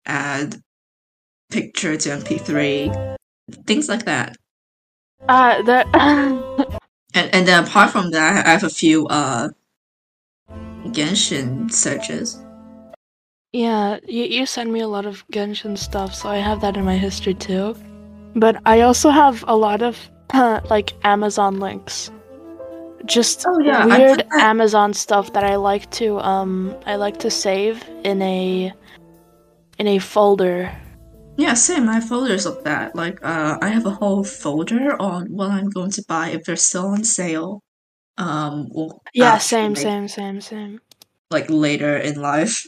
add 0.06 0.62
picture 1.50 1.96
to 1.96 2.08
MP3, 2.08 3.16
things 3.66 3.88
like 3.88 4.04
that. 4.04 4.36
Uh, 5.28 5.62
there. 5.62 5.84
And 7.14 7.34
and 7.34 7.48
then 7.48 7.64
apart 7.64 7.90
from 7.90 8.10
that, 8.10 8.46
I 8.46 8.50
have 8.50 8.62
a 8.62 8.68
few 8.68 9.06
uh 9.06 9.48
Genshin 10.92 11.72
searches. 11.72 12.38
Yeah, 13.52 13.98
you, 14.06 14.24
you 14.24 14.44
send 14.44 14.70
me 14.70 14.80
a 14.80 14.88
lot 14.88 15.06
of 15.06 15.26
Genshin 15.32 15.78
stuff, 15.78 16.14
so 16.14 16.28
I 16.28 16.36
have 16.36 16.60
that 16.60 16.76
in 16.76 16.84
my 16.84 16.98
history 16.98 17.32
too. 17.32 17.74
But 18.34 18.60
I 18.66 18.82
also 18.82 19.08
have 19.08 19.42
a 19.48 19.56
lot 19.56 19.80
of 19.80 19.96
like 20.34 20.92
Amazon 21.04 21.58
links. 21.58 22.10
Just 23.06 23.46
Oh, 23.46 23.60
yeah, 23.60 23.86
weird 23.86 24.26
Amazon 24.40 24.92
stuff 24.92 25.32
that 25.32 25.44
I 25.44 25.56
like 25.56 25.90
to 25.92 26.18
um 26.20 26.76
I 26.84 26.96
like 26.96 27.18
to 27.20 27.30
save 27.30 27.82
in 28.04 28.20
a 28.20 28.72
in 29.78 29.86
a 29.86 29.98
folder. 29.98 30.70
Yeah, 31.36 31.54
same. 31.54 31.88
I 31.88 31.94
have 31.94 32.08
folders 32.08 32.46
of 32.46 32.64
that. 32.64 32.94
Like, 32.96 33.18
uh, 33.22 33.58
I 33.60 33.68
have 33.68 33.84
a 33.86 33.90
whole 33.90 34.24
folder 34.24 35.00
on 35.00 35.26
what 35.32 35.50
I'm 35.50 35.68
going 35.70 35.90
to 35.92 36.04
buy 36.08 36.30
if 36.30 36.44
they're 36.44 36.56
still 36.56 36.86
on 36.86 37.04
sale. 37.04 37.62
Um, 38.18 38.68
or 38.72 38.98
Yeah, 39.12 39.36
same, 39.38 39.74
like, 39.74 39.82
same, 39.82 40.08
same, 40.08 40.40
same. 40.40 40.80
Like 41.30 41.50
later 41.50 41.96
in 41.96 42.20
life, 42.20 42.66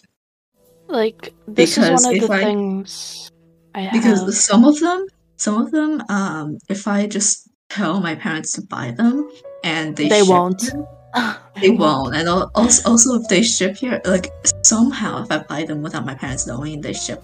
Like 0.88 1.32
this 1.46 1.76
Because 1.76 1.88
is 1.88 2.04
one 2.04 2.14
of 2.14 2.20
the 2.28 2.34
I- 2.34 2.44
things 2.44 3.30
I 3.74 3.80
have. 3.82 3.92
because 3.92 4.44
some 4.44 4.64
of 4.64 4.78
them, 4.80 5.06
some 5.36 5.62
of 5.62 5.70
them, 5.70 6.02
um, 6.08 6.58
if 6.68 6.88
I 6.88 7.06
just 7.06 7.48
tell 7.70 8.00
my 8.00 8.14
parents 8.14 8.52
to 8.52 8.62
buy 8.62 8.90
them 8.90 9.30
and 9.64 9.96
they 9.96 10.08
They 10.08 10.20
ship 10.20 10.28
won't. 10.28 10.60
them, 10.60 10.86
they 11.60 11.70
won't. 11.70 12.14
And 12.16 12.28
also, 12.28 12.88
also 12.90 13.14
if 13.20 13.28
they 13.28 13.42
ship 13.42 13.76
here, 13.76 14.00
like 14.04 14.28
somehow 14.64 15.22
if 15.22 15.30
I 15.30 15.38
buy 15.44 15.64
them 15.64 15.80
without 15.82 16.04
my 16.04 16.14
parents 16.14 16.46
knowing 16.46 16.80
they 16.80 16.92
ship 16.94 17.22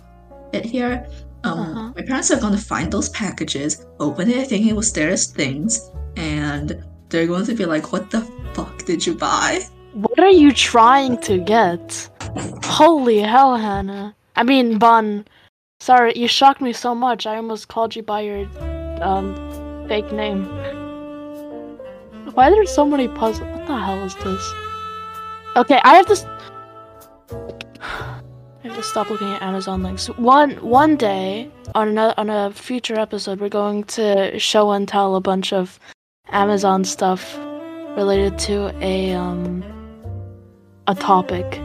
it 0.52 0.64
here, 0.64 1.06
um, 1.44 1.58
Uh-huh. 1.60 1.92
my 1.96 2.02
parents 2.02 2.30
are 2.30 2.40
going 2.40 2.54
to 2.54 2.64
find 2.72 2.90
those 2.92 3.08
packages, 3.10 3.84
open 4.00 4.30
it, 4.30 4.48
thinking 4.48 4.70
it 4.70 4.76
was 4.76 4.92
theirs 4.92 5.26
things, 5.30 5.90
and 6.16 6.82
they're 7.10 7.26
going 7.26 7.46
to 7.46 7.54
be 7.54 7.66
like, 7.66 7.92
"What 7.92 8.10
the 8.10 8.22
fuck 8.54 8.84
did 8.84 9.06
you 9.06 9.14
buy?" 9.14 9.60
What 9.92 10.18
are 10.18 10.30
you 10.42 10.52
trying 10.52 11.18
to 11.28 11.38
get? 11.38 12.08
Holy 12.64 13.20
hell, 13.20 13.56
Hannah. 13.56 14.16
I 14.34 14.42
mean, 14.42 14.78
Bun. 14.78 15.24
Sorry, 15.80 16.12
you 16.16 16.26
shocked 16.26 16.60
me 16.60 16.72
so 16.72 16.94
much. 16.94 17.26
I 17.26 17.36
almost 17.36 17.68
called 17.68 17.94
you 17.94 18.02
by 18.02 18.20
your 18.22 18.48
um 19.02 19.34
fake 19.86 20.10
name. 20.12 20.44
Why 22.34 22.48
are 22.48 22.50
there 22.50 22.66
so 22.66 22.84
many 22.86 23.06
puzzles? 23.06 23.46
What 23.54 23.66
the 23.68 23.76
hell 23.78 24.02
is 24.02 24.14
this? 24.16 24.44
Okay, 25.56 25.78
I 25.84 25.94
have 25.94 26.06
to. 26.06 26.16
I 28.64 28.68
have 28.68 28.76
to 28.76 28.82
stop 28.82 29.10
looking 29.10 29.28
at 29.28 29.42
Amazon 29.42 29.82
links. 29.82 30.06
One 30.06 30.52
one 30.52 30.96
day 30.96 31.50
on 31.74 31.86
another 31.88 32.14
on 32.16 32.30
a 32.30 32.50
future 32.50 32.98
episode, 32.98 33.38
we're 33.38 33.50
going 33.50 33.84
to 33.84 34.38
show 34.38 34.72
and 34.72 34.88
tell 34.88 35.16
a 35.16 35.20
bunch 35.20 35.52
of 35.52 35.78
Amazon 36.30 36.84
stuff 36.84 37.36
related 37.94 38.38
to 38.38 38.74
a 38.82 39.12
um 39.12 39.62
a 40.86 40.94
topic, 40.94 41.60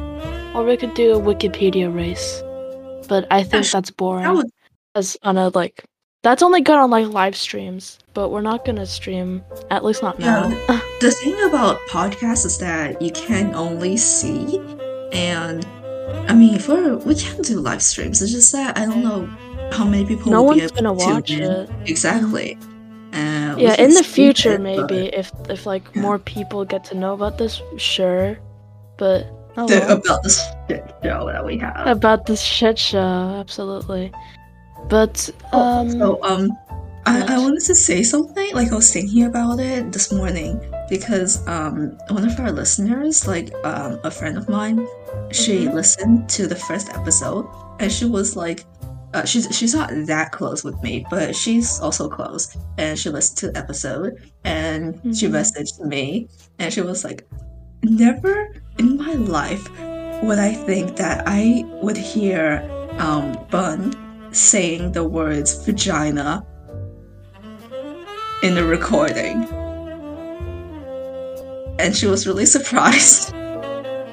or 0.53 0.65
we 0.65 0.75
could 0.75 0.93
do 0.93 1.13
a 1.13 1.21
Wikipedia 1.21 1.93
race. 1.93 2.43
But 3.07 3.25
I 3.31 3.43
think 3.43 3.63
sh- 3.63 3.71
that's 3.71 3.91
boring. 3.91 4.25
That 4.25 4.35
would 4.35 4.51
As 4.93 5.15
on 5.23 5.37
a 5.37 5.47
like, 5.55 5.85
that's 6.21 6.43
only 6.43 6.59
good 6.59 6.75
on 6.75 6.89
like 6.89 7.07
live 7.07 7.37
streams. 7.37 7.97
But 8.13 8.27
we're 8.27 8.41
not 8.41 8.65
gonna 8.65 8.85
stream, 8.85 9.41
at 9.71 9.85
least 9.85 10.03
not 10.03 10.19
now. 10.19 10.49
the 10.99 11.11
thing 11.11 11.41
about 11.47 11.79
podcasts 11.89 12.45
is 12.45 12.57
that 12.57 13.01
you 13.01 13.11
can 13.11 13.55
only 13.55 13.95
see, 13.95 14.59
and 15.13 15.65
I 16.27 16.33
mean, 16.33 16.59
for 16.59 16.97
we 16.97 17.15
can 17.15 17.41
do 17.41 17.59
live 17.59 17.81
streams. 17.81 18.21
It's 18.21 18.31
just 18.31 18.51
that 18.51 18.77
I 18.77 18.85
don't 18.85 19.03
know 19.03 19.25
how 19.71 19.85
many 19.85 20.05
people. 20.05 20.31
no 20.31 20.43
will 20.43 20.53
be 20.53 20.59
one's 20.61 20.71
able 20.71 20.81
gonna 20.81 20.99
to 20.99 21.05
watch 21.13 21.31
in. 21.31 21.43
it. 21.43 21.69
Exactly. 21.85 22.57
Uh, 23.13 23.55
Yeah, 23.57 23.75
in 23.81 23.91
the 23.93 24.03
future 24.03 24.53
it, 24.53 24.63
but 24.63 24.89
maybe 24.91 25.07
if 25.13 25.31
if 25.49 25.65
like 25.65 25.83
Yeah. 25.93 26.01
more 26.01 26.19
people 26.19 26.63
get 26.65 26.83
to 26.85 26.95
know 26.95 27.13
about 27.13 27.37
this, 27.37 27.61
sure. 27.77 28.37
But 28.97 29.25
oh 29.57 29.67
the- 29.67 29.79
well. 29.79 29.97
about 29.97 30.23
this 30.23 30.37
shit 30.67 30.83
show 31.03 31.25
that 31.31 31.43
we 31.45 31.57
have. 31.57 31.87
about 31.87 32.25
this 32.25 32.41
shit 32.41 32.77
show, 32.77 33.37
absolutely. 33.39 34.11
But 34.89 35.29
um, 35.51 35.87
Oh, 35.87 35.89
so 35.89 36.23
um, 36.23 36.51
I, 37.05 37.35
I 37.35 37.37
wanted 37.39 37.61
to 37.65 37.75
say 37.75 38.03
something. 38.03 38.53
Like 38.53 38.71
I 38.71 38.75
was 38.75 38.91
thinking 38.93 39.25
about 39.25 39.59
it 39.59 39.91
this 39.91 40.11
morning 40.13 40.59
because 40.89 41.45
um, 41.47 41.97
one 42.09 42.25
of 42.25 42.39
our 42.39 42.51
listeners, 42.51 43.27
like 43.27 43.51
um, 43.65 43.99
a 44.03 44.11
friend 44.11 44.37
of 44.37 44.47
mine, 44.49 44.85
she 45.31 45.65
Mhm. 45.65 45.73
listened 45.73 46.29
to 46.29 46.47
the 46.47 46.55
first 46.55 46.89
episode 46.89 47.47
and 47.79 47.91
she 47.91 48.05
was 48.05 48.35
like, 48.35 48.65
uh, 49.13 49.25
she's 49.25 49.47
she's 49.55 49.73
not 49.73 49.89
that 50.05 50.31
close 50.31 50.63
with 50.63 50.81
me, 50.83 51.05
but 51.09 51.35
she's 51.35 51.79
also 51.79 52.07
close. 52.09 52.55
And 52.77 52.97
she 52.97 53.09
listened 53.09 53.37
to 53.39 53.51
the 53.51 53.57
episode 53.57 54.17
and 54.43 54.95
she 55.17 55.27
Mhm. 55.27 55.31
messaged 55.33 55.79
me 55.85 56.27
and 56.59 56.71
she 56.73 56.81
was 56.81 57.03
like, 57.03 57.27
never 57.83 58.49
in 58.77 58.97
my 58.97 59.13
life 59.13 59.67
would 60.23 60.37
I 60.39 60.53
think 60.53 60.97
that 60.97 61.23
I 61.25 61.63
would 61.81 61.97
hear 61.97 62.63
um, 62.99 63.37
Bun 63.49 63.95
saying 64.31 64.91
the 64.91 65.03
words 65.03 65.53
vagina 65.65 66.43
in 68.43 68.53
the 68.55 68.65
recording. 68.65 69.47
And 71.79 71.95
she 71.95 72.05
was 72.07 72.27
really 72.27 72.45
surprised. 72.57 73.33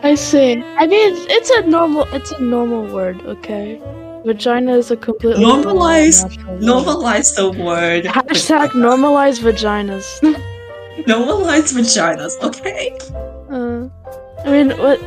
I 0.03 0.15
see. 0.15 0.63
I 0.79 0.87
mean, 0.87 1.15
it's 1.31 1.51
a 1.51 1.63
normal, 1.63 2.05
it's 2.13 2.31
a 2.33 2.41
normal 2.41 2.87
word, 2.93 3.21
okay. 3.27 3.81
Vagina 4.25 4.75
is 4.77 4.91
a 4.91 4.97
completely 4.97 5.43
normal, 5.43 5.75
Normalize- 5.77 7.35
the 7.37 7.51
word. 7.63 8.05
Hashtag 8.05 8.73
vagina. 8.73 8.87
normalize 8.87 9.41
vaginas. 9.41 10.07
Normalize 11.07 11.73
vaginas, 11.75 12.33
okay? 12.43 12.97
uh, 13.51 13.89
I 14.45 14.51
mean, 14.51 14.77
what? 14.79 14.99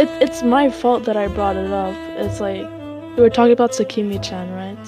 It, 0.00 0.08
it's 0.20 0.42
my 0.42 0.68
fault 0.70 1.04
that 1.04 1.16
I 1.16 1.28
brought 1.28 1.56
it 1.56 1.70
up. 1.70 1.94
It's 2.18 2.40
like 2.40 2.66
we 3.16 3.22
were 3.22 3.30
talking 3.30 3.52
about 3.52 3.70
Sakimi-chan, 3.72 4.50
right? 4.52 4.86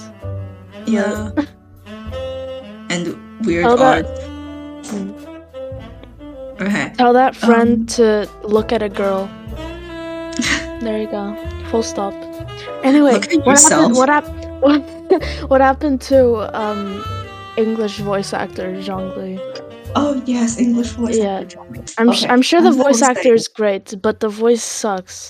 Yeah. 0.85 1.31
and 2.89 3.45
weird 3.45 3.65
that- 3.65 4.05
art. 4.05 4.85
Hmm. 4.87 5.11
Okay. 6.61 6.91
Tell 6.97 7.13
that 7.13 7.35
friend 7.35 7.79
Um. 7.79 7.85
to 7.97 8.29
look 8.43 8.71
at 8.73 8.81
a 8.83 8.89
girl. 8.89 9.29
There 10.81 10.97
you 11.01 11.07
go. 11.07 11.35
Full 11.69 11.83
stop. 11.83 12.13
Anyway, 12.83 13.13
what 13.13 13.45
yourself. 13.45 13.91
happened? 13.91 13.95
What 13.97 14.09
happened? 14.09 14.61
What, 14.61 15.23
what 15.49 15.61
happened 15.61 16.01
to 16.11 16.17
um 16.57 17.03
English 17.57 17.97
voice 17.99 18.33
actor 18.33 18.73
Zhongli? 18.81 19.39
Oh 19.95 20.21
yes, 20.25 20.57
English 20.59 20.91
voice 20.91 21.17
Yeah. 21.17 21.39
actor 21.41 21.57
Zhongli. 21.57 21.93
I'm 21.97 22.09
Okay, 22.09 22.27
I'm 22.29 22.41
sure 22.41 22.61
the 22.61 22.69
as 22.69 22.79
I 22.79 22.83
voice 22.83 22.93
was 22.93 23.01
actor 23.01 23.23
saying, 23.23 23.35
is 23.35 23.47
great, 23.47 23.95
but 24.01 24.19
the 24.21 24.29
voice 24.29 24.63
sucks. 24.63 25.29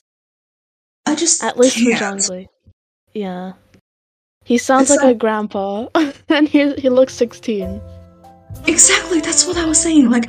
I 1.05 1.15
just 1.15 1.43
At 1.43 1.57
least 1.57 1.77
for 1.79 1.89
can't. 1.91 2.19
Zhang 2.21 2.29
Li. 2.29 2.47
Yeah. 3.13 3.53
He 4.45 4.57
sounds 4.57 4.89
It's 4.91 5.01
like 5.01 5.15
a 5.15 5.17
grandpa, 5.17 5.87
and 6.29 6.47
he 6.47 6.73
he 6.75 6.89
looks 6.89 7.13
16. 7.15 7.81
Exactly, 8.67 9.21
that's 9.21 9.45
what 9.47 9.57
I 9.57 9.65
was 9.65 9.79
saying. 9.81 10.09
Like 10.09 10.25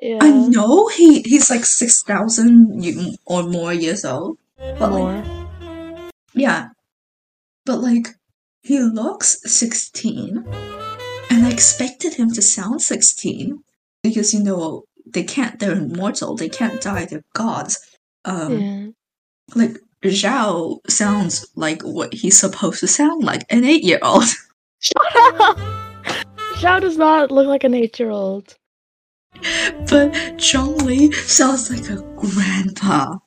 Yeah. 0.00 0.18
I 0.20 0.30
know 0.30 0.88
he 0.88 1.22
he's 1.22 1.50
like 1.50 1.64
six 1.64 2.02
thousand 2.02 3.18
or 3.26 3.42
more 3.42 3.72
years 3.72 4.04
old, 4.04 4.38
but 4.78 4.92
like, 4.92 5.24
yeah, 6.34 6.68
but 7.66 7.80
like 7.80 8.08
he 8.62 8.78
looks 8.80 9.40
sixteen, 9.44 10.44
and 11.30 11.46
I 11.46 11.50
expected 11.50 12.14
him 12.14 12.30
to 12.32 12.42
sound 12.42 12.80
sixteen 12.82 13.64
because 14.02 14.32
you 14.32 14.42
know 14.42 14.84
they 15.06 15.24
can't. 15.24 15.58
They're 15.58 15.72
immortal. 15.72 16.36
They 16.36 16.48
can't 16.48 16.80
die. 16.80 17.06
They're 17.06 17.24
gods. 17.34 17.78
Um, 18.24 18.58
Yeah. 18.60 18.86
like 19.54 19.78
Xiao 20.02 20.78
sounds 20.88 21.46
like 21.56 21.82
what 21.82 22.12
he's 22.14 22.38
supposed 22.38 22.80
to 22.80 22.86
sound 22.86 23.24
like 23.24 23.44
an 23.50 23.64
eight 23.64 23.82
year 23.82 23.98
old. 24.02 24.24
Shut 24.78 25.16
up! 25.40 25.58
Xiao 26.54 26.80
does 26.80 26.96
not 26.96 27.30
look 27.32 27.46
like 27.48 27.64
an 27.64 27.74
eight-year-old. 27.74 28.56
But 29.34 30.12
Zhongli 30.38 31.14
sounds 31.14 31.70
like 31.70 31.88
a 31.90 32.02
grandpa. 32.16 33.18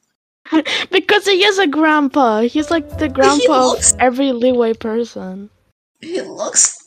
Because 0.92 1.26
he 1.26 1.44
is 1.46 1.60
a 1.60 1.68
grandpa. 1.68 2.42
He's 2.42 2.70
like 2.70 2.98
the 2.98 3.08
grandpa 3.08 3.68
looks- 3.70 3.94
of 3.94 4.00
every 4.00 4.28
Liyue 4.28 4.78
person. 4.80 5.50
He 6.02 6.20
looks 6.22 6.78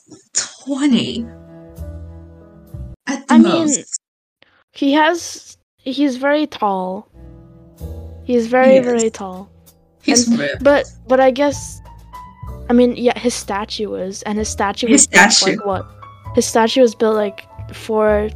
20. 0.66 1.24
At 3.06 3.26
the 3.28 3.34
I 3.34 3.38
mean. 3.38 3.68
He 4.72 4.92
has. 4.92 5.56
He's 5.78 6.16
very 6.16 6.46
tall. 6.46 7.08
He's 8.24 8.46
very, 8.48 8.74
Yes. 8.76 8.84
very 8.84 9.10
tall. 9.10 9.48
He's 10.02 10.28
and- 10.28 10.38
ripped. 10.38 10.62
But, 10.64 10.84
but 11.08 11.20
I 11.20 11.30
guess. 11.30 11.80
I 12.68 12.72
mean, 12.72 12.96
yeah, 12.96 13.18
his 13.18 13.34
statue 13.34 13.94
is, 13.94 14.22
and 14.22 14.38
his 14.38 14.48
statue 14.48 14.86
His 14.88 15.02
was 15.02 15.06
built, 15.06 15.32
statue. 15.32 15.56
like 15.56 15.66
what? 15.66 15.86
His 16.34 16.46
statue 16.46 16.80
was 16.80 16.94
built 16.94 17.14
like 17.14 17.46
four, 17.74 18.30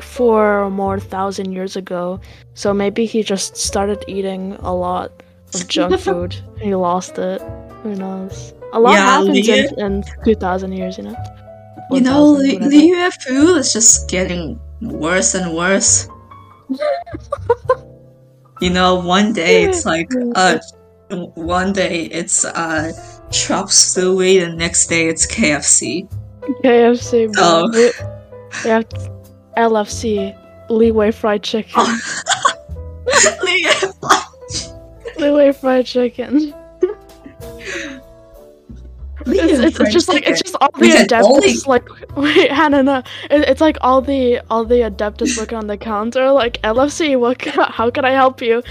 four 0.00 0.60
or 0.62 0.70
more 0.70 0.98
thousand 1.00 1.52
years 1.52 1.76
ago. 1.76 2.20
So 2.54 2.72
maybe 2.74 3.06
he 3.06 3.22
just 3.22 3.56
started 3.56 4.04
eating 4.08 4.54
a 4.60 4.74
lot 4.74 5.10
of 5.54 5.68
junk 5.68 5.98
food. 6.06 6.36
and 6.56 6.62
He 6.62 6.74
lost 6.74 7.18
it. 7.18 7.40
Who 7.82 7.94
knows? 7.94 8.52
A 8.72 8.80
lot 8.80 8.92
Yeah, 8.94 9.04
happens 9.20 9.46
Liu- 9.48 9.68
in, 9.78 9.80
in 9.80 10.04
two 10.24 10.34
thousand 10.34 10.72
years, 10.72 10.98
you 10.98 11.04
know. 11.04 11.16
You 11.90 12.00
know, 12.02 12.32
1000, 12.32 12.68
Li. 12.68 12.92
Liu 12.92 13.10
Fu 13.12 13.54
is 13.56 13.72
just 13.72 14.10
getting 14.10 14.60
worse 14.82 15.34
and 15.34 15.54
worse. 15.56 16.06
you 18.60 18.70
know, 18.70 18.96
one 19.00 19.32
day 19.32 19.64
it's 19.64 19.86
like, 19.86 20.10
uh, 20.34 20.58
one 21.34 21.72
day 21.72 22.02
it's, 22.12 22.44
uh, 22.44 22.92
chop 23.30 23.70
suey, 23.70 24.38
the 24.38 24.48
next 24.54 24.88
day 24.88 25.08
it's 25.08 25.26
KFC. 25.26 26.08
KFC, 26.62 27.32
bro. 27.32 27.42
Oh. 27.42 27.70
We, 27.72 27.90
we 28.64 28.70
have 28.70 28.86
LFC, 29.58 30.34
Liyue 30.70 31.12
Fried 31.12 31.42
Chicken. 31.42 31.84
Liyue 35.18 35.54
Fried 35.54 35.86
Chicken. 35.86 36.54
Liu 39.28 39.40
It's, 39.40 39.58
it's, 39.58 39.76
fried 39.76 39.86
it's 39.88 39.92
just 39.92 40.08
like 40.08 40.26
it's 40.26 40.40
just 40.42 40.56
all 40.60 40.70
the 40.78 40.88
can 40.88 41.06
adeptus 41.06 41.66
like 41.66 41.86
wait 42.16 42.50
Hannah 42.50 42.82
no. 42.82 42.98
It, 43.30 43.48
it's 43.48 43.60
like 43.60 43.76
all 43.80 44.00
the 44.00 44.40
all 44.48 44.64
the 44.64 44.80
adeptus 44.80 45.36
looking 45.36 45.58
on 45.58 45.66
the 45.66 45.76
counter 45.76 46.30
like 46.30 46.60
LFC 46.62 47.18
what 47.18 47.38
ca- 47.40 47.70
how 47.78 47.90
can 47.90 48.04
I 48.04 48.12
help 48.12 48.40
you? 48.40 48.62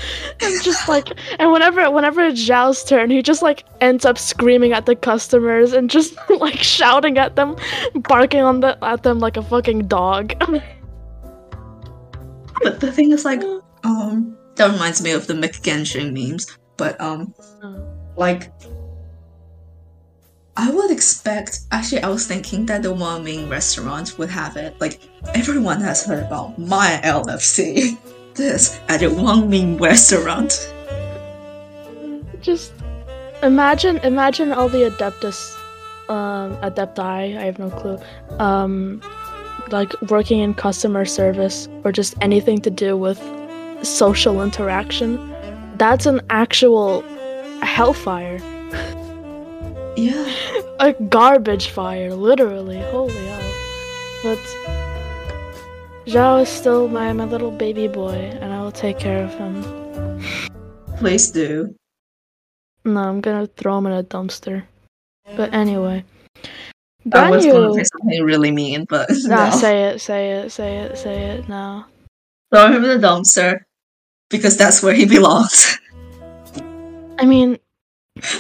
And 0.42 0.64
just 0.64 0.88
like 0.88 1.10
and 1.40 1.52
whenever 1.52 1.92
whenever 1.92 2.22
it's 2.22 2.42
Xiao's 2.42 2.84
turn 2.84 3.10
he 3.12 3.22
just 3.22 3.42
like 3.42 3.66
ends 3.82 4.06
up 4.06 4.18
screaming 4.18 4.74
at 4.74 4.86
the 4.86 4.96
customers 4.96 5.74
and 5.74 5.90
just 5.90 6.18
like 6.30 6.58
shouting 6.58 7.18
at 7.18 7.36
them 7.36 7.56
barking 8.08 8.42
on 8.42 8.62
the 8.62 8.78
at 8.84 9.04
them 9.04 9.20
like 9.20 9.38
a 9.38 9.44
fucking 9.44 9.88
dog 9.88 10.34
But 12.64 12.80
the 12.80 12.92
thing 12.92 13.12
is, 13.12 13.26
like, 13.26 13.42
um, 13.84 14.38
that 14.56 14.72
reminds 14.72 15.02
me 15.02 15.12
of 15.12 15.28
the 15.28 15.34
McGenshin 15.34 16.12
memes. 16.14 16.48
But 16.78 17.00
um, 17.02 17.34
like, 18.16 18.52
I 20.56 20.72
would 20.72 20.92
expect. 20.92 21.62
Actually, 21.72 22.02
I 22.04 22.10
was 22.10 22.26
thinking 22.28 22.66
that 22.68 22.82
the 22.84 22.94
Wanmin 22.94 23.50
restaurant 23.50 24.18
would 24.18 24.30
have 24.30 24.58
it. 24.58 24.80
Like, 24.82 25.00
everyone 25.36 25.82
has 25.82 26.06
heard 26.06 26.24
about 26.24 26.58
my 26.58 27.00
LFC. 27.04 27.98
This 28.38 28.80
at 28.88 29.02
a 29.02 29.10
Wanmin 29.10 29.82
restaurant. 29.82 30.54
just 32.42 32.72
imagine 33.42 33.98
imagine 33.98 34.52
all 34.54 34.70
the 34.70 34.84
adeptus 34.90 35.58
um 36.10 36.56
adepti 36.62 37.36
i 37.38 37.44
have 37.50 37.58
no 37.60 37.70
clue 37.70 37.98
um 38.40 39.02
like 39.72 39.94
working 40.04 40.40
in 40.40 40.54
customer 40.54 41.06
service 41.06 41.68
or 41.84 41.92
just 41.92 42.16
anything 42.22 42.60
to 42.62 42.70
do 42.70 42.98
with 42.98 43.20
social 43.84 44.42
interaction 44.42 45.18
that's 45.78 46.06
an 46.06 46.22
actual 46.30 47.02
hellfire 47.62 48.40
Yeah. 49.98 50.32
a 50.80 50.94
garbage 50.94 51.70
fire 51.70 52.14
literally 52.14 52.80
holy 52.92 53.26
hell 53.26 53.54
but 54.24 54.68
Xiao 56.08 56.42
is 56.42 56.48
still 56.48 56.88
my, 56.88 57.12
my 57.12 57.26
little 57.26 57.52
baby 57.52 57.90
boy 57.90 58.16
and 58.40 58.54
I 58.54 58.62
will 58.62 58.72
take 58.72 58.98
care 58.98 59.26
of 59.26 59.34
him. 59.34 59.62
Please 60.98 61.32
do. 61.32 61.76
No, 62.86 63.02
I'm 63.02 63.20
gonna 63.20 63.48
throw 63.48 63.78
him 63.78 63.88
in 63.88 63.92
a 63.92 64.04
dumpster. 64.04 64.64
But 65.36 65.54
anyway. 65.54 66.06
I 67.14 67.30
was 67.30 67.46
going 67.46 67.68
to 67.68 67.74
say 67.74 67.88
something 67.92 68.24
really 68.24 68.52
mean, 68.52 68.86
but 68.90 69.10
Nah, 69.24 69.50
no. 69.50 69.56
say 69.56 69.84
it, 69.86 70.02
say 70.02 70.32
it, 70.32 70.52
say 70.52 70.78
it, 70.78 70.98
say 70.98 71.24
it 71.32 71.50
now. 71.50 71.88
Throw 72.52 72.68
him 72.72 72.84
in 72.84 73.02
the 73.02 73.08
dumpster 73.08 73.60
because 74.30 74.58
that's 74.58 74.82
where 74.82 74.94
he 74.94 75.06
belongs. 75.06 75.78
I 77.20 77.26
mean, 77.26 77.58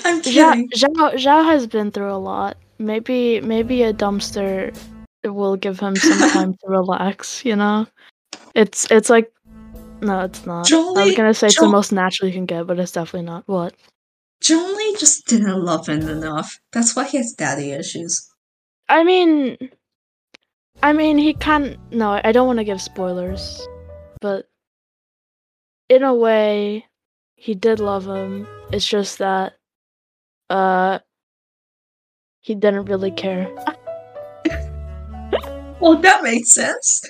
I'm 0.05 0.21
kidding. 0.21 0.69
Xiao, 0.69 1.13
Xiao 1.15 1.45
has 1.45 1.67
been 1.67 1.91
through 1.91 2.11
a 2.11 2.17
lot. 2.17 2.57
Maybe, 2.79 3.41
maybe 3.41 3.83
a 3.83 3.93
dumpster 3.93 4.75
will 5.23 5.55
give 5.55 5.79
him 5.79 5.95
some 5.95 6.29
time 6.31 6.53
to 6.53 6.67
relax. 6.67 7.43
You 7.43 7.55
know, 7.55 7.87
it's 8.53 8.89
it's 8.91 9.09
like, 9.09 9.31
no, 10.01 10.21
it's 10.21 10.45
not. 10.45 10.71
I 10.71 11.05
was 11.05 11.15
gonna 11.15 11.33
say 11.33 11.47
it's 11.47 11.59
the 11.59 11.67
most 11.67 11.91
natural 11.91 12.27
you 12.27 12.33
can 12.33 12.45
get, 12.45 12.67
but 12.67 12.79
it's 12.79 12.91
definitely 12.91 13.25
not. 13.25 13.43
What? 13.47 13.73
Zhongli 14.43 14.99
just 14.99 15.25
didn't 15.25 15.63
love 15.63 15.87
him 15.87 16.07
enough. 16.07 16.59
That's 16.71 16.95
why 16.95 17.05
he 17.05 17.17
has 17.17 17.33
daddy 17.33 17.71
issues. 17.71 18.26
I 18.89 19.03
mean, 19.03 19.57
I 20.81 20.93
mean, 20.93 21.17
he 21.17 21.33
can't. 21.33 21.77
No, 21.91 22.19
I 22.23 22.31
don't 22.31 22.47
want 22.47 22.59
to 22.59 22.65
give 22.65 22.81
spoilers, 22.81 23.67
but 24.21 24.47
in 25.89 26.03
a 26.03 26.13
way, 26.13 26.85
he 27.35 27.53
did 27.55 27.79
love 27.79 28.07
him. 28.07 28.47
It's 28.71 28.87
just 28.87 29.19
that, 29.19 29.53
uh, 30.49 30.99
he 32.41 32.55
didn't 32.55 32.85
really 32.85 33.11
care. 33.11 33.47
Well, 35.79 35.95
that 35.97 36.23
makes 36.23 36.53
sense. 36.53 37.03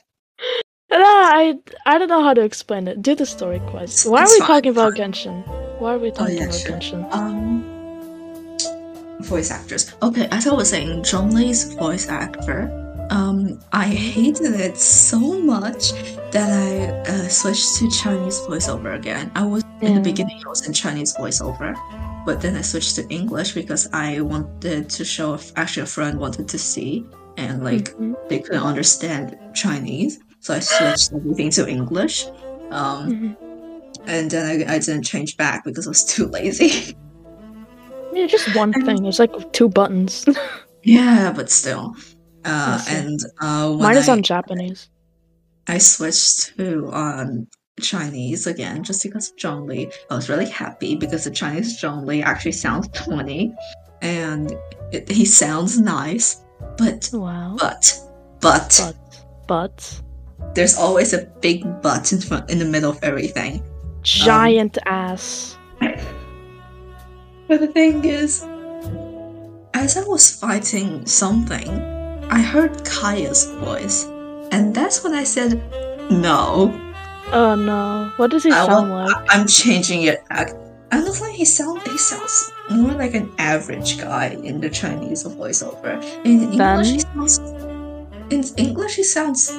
No, 0.91 0.97
I 0.99 1.57
I 1.85 1.97
don't 1.97 2.09
know 2.09 2.21
how 2.21 2.33
to 2.33 2.41
explain 2.41 2.87
it. 2.87 3.01
Do 3.01 3.15
the 3.15 3.25
story 3.25 3.61
quest. 3.67 4.05
Why 4.05 4.23
are 4.23 4.27
we 4.27 4.39
fine, 4.39 4.47
talking 4.47 4.71
about. 4.71 4.93
Genshin? 4.95 5.47
Why 5.79 5.93
are 5.93 5.97
we 5.97 6.11
talking 6.11 6.35
yeah, 6.37 6.43
about 6.43 6.55
sure. 6.55 6.71
Genshin? 6.73 7.13
Um, 7.13 7.46
voice 9.21 9.51
actors. 9.51 9.93
Okay, 10.01 10.27
as 10.31 10.47
I 10.47 10.53
was 10.53 10.69
saying, 10.69 11.01
Zhongli's 11.03 11.73
voice 11.73 12.07
actor. 12.09 12.71
Um, 13.09 13.59
I 13.71 13.85
hated 13.85 14.53
it 14.59 14.77
so 14.77 15.19
much 15.41 15.93
that 16.31 16.49
I 16.51 16.89
uh, 17.09 17.27
switched 17.29 17.75
to 17.77 17.89
Chinese 17.89 18.39
voiceover 18.41 18.95
again. 18.95 19.31
I 19.35 19.45
was 19.45 19.63
in 19.81 19.95
the 19.95 20.01
beginning, 20.01 20.41
I 20.45 20.49
was 20.49 20.67
in 20.67 20.73
Chinese 20.73 21.15
voiceover, 21.15 21.73
but 22.25 22.41
then 22.41 22.55
I 22.57 22.61
switched 22.61 22.95
to 22.95 23.07
English 23.07 23.53
because 23.53 23.87
I 23.93 24.19
wanted 24.21 24.89
to 24.89 25.05
show. 25.05 25.35
If 25.35 25.53
actually, 25.55 25.83
a 25.83 25.87
friend 25.87 26.19
wanted 26.19 26.49
to 26.49 26.57
see, 26.59 27.05
and 27.37 27.63
like 27.63 27.95
Mhm. 27.95 28.15
they 28.27 28.39
couldn't 28.39 28.63
understand 28.63 29.37
Chinese, 29.53 30.19
so 30.41 30.53
I 30.55 30.59
switched 30.59 31.13
everything 31.13 31.49
to 31.51 31.67
English. 31.67 32.25
Um, 32.71 33.07
Mhm. 33.11 33.35
and 34.07 34.29
then 34.31 34.67
I, 34.67 34.75
I 34.75 34.79
didn't 34.79 35.03
change 35.03 35.37
back 35.37 35.63
because 35.63 35.87
I 35.87 35.89
was 35.91 36.03
too 36.03 36.27
lazy. 36.27 36.93
Yeah, 38.13 38.27
just 38.27 38.55
one 38.55 38.73
thing. 38.73 39.05
It's 39.05 39.19
like 39.19 39.53
two 39.53 39.69
buttons. 39.69 40.25
Yeah, 40.83 41.33
but 41.35 41.49
still. 41.49 41.95
Uh, 42.45 42.81
and 42.87 43.19
uh, 43.41 43.71
when 43.71 43.79
Mine 43.81 43.97
is 43.97 44.07
I, 44.07 44.13
on 44.13 44.23
Japanese. 44.23 44.89
I 45.67 45.79
switched 45.79 46.55
to 46.55 46.89
um, 46.93 47.47
Chinese 47.81 48.47
again 48.47 48.83
just 48.83 49.03
because 49.03 49.31
of 49.31 49.35
Zhongli. 49.35 49.91
I 50.09 50.15
was 50.15 50.29
really 50.29 50.49
happy 50.49 50.95
because 50.95 51.25
the 51.25 51.31
Chinese 51.31 51.81
Zhongli 51.81 52.23
actually 52.23 52.53
sounds 52.53 52.87
20 52.93 53.53
and 54.01 54.53
it, 54.93 55.09
he 55.11 55.25
sounds 55.25 55.77
nice. 55.77 56.41
But, 56.77 57.09
Wow. 57.11 57.57
but, 57.59 57.99
but, 58.39 58.79
But, 58.79 58.95
but, 59.47 60.01
there's 60.55 60.77
always 60.77 61.11
a 61.11 61.25
big 61.41 61.65
but 61.81 62.13
in, 62.13 62.21
front, 62.21 62.49
in 62.49 62.59
the 62.59 62.65
middle 62.65 62.91
of 62.91 62.99
everything. 63.03 63.61
giant 64.03 64.77
ass. 64.85 65.57
But 67.47 67.59
the 67.61 67.67
thing 67.67 68.03
is, 68.05 68.43
as 69.73 69.95
I 69.97 70.03
was 70.03 70.29
fighting 70.31 71.05
something, 71.05 71.69
I 72.29 72.41
heard 72.41 72.83
Kaeya's 72.83 73.45
voice, 73.63 74.05
and 74.51 74.75
that's 74.75 75.03
when 75.03 75.13
I 75.13 75.23
said, 75.23 75.61
no. 76.11 76.73
Oh 77.31 77.55
no. 77.55 78.11
What 78.17 78.31
does 78.31 78.43
he 78.43 78.51
I 78.51 78.65
sound 78.65 78.89
like? 78.91 79.15
I'm 79.29 79.47
changing 79.47 80.03
it 80.03 80.27
back. 80.29 80.51
Honestly, 80.91 81.33
he 81.33 81.43
sound 81.43 81.81
he 81.85 81.97
sounds 81.97 82.51
more 82.71 82.93
like 82.93 83.13
an 83.13 83.29
average 83.37 83.97
guy 83.99 84.27
in 84.43 84.61
the 84.61 84.69
Chinese 84.69 85.25
voiceover. 85.25 86.01
In 86.23 86.53
English, 86.53 86.87
he 86.91 86.99
sounds. 86.99 87.39
In 88.29 88.43
English, 88.55 88.95
he 88.95 89.03
sounds 89.03 89.51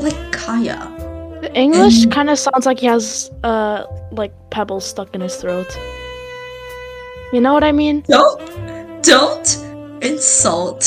like 0.00 0.16
Kaya. 0.32 0.80
The 1.42 1.52
English 1.54 2.04
And- 2.04 2.12
kind 2.12 2.30
of 2.30 2.38
sounds 2.38 2.64
like 2.64 2.80
he 2.80 2.86
has 2.86 3.30
uh 3.44 3.84
like 4.12 4.32
pebbles 4.50 4.86
stuck 4.86 5.14
in 5.14 5.20
his 5.20 5.36
throat. 5.36 5.68
You 7.32 7.40
know 7.40 7.52
what 7.52 7.64
I 7.64 7.72
mean? 7.72 8.02
Don't, 8.02 9.02
don't 9.02 9.64
insult. 10.02 10.84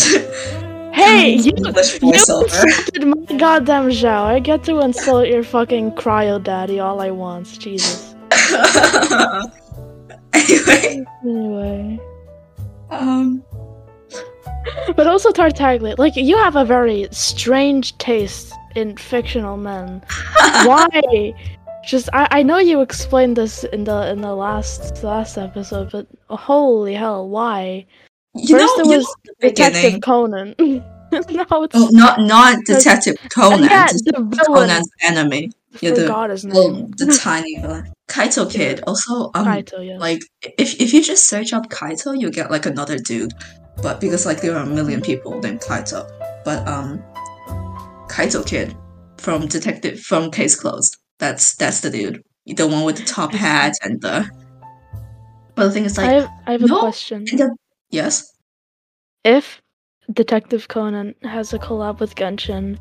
Hey, 0.94 1.34
you, 1.36 1.52
English 1.56 2.02
you 2.02 2.12
insulted 2.14 3.06
my 3.06 3.38
goddamn 3.38 3.90
Xiao. 3.90 4.24
I 4.24 4.40
get 4.40 4.64
to 4.66 4.80
insult 4.80 5.28
your 5.28 5.44
fucking 5.44 5.92
cryo 5.92 6.42
daddy 6.44 6.80
all 6.80 7.00
I 7.02 7.12
want. 7.12 7.46
Jesus. 7.60 8.16
anyway, 10.34 11.06
Anyway. 11.24 12.00
um, 12.90 13.44
But 14.96 15.08
also 15.08 15.32
Tartaglia, 15.32 15.96
like 15.98 16.16
you 16.16 16.38
have 16.38 16.56
a 16.56 16.66
very 16.66 17.08
strange 17.12 17.98
taste 17.98 18.54
in 18.76 18.98
fictional 18.98 19.58
men. 19.58 20.02
Why? 20.66 21.34
Just 21.86 22.10
I, 22.14 22.28
I 22.32 22.44
know 22.44 22.58
you 22.58 22.82
explained 22.82 23.38
this 23.38 23.64
in 23.64 23.86
the 23.86 24.10
in 24.12 24.22
the 24.22 24.36
last 24.36 25.04
last 25.04 25.38
episode, 25.38 25.92
but 25.92 26.08
holy 26.30 26.94
hell, 26.94 27.28
why? 27.30 27.86
you 28.36 28.58
First 28.58 28.78
know, 28.78 28.84
it 28.92 28.98
was 28.98 29.16
know 29.42 29.50
Detective. 29.50 30.02
Conan. 30.02 30.56
now 30.60 31.64
it's 31.64 31.76
Oh, 31.76 31.90
not 31.92 32.20
not 32.22 32.64
Detective 32.66 33.16
Conan. 33.34 33.64
yeah, 33.64 33.88
Detective 33.88 34.30
the. 34.30 34.44
Conan's 34.46 34.90
enemy. 35.02 35.52
Yeah, 35.82 35.92
the 35.92 36.08
well, 36.52 36.88
the 36.98 37.18
tiny 37.22 37.58
villain. 37.62 37.94
Kaito 38.08 38.52
Kid. 38.52 38.82
Also, 38.88 39.32
um, 39.36 39.46
Kaito, 39.46 39.86
yes. 39.86 40.00
like 40.02 40.22
if 40.58 40.80
if 40.82 40.94
you 40.94 41.02
just 41.04 41.28
search 41.28 41.54
up 41.54 41.70
Kaito, 41.70 42.20
you 42.20 42.30
get 42.32 42.52
like 42.52 42.66
another 42.66 42.98
dude. 42.98 43.34
But 43.82 44.02
because 44.02 44.26
like 44.26 44.42
there 44.42 44.56
are 44.58 44.64
a 44.64 44.66
million 44.66 45.00
people 45.02 45.40
named 45.40 45.62
Kaito, 45.62 46.10
but 46.44 46.68
um, 46.68 47.02
Kaito 48.10 48.46
Kid 48.46 48.76
from 49.18 49.48
Detective 49.48 50.00
from 50.02 50.30
Case 50.32 50.56
Closed. 50.60 50.98
That's 51.20 51.56
that's 51.56 51.82
the 51.82 51.90
dude. 51.90 52.24
The 52.46 52.68
one 52.68 52.84
with 52.84 52.98
the 52.98 53.06
top 53.06 53.32
hat 53.34 53.74
and 53.84 54.02
the. 54.02 54.28
But 55.56 55.66
the 55.68 55.72
thing 55.72 55.86
is, 55.86 55.98
I 55.98 56.04
like, 56.04 56.12
have 56.12 56.30
I 56.48 56.52
have 56.54 56.64
a 56.64 56.68
no, 56.68 56.80
question. 56.80 57.26
the- 57.26 57.56
yes, 57.92 58.24
If 59.26 59.62
Detective 60.12 60.68
Conan 60.70 61.14
has 61.24 61.54
a 61.54 61.60
collab 61.60 62.00
with 62.00 62.16
Genshin 62.16 62.78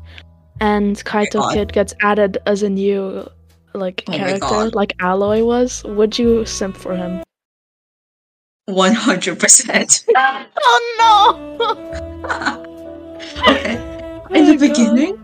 and 0.61 0.95
Kaito 1.03 1.35
oh 1.35 1.39
God. 1.41 1.53
Kid 1.53 1.73
gets 1.73 1.93
added 2.01 2.37
as 2.45 2.63
a 2.63 2.69
new 2.69 3.27
like 3.73 4.03
Oh 4.07 4.13
character 4.13 4.69
like 4.71 4.97
Aloy 4.99 5.45
was, 5.45 5.83
would 5.83 6.17
you 6.17 6.45
simp 6.45 6.75
for 6.77 6.95
him? 6.95 7.21
one 8.65 8.93
hundred 8.93 9.39
percent. 9.39 10.05
Oh 10.15 10.81
no. 10.99 12.65
Okay. 13.49 13.73
In 14.31 14.45
the 14.45 14.51
Oh 14.53 14.57
God. 14.57 14.59
beginning, 14.59 15.18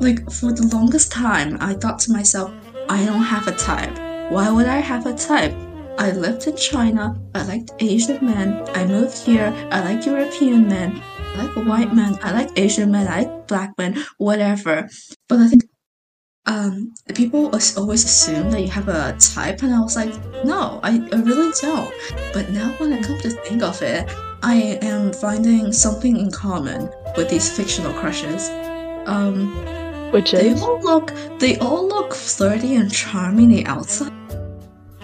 like 0.00 0.30
for 0.30 0.52
the 0.52 0.66
longest 0.72 1.12
time, 1.12 1.56
I 1.60 1.74
thought 1.74 1.98
to 2.00 2.12
myself, 2.12 2.52
I 2.88 3.04
don't 3.04 3.22
have 3.22 3.46
a 3.46 3.52
type. 3.52 3.96
Why 4.30 4.50
would 4.50 4.66
I 4.66 4.78
have 4.78 5.06
a 5.06 5.14
type? 5.14 5.54
I 5.98 6.12
lived 6.12 6.46
in 6.46 6.56
China. 6.56 7.20
I 7.34 7.42
liked 7.42 7.72
Asian 7.78 8.24
men. 8.24 8.64
I 8.74 8.86
moved 8.86 9.18
here. 9.18 9.52
I 9.70 9.80
like 9.80 10.06
European 10.06 10.66
men. 10.66 11.00
I 11.18 11.44
like 11.44 11.66
white 11.66 11.94
men. 11.94 12.18
I 12.22 12.32
like 12.32 12.50
Asian 12.56 12.90
men. 12.90 13.06
I 13.06 13.22
like 13.22 13.46
black 13.46 13.74
men. 13.76 14.02
Whatever. 14.16 14.88
But 15.28 15.40
I 15.40 15.48
think 15.48 15.64
um, 16.46 16.94
people 17.14 17.50
always 17.76 18.04
assume 18.04 18.50
that 18.50 18.62
you 18.62 18.68
have 18.68 18.88
a 18.88 19.14
type, 19.18 19.62
and 19.62 19.74
I 19.74 19.80
was 19.80 19.94
like, 19.94 20.14
no, 20.44 20.80
I, 20.82 21.06
I 21.12 21.20
really 21.20 21.52
don't. 21.60 21.92
But 22.32 22.50
now 22.50 22.70
when 22.78 22.92
I 22.94 23.02
come 23.02 23.20
to 23.20 23.30
think 23.30 23.62
of 23.62 23.82
it, 23.82 24.10
I 24.42 24.78
am 24.80 25.12
finding 25.12 25.70
something 25.70 26.16
in 26.16 26.30
common 26.30 26.90
with 27.16 27.28
these 27.28 27.54
fictional 27.54 27.92
crushes. 27.92 28.48
Um, 29.06 29.52
Which 30.10 30.32
they 30.32 30.50
is 30.50 30.62
all 30.62 30.80
look 30.80 31.12
they 31.38 31.58
all 31.58 31.86
look 31.86 32.14
flirty 32.14 32.74
and 32.76 32.92
charming 32.92 33.48
the 33.48 33.64
outside. 33.66 34.12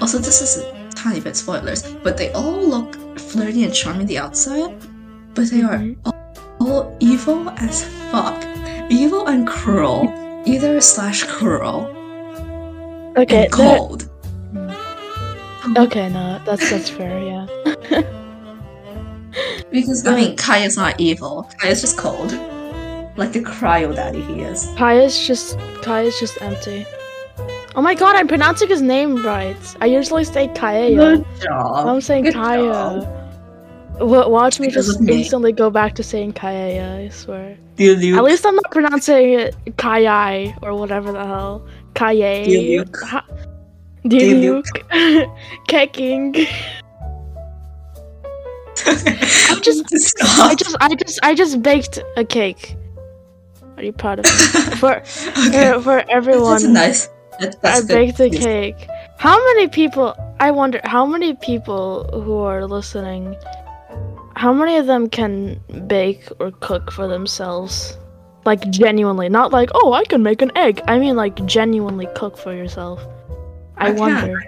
Also, 0.00 0.18
this 0.18 0.42
is 0.42 0.59
a 0.62 0.88
tiny 0.94 1.20
bit 1.20 1.36
spoilers, 1.36 1.82
but 2.02 2.16
they 2.16 2.32
all 2.32 2.61
look 2.61 3.18
flirty 3.18 3.64
and 3.64 3.72
charming 3.74 4.07
the 4.07 4.18
outside, 4.18 4.74
but 5.34 5.48
they 5.50 5.62
are 5.62 5.78
Mhm. 5.78 5.96
all, 6.04 6.14
all 6.61 6.96
evil 7.00 7.48
as 7.57 7.84
fuck. 8.11 8.44
Evil 8.90 9.26
and 9.26 9.46
cruel. 9.46 10.12
Either 10.46 10.80
slash 10.80 11.24
cruel 11.24 11.90
okay. 13.16 13.44
and 13.44 13.52
cold. 13.52 14.09
Okay, 15.76 16.09
no, 16.09 16.40
that's 16.44 16.70
that's 16.70 16.88
fair. 16.90 17.18
Yeah. 17.20 18.02
Because 19.70 20.07
I 20.07 20.14
mean 20.14 20.36
Kai 20.36 20.59
is 20.59 20.76
not 20.76 20.98
evil. 21.00 21.50
Kai 21.59 21.68
is 21.68 21.80
just 21.80 21.98
cold. 21.98 22.32
Like 23.16 23.32
the 23.32 23.40
cryo 23.40 23.94
daddy 23.94 24.20
he 24.22 24.42
is. 24.42 24.66
Kaeya's 24.76 25.26
just 25.26 25.56
Kaeya's 25.82 26.18
just 26.20 26.40
empty. 26.42 26.86
Oh 27.74 27.82
my 27.82 27.94
god, 27.94 28.16
I'm 28.16 28.28
pronouncing 28.28 28.68
his 28.68 28.80
name 28.82 29.24
right. 29.24 29.56
I 29.80 29.86
usually 29.86 30.24
say 30.24 30.48
Kaya. 30.48 30.94
Good 30.94 31.24
job. 31.42 31.86
I'm 31.86 32.00
saying 32.00 32.24
Good 32.24 32.34
Kaya. 32.34 32.72
job. 32.72 33.12
Watch 34.00 34.60
me 34.60 34.66
Because 34.68 34.86
just 34.88 35.00
me. 35.00 35.18
instantly 35.18 35.52
go 35.52 35.70
back 35.70 35.94
to 35.94 36.02
saying 36.02 36.32
Kaya, 36.34 36.98
I 37.04 37.08
swear. 37.08 37.56
At 37.78 38.24
least 38.24 38.44
I'm 38.46 38.54
not 38.56 38.70
pronouncing 38.70 39.32
it 39.34 39.54
Kayai 39.76 40.56
or 40.62 40.74
whatever 40.74 41.12
the 41.12 41.24
hell. 41.24 41.66
Kaye. 41.94 42.44
Diluc. 42.46 43.02
Ha- 43.02 43.26
Dear 44.06 44.34
Diluc. 44.34 44.66
Luke. 44.92 45.28
Keqing. 45.68 46.46
I'm 48.86 49.62
just- 49.62 50.14
I 50.22 50.54
just 50.54 50.76
I 50.80 50.94
just 50.94 51.18
I 51.22 51.34
just 51.34 51.62
baked 51.62 51.98
a 52.16 52.24
cake. 52.24 52.76
Are 53.77 53.83
you 53.85 53.93
proud 53.93 54.18
of 54.20 54.24
me? 54.24 54.31
For 54.77 54.97
okay. 54.97 55.72
for, 55.74 55.83
for 55.83 56.05
everyone. 56.11 56.53
That's 56.53 56.64
nice. 56.64 57.09
That, 57.41 57.61
that's 57.61 57.79
I 57.79 57.81
good. 57.81 57.89
baked 57.89 58.20
a 58.20 58.29
Yes. 58.31 58.43
cake. 58.43 58.89
How 59.18 59.37
many 59.55 59.68
people? 59.68 60.14
I 60.41 60.51
wonder 60.51 60.81
how 60.85 61.05
many 61.07 61.35
people 61.35 62.05
who 62.22 62.39
are 62.39 62.66
listening. 62.66 63.37
How 64.37 64.53
many 64.53 64.77
of 64.77 64.87
them 64.87 65.09
can 65.09 65.61
bake 65.87 66.29
or 66.41 66.51
cook 66.61 66.91
for 66.93 67.09
themselves? 67.09 67.97
Like 68.45 68.68
genuinely, 68.70 69.29
not 69.29 69.51
like 69.53 69.70
oh 69.74 69.93
I 69.93 70.05
can 70.05 70.22
make 70.22 70.41
an 70.43 70.53
egg. 70.57 70.81
I 70.87 70.99
mean 70.99 71.16
like 71.16 71.45
genuinely 71.47 72.09
cook 72.14 72.37
for 72.39 72.55
yourself. 72.55 73.01
I, 73.77 73.89
I 73.89 73.93
can. 73.93 73.99
wonder. 73.99 74.43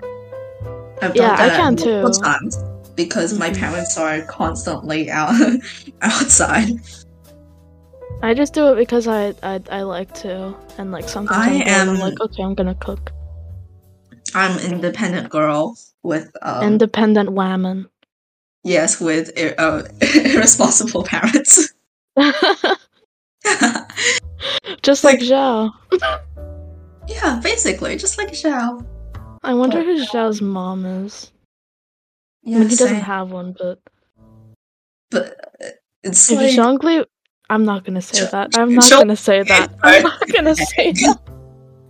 I've 1.02 1.16
Yeah, 1.16 1.36
done 1.36 1.50
I 1.50 1.56
can 1.56 1.76
too. 1.76 2.12
times 2.22 2.56
because 2.94 3.38
my 3.38 3.50
Mhm. 3.50 3.58
parents 3.58 3.96
are 3.98 4.20
constantly 4.22 5.10
out 5.10 5.34
outside. 6.02 6.68
I 8.22 8.34
just 8.34 8.52
do 8.52 8.72
it 8.72 8.76
because 8.76 9.06
I 9.06 9.34
I, 9.42 9.60
I 9.70 9.82
like 9.82 10.12
to, 10.22 10.54
and 10.76 10.90
like 10.92 11.08
sometimes 11.08 11.62
I 11.62 11.64
I'm, 11.80 11.90
I'm 11.90 11.98
like 11.98 12.20
okay 12.20 12.42
I'm 12.42 12.54
gonna 12.54 12.74
cook. 12.74 13.12
I'm 14.34 14.58
independent 14.58 15.30
girl 15.30 15.76
with 16.02 16.30
um 16.42 16.62
Independent 16.64 17.32
woman. 17.32 17.88
yes 18.64 19.00
with 19.00 19.30
ir- 19.38 19.54
uh, 19.58 19.82
irresponsible 20.02 21.04
parents. 21.04 21.72
just 24.82 25.04
like 25.04 25.20
Xiao. 25.20 25.70
yeah, 27.06 27.40
basically 27.42 27.96
just 27.96 28.18
like 28.18 28.32
Xiao. 28.32 28.84
I 29.42 29.54
wonder 29.54 29.78
But- 29.78 29.86
who 29.86 30.04
Xiao's 30.04 30.42
mom 30.42 30.84
is. 30.84 31.30
I 32.46 32.50
mean, 32.50 32.68
he 32.68 32.76
doesn't 32.76 33.00
have 33.02 33.30
one, 33.30 33.54
but 33.58 33.78
but 35.10 35.36
uh, 35.62 35.66
it's 36.02 36.30
if 36.30 36.36
like 36.38 36.50
Zhongli, 36.52 37.04
I'm 37.50 37.64
not 37.64 37.84
gonna 37.84 38.02
say 38.02 38.24
Zhong- 38.26 38.30
that. 38.32 38.58
I'm 38.58 38.74
not 38.74 38.84
Zhong- 38.84 38.98
gonna 38.98 39.16
say 39.16 39.42
that. 39.42 39.74
I'm 39.82 40.02
not 40.02 40.28
gonna 40.32 40.54
say 40.54 40.92
that. 41.02 41.18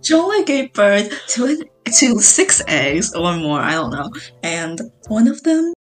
Zhongli 0.01 0.45
gave 0.45 0.71
birth 0.73 1.11
to 1.29 1.45
an, 1.45 1.61
to 1.97 2.19
six 2.19 2.61
eggs 2.67 3.13
or 3.13 3.33
more, 3.35 3.59
I 3.59 3.73
don't 3.73 3.91
know, 3.91 4.09
and 4.43 4.79
one 5.07 5.27
of 5.27 5.43
them. 5.43 5.73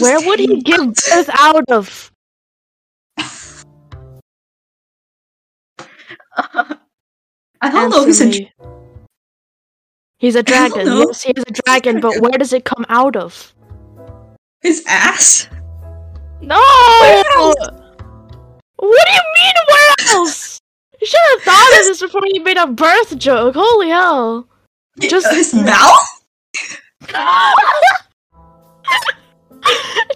Where 0.00 0.20
would 0.20 0.38
he 0.40 0.60
give 0.62 0.80
out. 0.80 0.94
birth 1.08 1.30
out 1.32 1.64
of? 1.70 2.10
I 6.36 7.70
don't 7.70 7.90
know. 7.90 8.04
He's 8.04 8.20
a. 8.20 8.52
He's 10.18 10.34
a 10.34 10.42
dragon. 10.42 10.86
Yes, 10.86 11.22
he 11.22 11.32
is 11.36 11.44
a 11.46 11.52
dragon, 11.64 12.00
but 12.00 12.20
where 12.20 12.32
does 12.32 12.52
it 12.52 12.64
come 12.64 12.84
out 12.88 13.16
of? 13.16 13.52
his 14.62 14.82
ass. 14.88 15.48
No! 16.40 16.60
What 18.88 19.06
do 19.06 19.12
you 19.12 19.22
mean, 19.34 19.54
where 19.68 19.94
else? 20.16 20.60
You 21.00 21.06
should 21.06 21.20
have 21.30 21.42
thought 21.42 21.72
of 21.80 21.84
this 21.86 22.00
before 22.00 22.22
you 22.26 22.42
made 22.42 22.56
a 22.56 22.66
birth 22.66 23.18
joke. 23.18 23.54
Holy 23.56 23.88
hell. 23.90 24.46
Just- 25.00 25.30
his 25.32 25.52
mouth. 25.70 26.00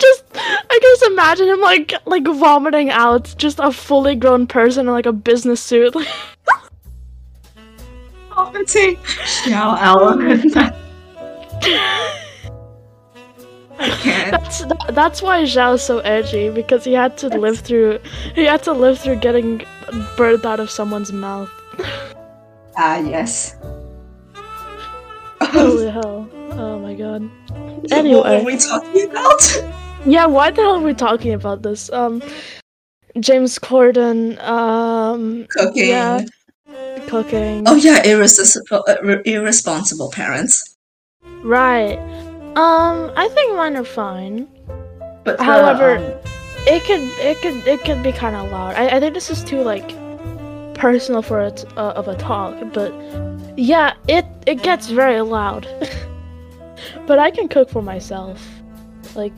just 0.01 0.25
I 0.35 0.79
just 0.81 1.03
imagine 1.05 1.49
him 1.49 1.61
like 1.61 1.93
like 2.07 2.25
vomiting 2.25 2.89
out 2.91 3.35
just 3.37 3.59
a 3.61 3.71
fully 3.73 4.15
grown 4.15 4.47
person 4.47 4.87
in 4.87 4.93
like 4.93 5.07
a 5.07 5.13
business 5.13 5.61
suit. 5.61 5.95
Vomiting. 8.35 8.97
Xiao 8.97 9.77
element. 9.83 10.57
I 13.81 13.89
can't. 14.03 14.31
That's 14.33 14.59
that, 14.65 14.91
that's 14.93 15.23
why 15.23 15.43
Xiao's 15.43 15.83
so 15.83 15.99
edgy 16.01 16.51
because 16.51 16.85
he 16.85 16.93
had 16.93 17.17
to 17.19 17.29
live 17.29 17.59
through 17.61 17.99
he 18.35 18.45
had 18.45 18.63
to 18.65 18.73
live 18.73 18.99
through 18.99 19.17
getting 19.17 19.61
birthed 20.17 20.45
out 20.45 20.61
of 20.61 20.71
someone's 20.71 21.13
mouth. 21.13 21.51
Ah, 22.77 22.99
yes. 22.99 23.57
Holy 25.43 25.91
hell! 25.91 26.29
Oh 26.53 26.79
my 26.79 26.95
god. 26.95 27.23
What 27.51 27.91
were 27.91 27.97
Anyway, 27.97 28.45
we 28.45 28.57
talking 28.59 29.11
about? 29.11 29.43
yeah. 30.05 30.27
Why 30.27 30.51
the 30.51 30.61
hell 30.63 30.77
are 30.77 30.81
we 30.85 30.95
talking 30.95 31.33
about 31.33 31.63
this? 31.63 31.91
Um, 31.93 32.23
James 33.19 33.59
Corden. 33.59 34.39
Um, 34.43 35.47
Cooking. 35.51 35.89
Yeah. 35.89 36.25
cooking. 37.09 37.65
Oh 37.67 37.75
yeah, 37.77 38.05
irresponsible, 38.07 38.85
uh, 38.87 38.97
irresponsible 39.25 40.11
parents. 40.13 40.77
Right. 41.43 41.99
Um, 42.57 43.13
I 43.17 43.29
think 43.35 43.57
mine 43.57 43.77
are 43.77 43.85
fine. 43.85 44.49
But 45.25 45.39
the, 45.39 45.45
However- 45.45 45.97
um, 45.99 46.13
It 46.67 46.83
could, 46.85 47.01
it 47.25 47.37
could, 47.43 47.67
it 47.67 47.81
could 47.85 48.03
be 48.03 48.13
kind 48.13 48.37
of 48.37 48.51
loud. 48.51 48.75
I, 48.77 48.97
I 48.97 49.01
think 49.01 49.15
this 49.15 49.31
is 49.31 49.43
too 49.45 49.63
like 49.63 49.89
personal 50.75 51.23
for 51.23 51.41
it 51.41 51.65
uh, 51.77 51.93
of 51.97 52.09
a 52.09 52.17
talk, 52.17 52.55
but 52.73 52.93
yeah, 53.57 53.95
it 54.09 54.25
it 54.47 54.63
gets 54.63 54.89
very 54.89 55.21
loud. 55.21 55.67
but 57.07 57.19
I 57.19 57.31
can 57.31 57.49
cook 57.49 57.71
for 57.71 57.83
myself. 57.83 58.47
Like, 59.15 59.33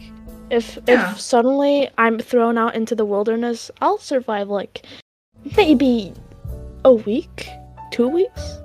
if 0.51 0.79
Yeah. 0.89 1.13
if 1.13 1.21
suddenly 1.21 1.89
I'm 1.99 2.19
thrown 2.19 2.59
out 2.59 2.75
into 2.75 2.95
the 2.95 3.05
wilderness, 3.05 3.71
I'll 3.81 3.99
survive 3.99 4.49
like 4.49 4.85
maybe 5.57 6.13
a 6.85 6.93
week, 6.93 7.47
two 7.93 8.09
weeks. 8.09 8.59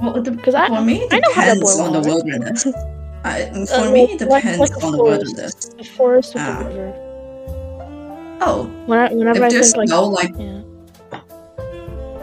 well, 0.00 0.16
it 0.16 0.24
de- 0.24 0.36
'cause 0.36 0.54
I- 0.54 0.68
me, 0.84 1.02
it 1.02 1.12
I 1.12 1.18
know 1.18 1.32
how 1.34 1.54
to 1.54 1.60
boil 1.60 1.80
on 1.80 1.92
the 1.92 2.00
wilderness. 2.08 2.66
I, 3.24 3.44
for 3.66 3.74
Uh, 3.74 3.90
me, 3.92 4.02
it 4.04 4.18
depends 4.18 4.58
like 4.58 4.82
on 4.84 4.92
the 4.92 4.98
forest. 4.98 5.24
wilderness. 5.26 5.54
The 5.78 5.84
forest 5.84 6.34
with 6.34 6.42
Ah. 6.42 6.58
the 6.62 6.68
river. 6.68 6.94
Oh, 8.42 8.70
When 8.86 8.98
I, 8.98 9.12
whenever 9.12 9.42
I 9.44 9.46
if 9.48 9.52
there's 9.52 9.72
think 9.72 9.90
no 9.90 10.04
like, 10.04 10.32
yeah. 10.38 10.60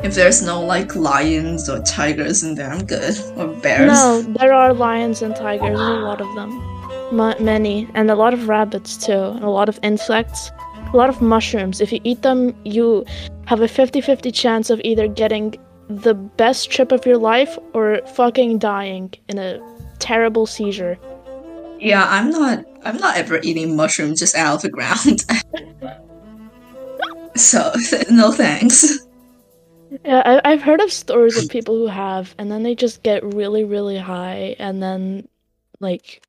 if 0.03 0.15
there's 0.15 0.41
no 0.41 0.59
like 0.61 0.95
lions 0.95 1.69
or 1.69 1.79
tigers 1.83 2.43
in 2.43 2.55
there, 2.55 2.71
I'm 2.71 2.85
good. 2.85 3.15
Or 3.37 3.47
bears. 3.47 3.91
No, 3.93 4.21
there 4.39 4.53
are 4.53 4.73
lions 4.73 5.21
and 5.21 5.35
tigers. 5.35 5.79
A 5.79 5.83
lot 6.09 6.21
of 6.21 6.33
them. 6.35 6.49
Ma- 7.11 7.35
many. 7.39 7.87
And 7.93 8.09
a 8.09 8.15
lot 8.15 8.33
of 8.33 8.47
rabbits 8.47 8.97
too. 8.97 9.11
And 9.35 9.43
a 9.43 9.49
lot 9.49 9.69
of 9.69 9.79
insects. 9.83 10.51
A 10.93 10.97
lot 10.97 11.09
of 11.09 11.21
mushrooms. 11.21 11.81
If 11.81 11.91
you 11.91 11.99
eat 12.03 12.21
them, 12.23 12.55
you 12.65 13.05
have 13.45 13.61
a 13.61 13.67
50 13.67 14.01
50 14.01 14.31
chance 14.31 14.69
of 14.69 14.81
either 14.83 15.07
getting 15.07 15.55
the 15.89 16.13
best 16.13 16.69
trip 16.71 16.91
of 16.91 17.05
your 17.05 17.17
life 17.17 17.57
or 17.73 17.99
fucking 18.15 18.57
dying 18.57 19.13
in 19.29 19.37
a 19.37 19.59
terrible 19.99 20.45
seizure. 20.45 20.97
Yeah, 21.79 22.05
I'm 22.07 22.29
not. 22.31 22.65
I'm 22.83 22.97
not 22.97 23.17
ever 23.17 23.39
eating 23.43 23.75
mushrooms 23.75 24.19
just 24.19 24.35
out 24.35 24.55
of 24.55 24.61
the 24.63 24.69
ground. 24.69 25.25
so 27.35 27.71
no 28.11 28.31
thanks. 28.31 28.99
Yeah, 30.03 30.21
I- 30.25 30.51
I've 30.51 30.61
heard 30.61 30.81
of 30.81 30.91
stories 30.91 31.41
of 31.41 31.49
people 31.49 31.75
who 31.75 31.87
have, 31.87 32.35
and 32.37 32.51
then 32.51 32.63
they 32.63 32.75
just 32.75 33.03
get 33.03 33.23
really, 33.23 33.63
really 33.63 33.97
high, 33.97 34.55
and 34.59 34.83
then, 34.83 35.27
like, 35.79 36.21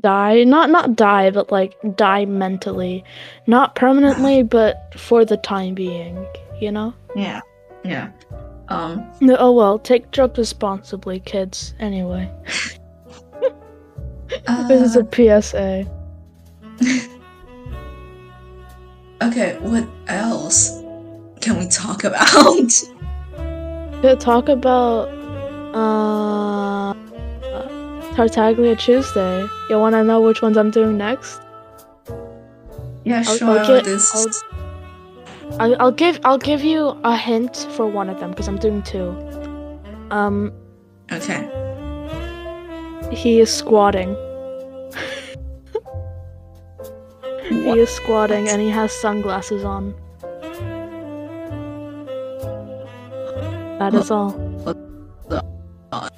die. 0.00 0.44
Not 0.44 0.70
not 0.70 0.94
die, 0.96 1.30
but 1.30 1.50
like 1.50 1.74
die 1.96 2.24
mentally, 2.26 3.04
not 3.46 3.74
permanently, 3.74 4.42
but 4.58 4.92
for 4.96 5.24
the 5.24 5.36
time 5.36 5.74
being. 5.74 6.26
You 6.60 6.72
know. 6.72 6.94
Yeah, 7.16 7.40
yeah. 7.84 8.10
Um, 8.68 9.04
No, 9.20 9.36
oh 9.38 9.52
well. 9.52 9.78
Take 9.78 10.10
drugs 10.10 10.38
responsibly, 10.38 11.20
kids. 11.20 11.74
Anyway, 11.80 12.30
this 14.68 14.82
is 14.82 14.96
uh, 14.96 15.00
a 15.00 15.40
PSA. 15.42 15.86
okay. 19.22 19.58
What 19.60 19.86
else 20.08 20.70
can 21.40 21.58
we 21.58 21.68
talk 21.68 22.04
about? 22.04 22.70
To 24.04 24.14
talk 24.16 24.50
about 24.50 25.08
uh 25.74 26.92
Tartaglia 28.14 28.76
Tuesday. 28.76 29.46
You 29.70 29.78
want 29.78 29.94
to 29.94 30.04
know 30.04 30.20
which 30.20 30.42
ones 30.42 30.58
I'm 30.58 30.70
doing 30.70 30.98
next? 30.98 31.40
yeah, 33.04 33.22
I'll- 33.26 33.36
sure. 33.36 33.58
I'll 33.58 33.66
get- 33.66 33.84
this. 33.84 34.14
I'll- 34.14 35.60
I'll, 35.60 35.76
I'll 35.80 35.92
give 35.92 36.20
I'll 36.24 36.36
give 36.38 36.62
you 36.62 36.98
a 37.04 37.16
hint 37.16 37.66
for 37.70 37.86
one 37.86 38.10
of 38.10 38.20
them 38.20 38.30
because 38.30 38.46
I'm 38.48 38.58
doing 38.58 38.82
two. 38.82 39.08
Um, 40.10 40.52
Okay. 41.10 41.48
He 43.10 43.40
is 43.40 43.52
squatting. 43.52 44.16
he 47.48 47.78
is 47.78 47.90
squatting 47.90 48.48
and 48.48 48.60
he 48.60 48.70
has 48.70 48.92
sunglasses 48.92 49.64
on. 49.64 49.94
That 53.78 53.94
is 53.94 54.10
all. 54.10 54.32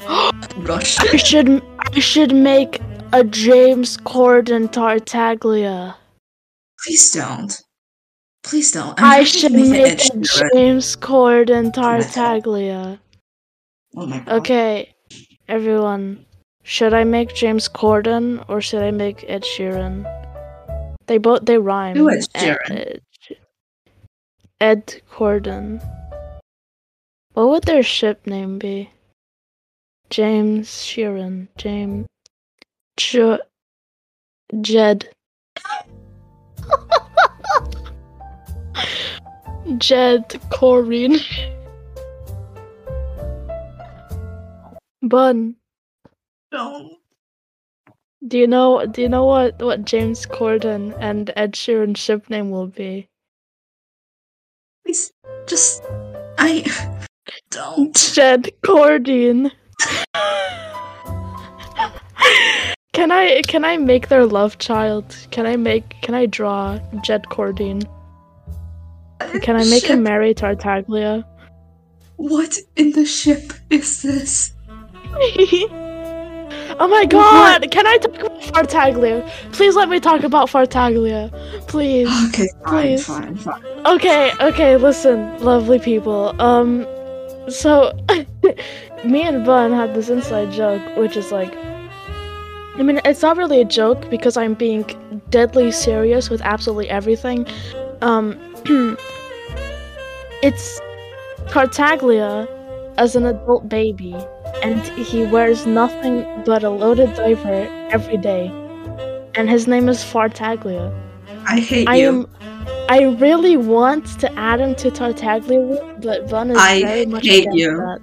Rush. 0.58 0.98
I 1.00 1.16
should 1.16 1.62
I 1.78 1.98
should 2.00 2.34
make 2.34 2.80
a 3.12 3.24
James 3.24 3.96
Corden 3.96 4.70
Tartaglia. 4.70 5.96
Please 6.84 7.10
don't. 7.12 7.62
Please 8.42 8.72
don't. 8.72 9.00
I'm 9.00 9.20
I 9.20 9.24
should 9.24 9.52
make 9.52 10.04
a 10.04 10.18
James 10.18 10.96
Corden 10.96 11.72
Tartaglia. 11.72 12.98
Oh 13.96 14.06
my 14.06 14.18
god. 14.20 14.28
Okay, 14.40 14.94
everyone. 15.48 16.25
Should 16.68 16.94
I 16.94 17.04
make 17.04 17.32
James 17.32 17.68
Corden 17.68 18.44
or 18.48 18.60
should 18.60 18.82
I 18.82 18.90
make 18.90 19.24
Ed 19.28 19.44
Sheeran? 19.44 20.02
They 21.06 21.18
both 21.18 21.44
they 21.44 21.58
rhyme. 21.58 21.96
Ed 21.96 22.26
Ed, 22.34 22.34
Sheeran. 22.34 22.70
Ed, 22.70 23.02
Ed 24.60 25.02
Corden. 25.08 25.80
What 27.34 27.50
would 27.50 27.62
their 27.62 27.84
ship 27.84 28.26
name 28.26 28.58
be? 28.58 28.90
James 30.10 30.68
Sheeran. 30.68 31.46
James. 31.56 32.08
J- 32.96 33.38
Jed. 34.60 35.08
Jed 39.78 40.28
Corrine. 40.50 41.20
Bun. 45.02 45.54
Do 48.26 48.38
you 48.38 48.46
know? 48.46 48.86
Do 48.86 49.02
you 49.02 49.08
know 49.10 49.26
what 49.26 49.60
what 49.60 49.84
James 49.84 50.24
Corden 50.24 50.96
and 50.98 51.30
Ed 51.36 51.52
Sheeran's 51.52 51.98
ship 51.98 52.30
name 52.30 52.50
will 52.50 52.66
be? 52.66 53.08
Please. 54.84 55.12
Just. 55.46 55.82
I. 56.38 56.64
Don't. 57.50 57.94
Jed 57.94 58.50
Corden. 58.64 59.50
can 62.94 63.12
I 63.12 63.42
can 63.46 63.64
I 63.64 63.76
make 63.76 64.08
their 64.08 64.24
love 64.24 64.56
child? 64.56 65.14
Can 65.30 65.46
I 65.46 65.56
make 65.56 66.00
can 66.00 66.14
I 66.14 66.24
draw 66.24 66.78
Jed 67.04 67.24
Corden? 67.24 67.84
Can 69.42 69.56
I 69.56 69.64
make 69.64 69.84
him 69.84 70.02
marry 70.02 70.32
Tartaglia? 70.32 71.26
What 72.16 72.56
in 72.76 72.92
the 72.92 73.04
ship 73.04 73.52
is 73.68 74.00
this? 74.00 74.52
oh 76.78 76.88
my 76.88 77.06
god! 77.06 77.70
Can 77.70 77.86
I 77.86 77.98
talk 77.98 78.14
about 78.20 78.40
Fartaglia? 78.40 79.28
Please 79.52 79.76
let 79.76 79.88
me 79.88 80.00
talk 80.00 80.22
about 80.22 80.48
Fartaglia. 80.48 81.30
Please. 81.68 82.08
Okay, 82.28 82.48
fine, 82.64 82.82
Please. 82.82 83.06
fine, 83.06 83.36
fine. 83.36 83.62
Okay, 83.86 84.32
okay, 84.40 84.76
listen, 84.76 85.38
lovely 85.42 85.78
people. 85.78 86.40
Um, 86.40 86.86
so 87.48 87.92
me 89.04 89.22
and 89.22 89.44
Bun 89.44 89.72
had 89.72 89.94
this 89.94 90.08
inside 90.08 90.52
joke, 90.52 90.82
which 90.96 91.16
is 91.16 91.32
like, 91.32 91.54
I 91.56 92.82
mean, 92.82 93.00
it's 93.04 93.22
not 93.22 93.36
really 93.36 93.60
a 93.60 93.64
joke 93.64 94.08
because 94.10 94.36
I'm 94.36 94.54
being 94.54 94.84
deadly 95.30 95.70
serious 95.70 96.28
with 96.30 96.40
absolutely 96.42 96.88
everything. 96.90 97.46
Um, 98.02 98.38
it's 100.42 100.80
Tartaglia 101.48 102.48
as 102.98 103.14
an 103.16 103.26
adult 103.26 103.68
baby, 103.68 104.14
and 104.62 104.82
he 104.98 105.24
wears 105.24 105.66
nothing 105.66 106.24
but 106.44 106.64
a 106.64 106.70
loaded 106.70 107.14
diaper 107.14 107.68
every 107.90 108.16
day, 108.16 108.48
and 109.34 109.48
his 109.50 109.66
name 109.66 109.88
is 109.88 110.02
Fartaglia. 110.04 110.92
I 111.46 111.60
hate 111.60 111.88
I 111.88 111.96
you. 111.96 112.08
am. 112.08 112.26
I 112.88 113.02
really 113.04 113.56
want 113.56 114.06
to 114.20 114.32
add 114.38 114.60
him 114.60 114.74
to 114.76 114.90
Tartaglia, 114.90 115.60
but 116.02 116.28
Bun 116.28 116.50
is 116.50 116.56
I 116.58 116.80
very 116.82 117.06
much 117.06 117.26
hate 117.26 117.42
against 117.42 117.56
you. 117.58 117.70
that. 117.76 118.00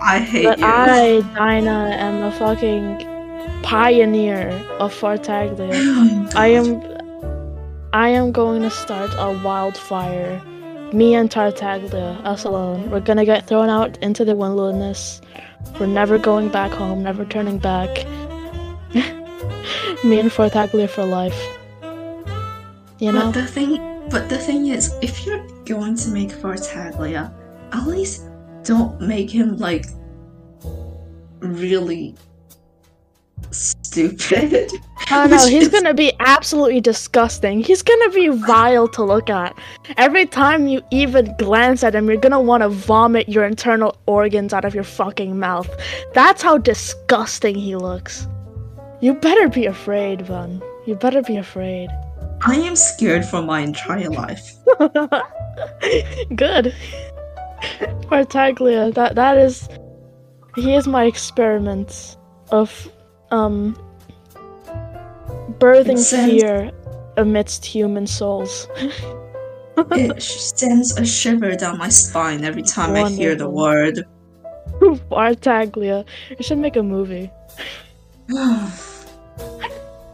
I 0.00 0.18
hate 0.18 0.42
you. 0.42 0.48
But 0.50 0.58
you. 0.58 0.66
I, 0.66 1.20
Dyna, 1.34 1.90
am 1.98 2.22
a 2.22 2.32
fucking 2.32 3.62
pioneer 3.62 4.48
of 4.80 4.92
Fartaglia. 4.94 5.70
Oh 6.36 6.40
I 6.40 6.48
am 6.48 6.82
I 7.92 8.08
am 8.08 8.32
going 8.32 8.62
to 8.62 8.70
start 8.70 9.12
a 9.16 9.30
wildfire. 9.44 10.42
Me 10.92 11.14
and 11.14 11.30
Tartaglia, 11.30 12.20
us 12.24 12.44
alone. 12.44 12.90
We're 12.90 13.00
gonna 13.00 13.24
get 13.24 13.46
thrown 13.48 13.68
out 13.68 13.96
into 13.98 14.24
the 14.24 14.36
wilderness. 14.36 15.20
We're 15.78 15.86
never 15.86 16.18
going 16.18 16.48
back 16.48 16.70
home, 16.70 17.02
never 17.02 17.24
turning 17.24 17.58
back. 17.58 18.06
Me 20.04 20.20
and 20.20 20.30
Fartaglia 20.30 20.88
for 20.88 21.04
life. 21.04 21.40
You 22.98 23.12
know? 23.12 23.26
But 23.26 23.34
the 23.34 23.46
thing, 23.46 24.08
but 24.10 24.28
the 24.28 24.38
thing 24.38 24.68
is, 24.68 24.94
if 25.02 25.26
you're 25.26 25.46
going 25.64 25.96
to 25.96 26.10
make 26.10 26.30
Fartaglia, 26.30 27.32
at 27.72 27.86
least 27.86 28.24
don't 28.62 29.00
make 29.00 29.30
him 29.30 29.56
like 29.58 29.86
really 31.40 32.14
stupid. 33.54 34.70
Oh 35.10 35.26
no, 35.26 35.36
he's 35.46 35.64
is- 35.64 35.68
gonna 35.68 35.92
be 35.92 36.14
absolutely 36.20 36.80
disgusting. 36.80 37.60
He's 37.60 37.82
gonna 37.82 38.08
be 38.08 38.28
vile 38.28 38.88
to 38.88 39.04
look 39.04 39.28
at. 39.28 39.54
Every 39.98 40.24
time 40.24 40.66
you 40.66 40.80
even 40.90 41.34
glance 41.36 41.84
at 41.84 41.94
him, 41.94 42.08
you're 42.08 42.16
gonna 42.16 42.40
want 42.40 42.62
to 42.62 42.70
vomit 42.70 43.28
your 43.28 43.44
internal 43.44 43.98
organs 44.06 44.54
out 44.54 44.64
of 44.64 44.74
your 44.74 44.82
fucking 44.82 45.38
mouth. 45.38 45.68
That's 46.14 46.40
how 46.42 46.56
disgusting 46.56 47.54
he 47.54 47.76
looks. 47.76 48.26
You 49.02 49.12
better 49.12 49.48
be 49.50 49.66
afraid, 49.66 50.26
Bun. 50.26 50.62
You 50.86 50.94
better 50.94 51.20
be 51.20 51.36
afraid. 51.36 51.90
I 52.46 52.54
am 52.54 52.74
scared 52.74 53.26
for 53.26 53.42
my 53.42 53.60
entire 53.60 54.08
life. 54.08 54.54
Good. 56.34 56.74
Fartaglia, 58.08 58.92
that 58.94 59.16
that 59.16 59.36
is 59.36 59.68
he 60.56 60.74
is 60.74 60.86
my 60.86 61.04
experiment 61.04 62.16
of 62.50 62.90
um 63.30 63.76
birthing 65.58 65.94
It 65.94 65.98
sounds- 65.98 66.30
fear 66.30 66.70
amidst 67.16 67.64
human 67.64 68.06
souls. 68.06 68.68
It 69.90 70.22
sends 70.22 70.96
a 70.96 71.04
shiver 71.04 71.56
down 71.56 71.78
my 71.78 71.88
spine 71.88 72.44
every 72.44 72.62
time 72.62 72.94
I 72.94 73.10
hear 73.10 73.34
the 73.34 73.50
word. 73.50 74.06
Fartaglia. 75.10 76.04
You 76.30 76.44
should 76.44 76.58
make 76.58 76.76
a 76.76 76.82
movie. 76.82 77.28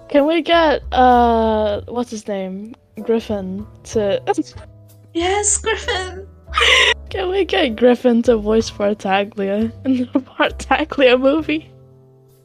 Can 0.09 0.27
we 0.27 0.41
get 0.43 0.83
uh 0.93 1.83
what's 1.89 2.11
his 2.11 2.27
name? 2.27 2.75
Griffin 3.03 3.67
to 3.93 4.21
yes, 5.15 5.59
Griffin. 5.59 6.27
Can 7.11 7.29
we 7.29 7.45
get 7.45 7.77
Griffin 7.77 8.23
to 8.23 8.39
voice 8.39 8.71
Fartaglia 8.71 9.71
in 9.85 9.99
the 9.99 10.21
Fartaglia 10.21 11.21
movie? 11.21 11.71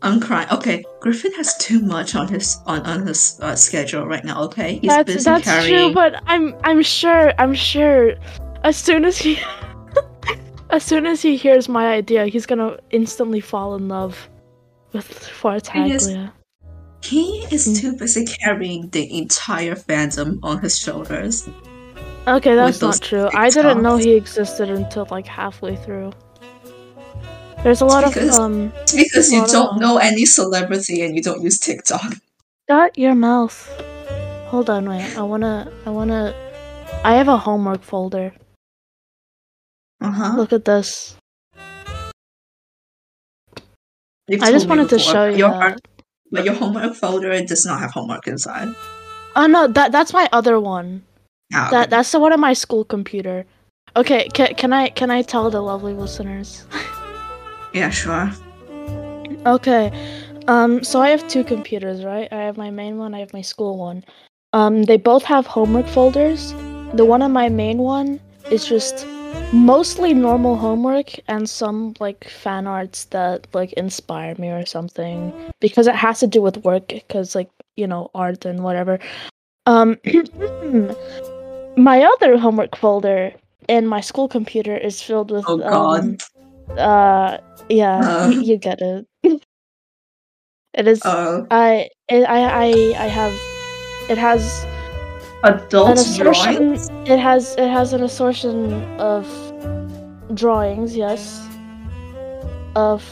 I'm 0.05 0.19
crying. 0.19 0.47
Okay, 0.51 0.83
Griffin 1.01 1.33
has 1.33 1.57
too 1.57 1.81
much 1.81 2.13
on 2.15 2.27
his 2.27 2.57
on 2.67 2.81
on 2.85 3.07
his 3.07 3.39
uh, 3.41 3.55
schedule 3.55 4.05
right 4.05 4.23
now. 4.23 4.43
Okay, 4.43 4.77
he's 4.77 4.89
that's 4.89 5.13
busy 5.13 5.23
that's 5.25 5.43
carrying. 5.45 5.73
true, 5.73 5.93
but 5.93 6.21
I'm 6.27 6.55
I'm 6.63 6.83
sure 6.83 7.33
I'm 7.39 7.55
sure 7.55 8.13
as 8.63 8.77
soon 8.77 9.03
as 9.03 9.17
he 9.17 9.39
as 10.69 10.83
soon 10.83 11.07
as 11.07 11.23
he 11.23 11.35
hears 11.35 11.67
my 11.67 11.87
idea, 11.87 12.27
he's 12.27 12.45
gonna 12.45 12.77
instantly 12.91 13.41
fall 13.41 13.75
in 13.75 13.87
love 13.87 14.29
with 14.93 15.07
Fartaglia. 15.09 16.31
He 17.01 17.45
is 17.51 17.67
Mm. 17.67 17.81
too 17.81 17.97
busy 17.97 18.25
carrying 18.25 18.89
the 18.89 19.05
entire 19.17 19.75
fandom 19.75 20.39
on 20.43 20.61
his 20.61 20.77
shoulders. 20.77 21.47
Okay, 22.27 22.55
that's 22.55 22.81
not 22.81 23.01
true. 23.01 23.29
I 23.33 23.49
didn't 23.49 23.81
know 23.83 23.97
he 23.97 24.13
existed 24.13 24.69
until 24.69 25.07
like 25.11 25.27
halfway 25.27 25.75
through. 25.75 26.11
There's 27.65 27.81
a 27.81 27.85
lot 27.85 28.03
of 28.03 28.13
because- 28.13 28.37
um 28.37 28.71
It's 28.85 28.93
because 29.01 29.33
you 29.33 29.41
don't 29.47 29.77
uh, 29.77 29.81
know 29.81 29.97
any 29.97 30.23
celebrity 30.29 31.01
and 31.01 31.15
you 31.15 31.23
don't 31.23 31.41
use 31.41 31.57
TikTok. 31.57 32.13
shut 32.69 32.95
your 32.95 33.15
mouth. 33.15 33.57
Hold 34.53 34.69
on, 34.69 34.87
wait. 34.87 35.17
I 35.17 35.23
wanna 35.23 35.73
I 35.83 35.89
wanna 35.89 36.29
I 37.03 37.15
have 37.15 37.27
a 37.27 37.37
homework 37.37 37.81
folder. 37.81 38.37
Uh 39.99 40.11
huh. 40.11 40.33
Look 40.37 40.53
at 40.53 40.65
this. 40.65 41.17
You've 44.27 44.43
I 44.43 44.51
just 44.51 44.69
wanted 44.69 44.89
to 44.89 44.99
show 44.99 45.25
you 45.25 45.37
your, 45.37 45.49
that. 45.49 45.81
But 46.29 46.45
your 46.45 46.53
homework 46.53 46.93
folder 46.93 47.33
does 47.41 47.65
not 47.65 47.79
have 47.79 47.89
homework 47.89 48.27
inside. 48.27 48.75
Oh 49.35 49.47
no, 49.47 49.65
that 49.65 49.91
that's 49.91 50.13
my 50.13 50.29
other 50.31 50.59
one. 50.59 51.01
That 51.49 51.73
okay. 51.73 51.89
that's 51.89 52.11
the 52.11 52.19
one 52.19 52.31
on 52.31 52.39
my 52.39 52.53
school 52.53 52.85
computer. 52.85 53.49
Okay, 53.97 54.29
can, 54.37 54.53
can 54.53 54.71
I 54.71 54.89
can 54.89 55.09
I 55.09 55.23
tell 55.23 55.49
the 55.49 55.61
lovely 55.61 55.93
listeners? 55.93 56.61
yeah, 57.75 57.89
sure. 57.89 58.31
Okay. 59.45 59.91
Um 60.47 60.83
so 60.83 61.01
I 61.01 61.09
have 61.09 61.27
two 61.27 61.43
computers, 61.43 62.03
right? 62.05 62.31
I 62.31 62.41
have 62.47 62.57
my 62.57 62.71
main 62.71 62.97
one, 62.97 63.13
I 63.13 63.19
have 63.19 63.33
my 63.33 63.41
school 63.41 63.77
one. 63.77 64.03
Um 64.53 64.83
they 64.83 64.97
both 64.97 65.23
have 65.23 65.45
homework 65.45 65.87
folders. 65.87 66.53
The 66.93 67.05
one 67.05 67.21
on 67.21 67.33
my 67.33 67.49
main 67.49 67.79
one 67.79 68.19
is 68.49 68.65
just 68.65 69.05
mostly 69.51 70.13
normal 70.13 70.55
homework 70.55 71.19
and 71.27 71.49
some 71.49 71.93
like 71.99 72.29
fan 72.29 72.65
arts 72.65 73.05
that 73.05 73.47
like 73.53 73.73
inspire 73.73 74.35
me 74.37 74.49
or 74.49 74.65
something 74.65 75.33
because 75.59 75.87
it 75.87 75.95
has 75.95 76.19
to 76.21 76.27
do 76.27 76.41
with 76.41 76.63
work 76.63 76.93
cuz 77.09 77.35
like, 77.35 77.49
you 77.75 77.87
know, 77.87 78.09
art 78.15 78.45
and 78.45 78.63
whatever. 78.63 78.99
Um 79.65 79.97
my 81.77 82.01
other 82.03 82.37
homework 82.37 82.75
folder 82.77 83.33
in 83.67 83.87
my 83.87 83.99
school 84.01 84.27
computer 84.27 84.77
is 84.77 85.01
filled 85.01 85.31
with 85.31 85.45
Oh, 85.47 85.57
God. 85.57 85.99
um, 85.99 86.17
uh 86.77 87.37
yeah, 87.69 87.99
Uh. 87.99 88.27
y- 88.29 88.41
you 88.49 88.57
get 88.57 88.79
it. 88.81 89.05
it 90.73 90.87
is 90.87 91.01
Uh, 91.05 91.45
I 91.51 91.89
it, 92.09 92.23
I 92.27 92.39
I 92.67 92.67
I 93.05 93.07
have 93.07 93.33
it 94.09 94.17
has 94.17 94.65
adult 95.43 95.97
drawings. 96.17 96.89
it 97.05 97.17
has 97.19 97.55
it 97.57 97.69
has 97.69 97.93
an 97.93 98.03
assortment 98.03 98.83
of 98.99 99.25
drawings, 100.33 100.95
yes. 100.95 101.41
Of 102.75 103.03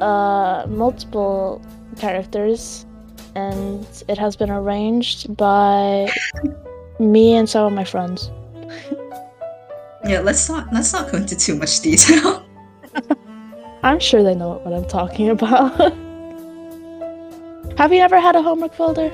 uh 0.00 0.64
multiple 0.68 1.60
characters 1.98 2.86
and 3.34 3.84
it 4.08 4.16
has 4.18 4.36
been 4.36 4.50
arranged 4.50 5.36
by 5.36 6.08
me 7.00 7.34
and 7.34 7.48
some 7.48 7.66
of 7.66 7.72
my 7.72 7.84
friends. 7.84 8.30
Yeah, 10.04 10.20
let's 10.20 10.48
not 10.48 10.72
let's 10.72 10.92
not 10.92 11.10
go 11.10 11.18
into 11.18 11.34
too 11.36 11.56
much 11.56 11.80
detail. 11.80 12.44
I'm 13.82 14.00
sure 14.00 14.22
they 14.22 14.34
know 14.34 14.58
what 14.64 14.74
I'm 14.74 14.86
talking 14.86 15.30
about. 15.30 15.78
Have 17.78 17.92
you 17.92 18.00
ever 18.00 18.18
had 18.18 18.34
a 18.34 18.42
homework 18.42 18.74
folder? 18.74 19.10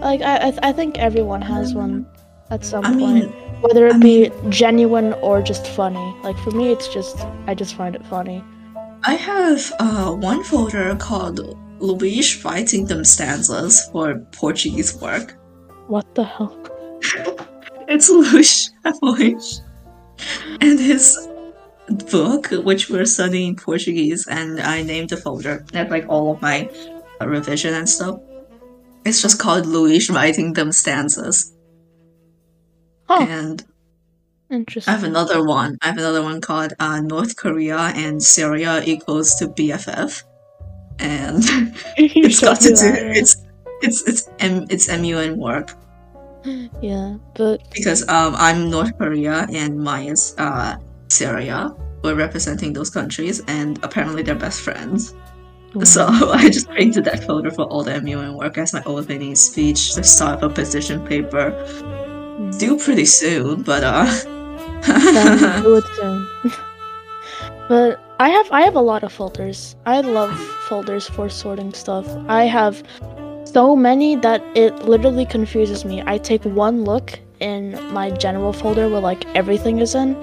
Like 0.00 0.22
I, 0.22 0.48
I, 0.48 0.58
I 0.62 0.72
think 0.72 0.98
everyone 0.98 1.42
has 1.42 1.74
one 1.74 2.06
at 2.50 2.64
some 2.64 2.84
I 2.84 2.92
point, 2.92 3.00
mean, 3.00 3.28
whether 3.60 3.88
it 3.88 3.96
I 3.96 3.98
be 3.98 4.30
genuine 4.48 5.14
or 5.14 5.42
just 5.42 5.66
funny. 5.66 6.14
Like 6.22 6.38
for 6.38 6.52
me, 6.52 6.70
it's 6.70 6.86
just 6.88 7.18
I 7.46 7.54
just 7.54 7.74
find 7.74 7.96
it 7.96 8.06
funny. 8.06 8.44
I 9.04 9.14
have 9.14 9.72
uh, 9.80 10.12
one 10.12 10.44
folder 10.44 10.94
called 10.96 11.56
Luis 11.80 12.44
writing 12.44 12.86
them 12.86 13.04
stanzas 13.04 13.88
for 13.90 14.18
Portuguese 14.32 15.00
work. 15.00 15.36
What 15.88 16.14
the 16.14 16.24
hell? 16.24 16.56
It's 17.88 18.10
Luis 18.10 18.70
Luis. 19.00 19.62
And 20.60 20.78
his 20.78 21.27
book, 21.90 22.48
which 22.50 22.90
we're 22.90 23.06
studying 23.06 23.56
Portuguese, 23.56 24.26
and 24.26 24.60
I 24.60 24.82
named 24.82 25.10
the 25.10 25.16
folder. 25.16 25.64
That's 25.72 25.90
like 25.90 26.06
all 26.08 26.32
of 26.32 26.42
my 26.42 26.70
uh, 27.20 27.26
revision 27.26 27.74
and 27.74 27.88
stuff. 27.88 28.20
It's 29.04 29.22
just 29.22 29.38
called 29.38 29.66
Luis 29.66 30.10
writing 30.10 30.52
them 30.52 30.72
stanzas. 30.72 31.54
Oh, 33.08 33.26
And 33.26 33.64
I 34.50 34.64
have 34.86 35.04
another 35.04 35.44
one. 35.44 35.78
I 35.82 35.88
have 35.88 35.98
another 35.98 36.22
one 36.22 36.40
called 36.40 36.74
uh, 36.78 37.00
North 37.00 37.36
Korea 37.36 37.92
and 37.94 38.22
Syria 38.22 38.82
equals 38.84 39.34
to 39.36 39.48
BFF. 39.48 40.24
And 40.98 41.42
it's 41.96 42.40
got 42.40 42.60
to 42.60 42.70
do 42.70 42.76
it's 43.14 43.36
it's 43.82 44.02
it's 44.08 44.28
M 44.40 44.66
it's 44.68 44.88
MUN 44.88 45.38
work 45.38 45.70
Yeah, 46.82 47.16
but 47.34 47.62
because 47.70 48.08
um 48.08 48.34
I'm 48.36 48.70
North 48.70 48.96
Korea 48.98 49.46
and 49.52 49.78
Maya's 49.78 50.34
uh 50.38 50.76
Syria. 51.08 51.74
We're 52.02 52.14
representing 52.14 52.72
those 52.72 52.90
countries 52.90 53.42
and 53.48 53.78
apparently 53.82 54.22
they're 54.22 54.34
best 54.34 54.60
friends. 54.60 55.14
So 55.84 56.06
I 56.10 56.48
just 56.48 56.68
created 56.68 57.04
that 57.04 57.24
folder 57.24 57.50
for 57.50 57.64
all 57.64 57.82
the 57.82 58.00
MUN 58.00 58.34
work 58.36 58.56
as 58.58 58.72
my 58.72 58.82
opening 58.84 59.34
speech, 59.34 59.94
the 59.94 60.04
start 60.04 60.42
of 60.42 60.52
a 60.52 60.54
position 60.54 61.04
paper. 61.06 61.50
Mm. 61.50 62.58
Due 62.58 62.78
pretty 62.78 63.04
soon, 63.04 63.62
but 63.62 63.82
uh 63.84 64.06
do 65.62 65.74
it 65.76 65.84
soon. 65.96 66.26
but 67.68 68.00
I 68.20 68.28
have 68.30 68.50
I 68.50 68.62
have 68.62 68.76
a 68.76 68.80
lot 68.80 69.02
of 69.02 69.12
folders. 69.12 69.76
I 69.86 70.00
love 70.00 70.34
folders 70.68 71.08
for 71.08 71.28
sorting 71.28 71.74
stuff. 71.74 72.06
I 72.28 72.44
have 72.44 72.82
so 73.44 73.74
many 73.76 74.16
that 74.16 74.42
it 74.54 74.74
literally 74.84 75.26
confuses 75.26 75.84
me. 75.84 76.02
I 76.06 76.18
take 76.18 76.44
one 76.44 76.84
look 76.84 77.18
in 77.40 77.72
my 77.92 78.10
general 78.10 78.52
folder 78.52 78.88
where 78.88 79.00
like 79.00 79.24
everything 79.34 79.78
is 79.78 79.94
in 79.94 80.16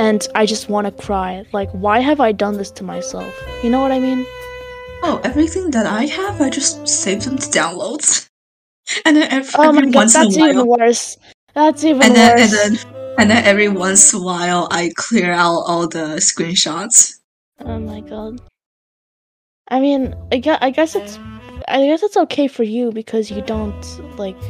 and 0.00 0.26
I 0.34 0.46
just 0.46 0.70
want 0.70 0.86
to 0.86 0.92
cry. 1.06 1.44
Like 1.52 1.70
why 1.72 2.00
have 2.00 2.20
I 2.20 2.32
done 2.32 2.56
this 2.56 2.70
to 2.72 2.84
myself? 2.84 3.32
You 3.62 3.68
know 3.70 3.80
what 3.82 3.92
I 3.92 3.98
mean? 3.98 4.24
Oh, 5.02 5.20
everything 5.24 5.70
that 5.72 5.86
I 5.86 6.06
have, 6.06 6.40
I 6.40 6.48
just 6.48 6.88
save 6.88 7.24
them 7.24 7.36
to 7.36 7.48
downloads. 7.48 8.26
And 9.04 9.16
then 9.16 9.30
every, 9.30 9.52
Oh 9.56 9.68
every 9.68 9.90
god, 9.92 9.94
once 9.94 10.14
in 10.16 10.22
a 10.22 10.24
that's 10.24 10.38
while, 10.38 10.50
even 10.50 10.66
worse. 10.66 11.16
That's 11.54 11.84
even 11.84 12.02
and 12.02 12.16
then 12.16 12.38
worse. 12.38 12.42
and 12.42 12.52
then 12.52 12.72
and 13.18 13.30
then 13.30 13.44
every 13.44 13.68
once 13.68 14.12
in 14.12 14.20
a 14.20 14.22
while, 14.24 14.66
I 14.72 14.90
clear 14.96 15.30
out 15.30 15.62
all 15.68 15.86
the 15.86 16.06
screenshots. 16.28 17.12
Oh 17.60 17.78
my 17.78 18.00
god. 18.00 18.40
I 19.68 19.78
mean, 19.78 20.16
I 20.32 20.38
guess, 20.38 20.58
I 20.60 20.70
guess 20.70 20.96
it's 20.96 21.18
I 21.68 21.86
guess 21.86 22.02
it's 22.02 22.16
okay 22.16 22.48
for 22.48 22.64
you 22.64 22.90
because 22.90 23.30
you 23.30 23.42
don't 23.42 23.84
like 24.18 24.42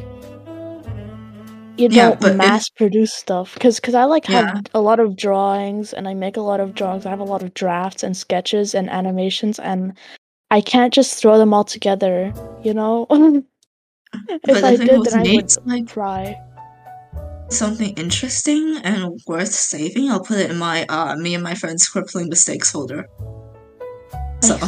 you 1.80 1.88
Yeah, 1.90 2.10
don't 2.10 2.20
but 2.20 2.30
if- 2.32 2.36
mass 2.36 2.68
produce 2.68 3.12
stuff 3.14 3.58
cuz 3.58 3.80
cuz 3.80 3.94
I 3.94 4.04
like 4.04 4.26
have 4.26 4.66
a 4.74 4.80
lot 4.80 5.00
of 5.00 5.16
drawings 5.16 5.92
and 5.92 6.06
I 6.06 6.14
make 6.14 6.36
a 6.36 6.40
lot 6.42 6.60
of 6.60 6.74
drawings. 6.74 7.06
I 7.06 7.10
have 7.10 7.20
a 7.20 7.24
lot 7.34 7.42
of 7.42 7.54
drafts 7.54 8.02
and 8.02 8.16
sketches 8.16 8.74
and 8.74 8.88
animations 8.90 9.58
and 9.58 9.92
I 10.50 10.60
can't 10.60 10.92
just 10.92 11.14
throw 11.18 11.38
them 11.38 11.54
all 11.54 11.64
together, 11.64 12.32
you 12.62 12.74
know? 12.74 13.06
if 14.12 14.42
But 14.42 14.64
I 14.64 14.76
the 14.76 14.84
did 14.84 15.04
then 15.04 15.14
I 15.20 15.34
would 15.34 15.66
like 15.66 15.88
cry. 15.88 16.36
something 17.48 17.90
interesting 17.96 18.78
and 18.84 19.18
worth 19.26 19.52
saving. 19.54 20.10
I'll 20.10 20.24
put 20.24 20.38
it 20.38 20.50
in 20.50 20.58
my 20.58 20.84
uh 20.88 21.16
me 21.16 21.34
and 21.34 21.42
my 21.44 21.54
friends 21.54 21.88
crippling 21.88 22.28
mistakes 22.28 22.70
folder. 22.72 23.06
So 24.42 24.56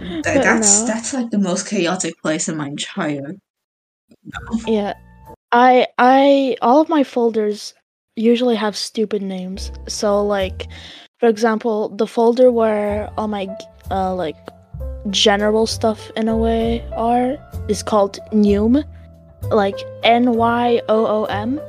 that's 0.24 0.80
no. 0.80 0.86
that's 0.86 1.14
like 1.14 1.30
the 1.30 1.38
most 1.38 1.66
chaotic 1.68 2.14
place 2.22 2.48
in 2.48 2.56
my 2.56 2.68
entire. 2.68 3.32
Yeah. 4.66 4.94
I 5.52 5.86
I 5.98 6.56
all 6.60 6.80
of 6.80 6.88
my 6.88 7.04
folders 7.04 7.74
usually 8.16 8.56
have 8.56 8.76
stupid 8.76 9.22
names. 9.22 9.72
So 9.88 10.24
like 10.24 10.68
for 11.20 11.28
example, 11.28 11.88
the 11.88 12.06
folder 12.06 12.50
where 12.52 13.10
all 13.16 13.28
my 13.28 13.48
uh 13.90 14.14
like 14.14 14.36
general 15.10 15.66
stuff 15.66 16.10
in 16.16 16.28
a 16.28 16.36
way 16.36 16.84
are 16.96 17.36
is 17.68 17.82
called 17.82 18.18
Nyoom. 18.32 18.84
Like 19.50 19.78
N 20.02 20.32
Y 20.32 20.80
O 20.88 21.06
O 21.06 21.24
M. 21.24 21.60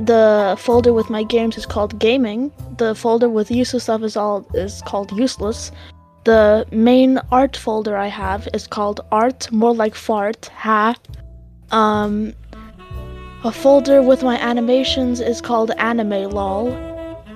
The 0.00 0.56
folder 0.58 0.92
with 0.92 1.08
my 1.08 1.22
games 1.22 1.56
is 1.56 1.66
called 1.66 1.98
gaming. 1.98 2.52
The 2.76 2.94
folder 2.94 3.28
with 3.28 3.50
useless 3.50 3.84
stuff 3.84 4.02
is 4.02 4.16
all 4.16 4.46
is 4.54 4.82
called 4.82 5.12
useless. 5.12 5.70
The 6.24 6.66
main 6.72 7.20
art 7.30 7.56
folder 7.56 7.96
I 7.96 8.08
have 8.08 8.48
is 8.52 8.66
called 8.66 9.00
art, 9.12 9.50
more 9.52 9.72
like 9.72 9.94
fart. 9.94 10.46
Ha. 10.46 10.96
Um, 11.70 12.32
a 13.44 13.52
folder 13.52 14.02
with 14.02 14.22
my 14.22 14.38
animations 14.38 15.20
is 15.20 15.40
called 15.40 15.70
anime 15.78 16.30
lol. 16.30 16.70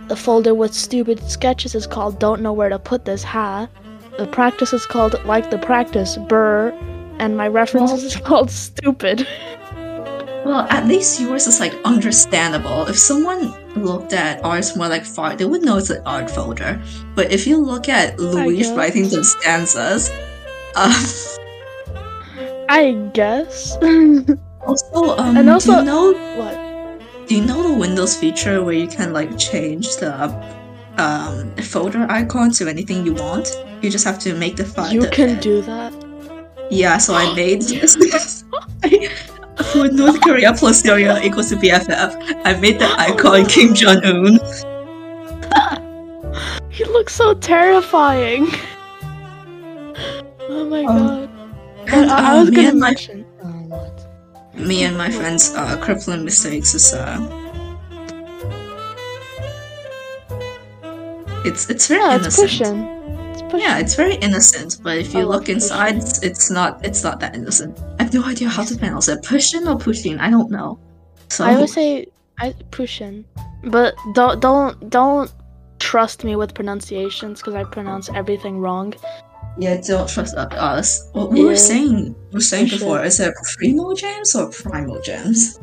The 0.09 0.17
folder 0.17 0.55
with 0.55 0.75
stupid 0.75 1.31
sketches 1.31 1.75
is 1.75 1.87
called 1.87 2.19
don't 2.19 2.43
know 2.43 2.53
where 2.53 2.69
to 2.69 2.79
put 2.79 3.05
this 3.05 3.23
ha. 3.23 3.69
The 4.19 4.27
practice 4.27 4.73
is 4.73 4.87
called 4.87 5.23
like 5.25 5.51
the 5.51 5.59
practice 5.59 6.17
burr, 6.17 6.73
and 7.19 7.37
my 7.37 7.49
references 7.49 8.03
is 8.03 8.17
called 8.17 8.51
stupid. 8.51 9.27
Well, 10.45 10.67
at 10.71 10.87
least 10.87 11.21
yours 11.21 11.47
is 11.47 11.61
like 11.61 11.75
understandable. 11.85 12.87
If 12.87 12.99
someone 12.99 13.55
looked 13.77 14.13
at 14.13 14.43
ours 14.43 14.75
more 14.77 14.89
like 14.89 15.05
fart, 15.05 15.39
they 15.39 15.45
would 15.45 15.63
know 15.63 15.77
it's 15.77 15.91
an 15.91 16.03
art 16.07 16.31
folder. 16.31 16.83
But 17.15 17.31
if 17.31 17.47
you 17.47 17.59
look 17.59 17.89
at 17.89 18.19
Louise 18.19 18.73
writing 18.73 19.09
the 19.09 19.23
stanzas, 19.23 20.11
um, 20.75 20.93
I 22.71 22.93
guess. 23.15 23.77
also, 24.63 25.17
um, 25.19 25.37
And 25.37 25.47
do 25.47 25.53
also- 25.53 25.79
you 25.81 25.85
know 25.85 26.13
what? 26.39 26.55
Do 27.27 27.35
you 27.37 27.45
know 27.45 27.63
the 27.63 27.75
Windows 27.75 28.17
feature 28.17 28.63
where 28.63 28.75
you 28.75 28.87
can 28.89 29.13
like 29.13 29.37
change 29.39 29.97
the 29.97 30.15
um, 30.99 31.55
folder 31.63 32.07
icon 32.11 32.51
to 32.53 32.69
anything 32.69 33.05
you 33.07 33.15
want? 33.15 33.49
You 33.83 33.91
just 33.91 34.05
have 34.05 34.19
to 34.21 34.35
make 34.35 34.57
the 34.57 34.65
file. 34.65 34.93
You 34.93 35.03
the- 35.03 35.09
can 35.11 35.39
do 35.41 35.63
that. 35.63 35.93
Yeah, 36.71 36.99
so 36.99 37.15
I 37.15 37.35
made 37.35 37.63
this. 37.71 37.97
For 39.73 39.89
North 39.89 40.21
Korea 40.23 40.55
plus 40.55 40.81
Syria 40.81 41.21
equals 41.23 41.51
to 41.51 41.57
BFF, 41.57 42.17
I 42.45 42.55
made 42.61 42.79
the 42.79 42.89
icon 42.99 43.45
Kim 43.53 43.75
Jong 43.75 44.03
Un. 44.05 44.39
He 46.71 46.85
looks 46.87 47.15
so 47.15 47.35
terrifying. 47.35 48.49
Oh 50.49 50.65
my 50.71 50.85
Um, 50.85 50.97
god. 50.99 51.30
But 51.91 52.09
I, 52.09 52.41
was 52.41 52.51
me 52.51 52.57
gonna 52.57 52.69
and 52.69 52.81
my. 52.81 52.95
Me 54.55 54.85
and 54.85 54.97
my 54.99 55.11
friends 55.11 55.53
uh, 55.55 55.77
crippling 55.81 56.25
mistakes 56.25 56.75
is 56.75 56.93
uh, 56.93 57.19
it's 61.45 61.71
it's 61.71 61.87
very 61.87 62.01
Yeah, 62.01 62.17
it's 62.17 62.39
innocent. 62.39 62.49
pushing. 62.49 62.79
It's 63.33 63.43
pushing. 63.43 63.61
Yeah, 63.61 63.79
it's 63.79 63.95
very 63.95 64.15
innocent, 64.17 64.79
but 64.83 64.99
if 64.99 65.15
you 65.15 65.21
I 65.21 65.25
look 65.25 65.49
inside, 65.49 65.97
it's, 65.97 66.23
it's 66.23 66.51
not 66.51 66.85
it's 66.85 67.03
not 67.03 67.21
that 67.21 67.35
innocent. 67.35 67.79
I 67.99 68.03
have 68.05 68.13
no 68.15 68.25
idea 68.25 68.49
how 68.49 68.65
to 68.65 68.77
pronounce 68.77 69.09
it. 69.09 69.23
Pushing 69.23 69.67
or 69.67 69.79
pushing? 69.79 70.19
I 70.19 70.31
don't 70.31 70.51
know. 70.51 70.79
So 71.29 71.45
I 71.45 71.59
would 71.59 71.71
say 71.71 72.07
I 72.39 72.55
pushing, 72.71 73.25
but 73.65 73.95
don't 74.15 74.41
don't 74.41 74.91
don't 74.91 75.33
trust 75.79 76.25
me 76.25 76.37
with 76.37 76.55
pronunciations 76.55 77.41
because 77.41 77.55
I 77.55 77.65
pronounce 77.65 78.11
everything 78.11 78.59
wrong. 78.59 78.95
Yeah, 79.59 79.81
don't 79.81 80.09
trust 80.09 80.35
us. 80.37 81.09
What 81.13 81.31
we 81.31 81.45
were 81.45 81.57
saying, 81.57 82.15
we 82.29 82.35
were 82.35 82.41
saying 82.41 82.69
before, 82.69 82.99
sure. 82.99 83.05
is 83.05 83.21
it 83.21 83.35
primo 83.57 83.95
gems 83.95 84.35
or 84.35 84.51
primal 84.51 85.01
gems? 85.01 85.59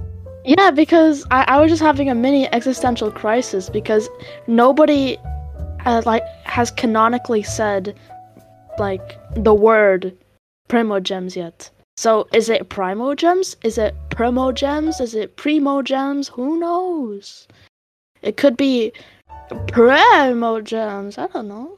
Yeah, 0.45 0.71
because 0.71 1.25
I, 1.31 1.43
I 1.47 1.59
was 1.59 1.71
just 1.71 1.81
having 1.81 2.09
a 2.09 2.15
mini 2.15 2.51
existential 2.53 3.11
crisis 3.11 3.69
because 3.69 4.09
nobody 4.47 5.17
uh, 5.85 6.01
like 6.05 6.23
has 6.45 6.71
canonically 6.71 7.43
said 7.43 7.97
like 8.79 9.19
the 9.35 9.53
word 9.53 10.15
primogems 10.69 11.35
yet. 11.35 11.69
So 11.97 12.27
is 12.33 12.49
it 12.49 12.69
primogems? 12.69 13.55
Is 13.63 13.77
it 13.77 13.95
primo 14.09 14.51
gems? 14.51 15.01
Is 15.01 15.15
it 15.15 15.35
primo 15.35 15.81
gems? 15.81 16.27
Who 16.29 16.59
knows? 16.59 17.47
It 18.21 18.37
could 18.37 18.55
be 18.55 18.93
primogems. 19.49 21.17
I 21.17 21.27
don't 21.27 21.47
know. 21.47 21.77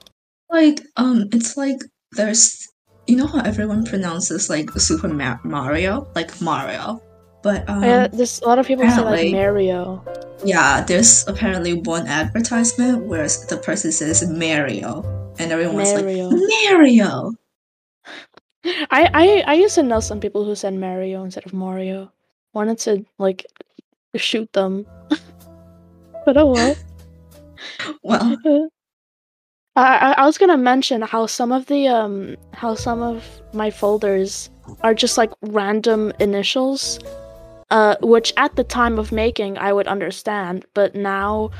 Like, 0.51 0.81
um, 0.97 1.29
it's 1.31 1.55
like 1.55 1.79
there's, 2.11 2.67
you 3.07 3.15
know 3.15 3.27
how 3.27 3.41
everyone 3.41 3.85
pronounces 3.85 4.49
like 4.49 4.69
Super 4.71 5.07
Ma- 5.07 5.39
Mario, 5.43 6.07
like 6.15 6.41
Mario, 6.41 7.01
but 7.41 7.67
um, 7.69 7.83
yeah, 7.83 8.07
there's 8.07 8.41
a 8.41 8.47
lot 8.47 8.59
of 8.59 8.67
people 8.67 8.89
say 8.89 9.01
like 9.01 9.31
Mario. 9.31 10.03
Yeah, 10.43 10.83
there's 10.83 11.27
apparently 11.27 11.73
one 11.73 12.07
advertisement 12.07 13.05
where 13.05 13.27
the 13.27 13.59
person 13.63 13.91
says 13.91 14.27
Mario, 14.27 15.03
and 15.39 15.51
everyone's 15.51 15.93
Mario. 15.93 16.29
like 16.29 16.41
Mario. 16.69 17.31
I, 18.91 19.09
I 19.13 19.43
I 19.47 19.53
used 19.53 19.75
to 19.75 19.83
know 19.83 20.01
some 20.01 20.19
people 20.19 20.43
who 20.43 20.55
said 20.55 20.73
Mario 20.73 21.23
instead 21.23 21.45
of 21.45 21.53
Mario. 21.53 22.11
Wanted 22.53 22.79
to 22.79 23.05
like 23.17 23.45
shoot 24.15 24.51
them. 24.53 24.85
but 26.25 26.37
oh 26.37 26.51
well. 26.53 26.75
Well, 28.03 28.37
I, 29.75 30.13
I 30.17 30.25
was 30.25 30.37
gonna 30.37 30.57
mention 30.57 31.01
how 31.01 31.25
some 31.25 31.51
of 31.51 31.67
the 31.67 31.87
um 31.87 32.35
how 32.53 32.75
some 32.75 33.01
of 33.01 33.23
my 33.53 33.69
folders 33.69 34.49
are 34.81 34.93
just 34.93 35.17
like 35.17 35.31
random 35.41 36.11
initials, 36.19 36.99
uh, 37.71 37.95
which 38.01 38.33
at 38.37 38.55
the 38.55 38.63
time 38.63 38.99
of 38.99 39.11
making 39.11 39.57
I 39.57 39.73
would 39.73 39.87
understand, 39.87 40.65
but 40.73 40.95
now, 40.95 41.51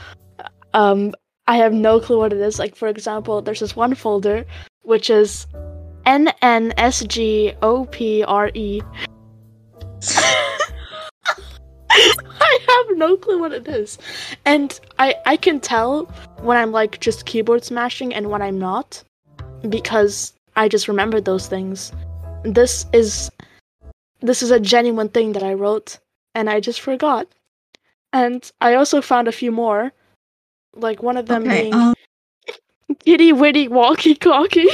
um, 0.74 1.14
I 1.48 1.58
have 1.58 1.74
no 1.74 2.00
clue 2.00 2.20
what 2.20 2.34
it 2.34 2.40
is. 2.40 2.60
Like 2.60 2.76
for 2.76 2.88
example, 2.88 3.42
there's 3.42 3.62
this 3.62 3.76
one 3.76 3.96
folder 3.96 4.46
which 4.82 5.10
is 5.10 5.46
N 6.06 6.34
N 6.42 6.74
S 6.78 7.04
G 7.06 7.54
O 7.62 7.86
P 7.86 8.24
R 8.24 8.52
E. 8.54 8.82
I 11.92 12.60
have 12.68 12.98
no 12.98 13.18
clue 13.18 13.40
what 13.40 13.52
it 13.52 13.68
is. 13.68 13.98
And 14.46 14.80
I 15.00 15.16
I 15.26 15.38
can 15.38 15.60
tell 15.60 16.06
when 16.42 16.58
I'm 16.58 16.72
like 16.72 17.00
just 17.00 17.26
keyboard 17.26 17.64
smashing 17.64 18.14
and 18.14 18.30
when 18.30 18.42
I'm 18.42 18.60
not 18.60 19.04
because 19.68 20.34
I 20.56 20.68
just 20.68 20.88
remembered 20.88 21.26
those 21.26 21.48
things. 21.48 21.92
This 22.44 22.86
is 22.94 23.32
this 24.22 24.42
is 24.44 24.52
a 24.52 24.60
genuine 24.60 25.10
thing 25.10 25.34
that 25.34 25.44
I 25.44 25.54
wrote 25.54 25.98
and 26.36 26.50
I 26.50 26.60
just 26.60 26.82
forgot. 26.82 27.28
And 28.14 28.50
I 28.62 28.76
also 28.76 29.02
found 29.02 29.28
a 29.28 29.32
few 29.32 29.52
more. 29.52 29.92
Like 30.76 31.02
one 31.02 31.18
of 31.18 31.26
them 31.26 31.44
okay. 31.44 31.64
being 31.64 31.74
Um, 31.74 31.96
kitty 33.00 33.34
witty 33.34 33.68
walkie 33.68 34.16
talkie. 34.16 34.70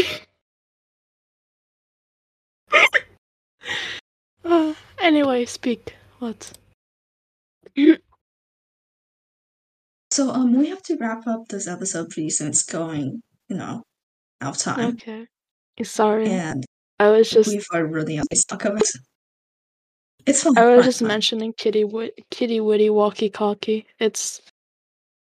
uh, 4.44 4.74
anyway, 5.00 5.46
speak. 5.46 5.96
What? 6.20 6.52
So 10.12 10.30
um, 10.30 10.54
we 10.58 10.70
have 10.70 10.82
to 10.84 10.98
wrap 10.98 11.28
up 11.28 11.48
this 11.50 11.68
episode 11.68 12.10
pretty 12.10 12.30
soon. 12.30 12.48
It's 12.50 12.64
going, 12.64 13.22
you 13.50 13.58
know, 13.58 13.84
out 14.42 14.56
of 14.56 14.62
time, 14.62 14.96
Okay. 14.96 15.28
Sorry. 15.84 16.28
and 16.30 16.64
I 17.00 17.10
was 17.10 17.30
just 17.30 17.50
we've 17.50 17.68
already 17.74 18.22
stuck 18.34 18.64
of 18.66 18.78
it. 18.78 18.90
It's 20.26 20.44
fun. 20.44 20.58
I 20.58 20.76
was 20.76 20.86
just 20.86 21.00
fun. 21.00 21.10
mentioning 21.10 21.54
Kitty 21.54 21.86
Kitty 22.32 22.62
Witty 22.62 22.90
Walkie 22.90 23.30
Talkie. 23.30 23.86
It's 24.00 24.42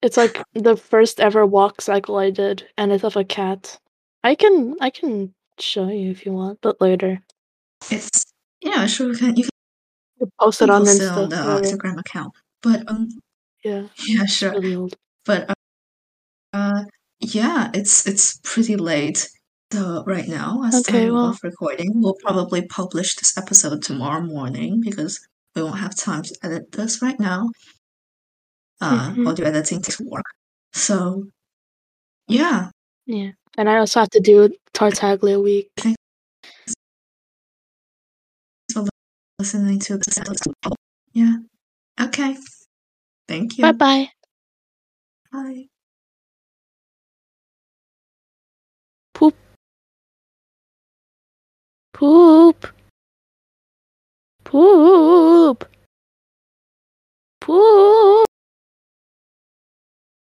it's 0.02 0.18
like 0.18 0.44
the 0.54 0.78
first 0.78 1.20
ever 1.20 1.46
walk 1.46 1.82
cycle 1.82 2.18
I 2.18 2.30
did, 2.30 2.68
and 2.78 2.92
it's 2.92 3.04
of 3.04 3.16
a 3.18 3.24
cat. 3.24 3.80
I 4.24 4.36
can 4.36 4.76
I 4.82 4.92
can 4.92 5.34
show 5.60 5.88
you 5.88 6.12
if 6.12 6.26
you 6.26 6.32
want, 6.34 6.60
but 6.62 6.80
later. 6.80 7.22
It's 7.90 8.24
yeah, 8.62 8.86
sure. 8.86 9.10
You 9.10 9.16
can 9.18 9.36
you 9.36 9.44
You 9.44 9.50
post 10.40 10.62
it 10.62 10.70
on 10.70 10.84
Insta. 10.84 11.16
the 11.16 11.22
whatever. 11.22 11.62
Instagram 11.62 12.00
account. 12.00 12.34
But 12.64 12.90
um, 12.90 13.10
Yeah, 13.64 13.88
yeah, 14.08 14.26
sure. 14.26 14.60
really. 14.60 14.92
But 15.26 15.50
uh, 15.50 15.54
uh, 16.54 16.84
yeah, 17.20 17.70
it's 17.74 18.06
it's 18.08 18.40
pretty 18.44 18.76
late. 18.76 19.30
So 19.74 20.04
right 20.06 20.28
now, 20.28 20.62
as 20.66 20.76
Okay, 20.88 21.06
time 21.06 21.14
well- 21.14 21.30
of 21.30 21.40
recording, 21.44 21.92
we'll 22.02 22.18
probably 22.22 22.66
publish 22.68 23.16
this 23.16 23.38
episode 23.38 23.82
tomorrow 23.84 24.22
morning 24.22 24.82
because 24.82 25.20
we 25.56 25.64
won't 25.64 25.80
have 25.80 25.96
time 25.96 26.24
to 26.24 26.36
edit 26.44 26.72
this 26.72 27.02
right 27.02 27.20
now. 27.20 27.50
Uh, 28.82 29.10
Mhm. 29.12 29.28
audio 29.28 29.46
editing 29.48 29.82
takes 29.82 30.00
work. 30.02 30.26
So 30.74 31.28
yeah, 32.28 32.70
Yeah, 33.06 33.32
and 33.58 33.70
I 33.70 33.78
also 33.78 34.00
have 34.02 34.10
to 34.12 34.20
do 34.20 34.50
Tartaglia 34.74 35.40
week. 35.42 35.70
listening 39.40 39.80
to 39.80 39.98
this. 39.98 40.18
Yeah. 41.14 41.38
Okay. 42.00 42.38
Thank 43.28 43.58
you. 43.58 43.64
Bye 43.64 43.72
bye. 43.72 44.10
Bye. 45.32 45.66
Poop. 49.14 49.36
Poop. 51.94 52.68
Poop. 54.44 55.66
Poop. 57.42 58.26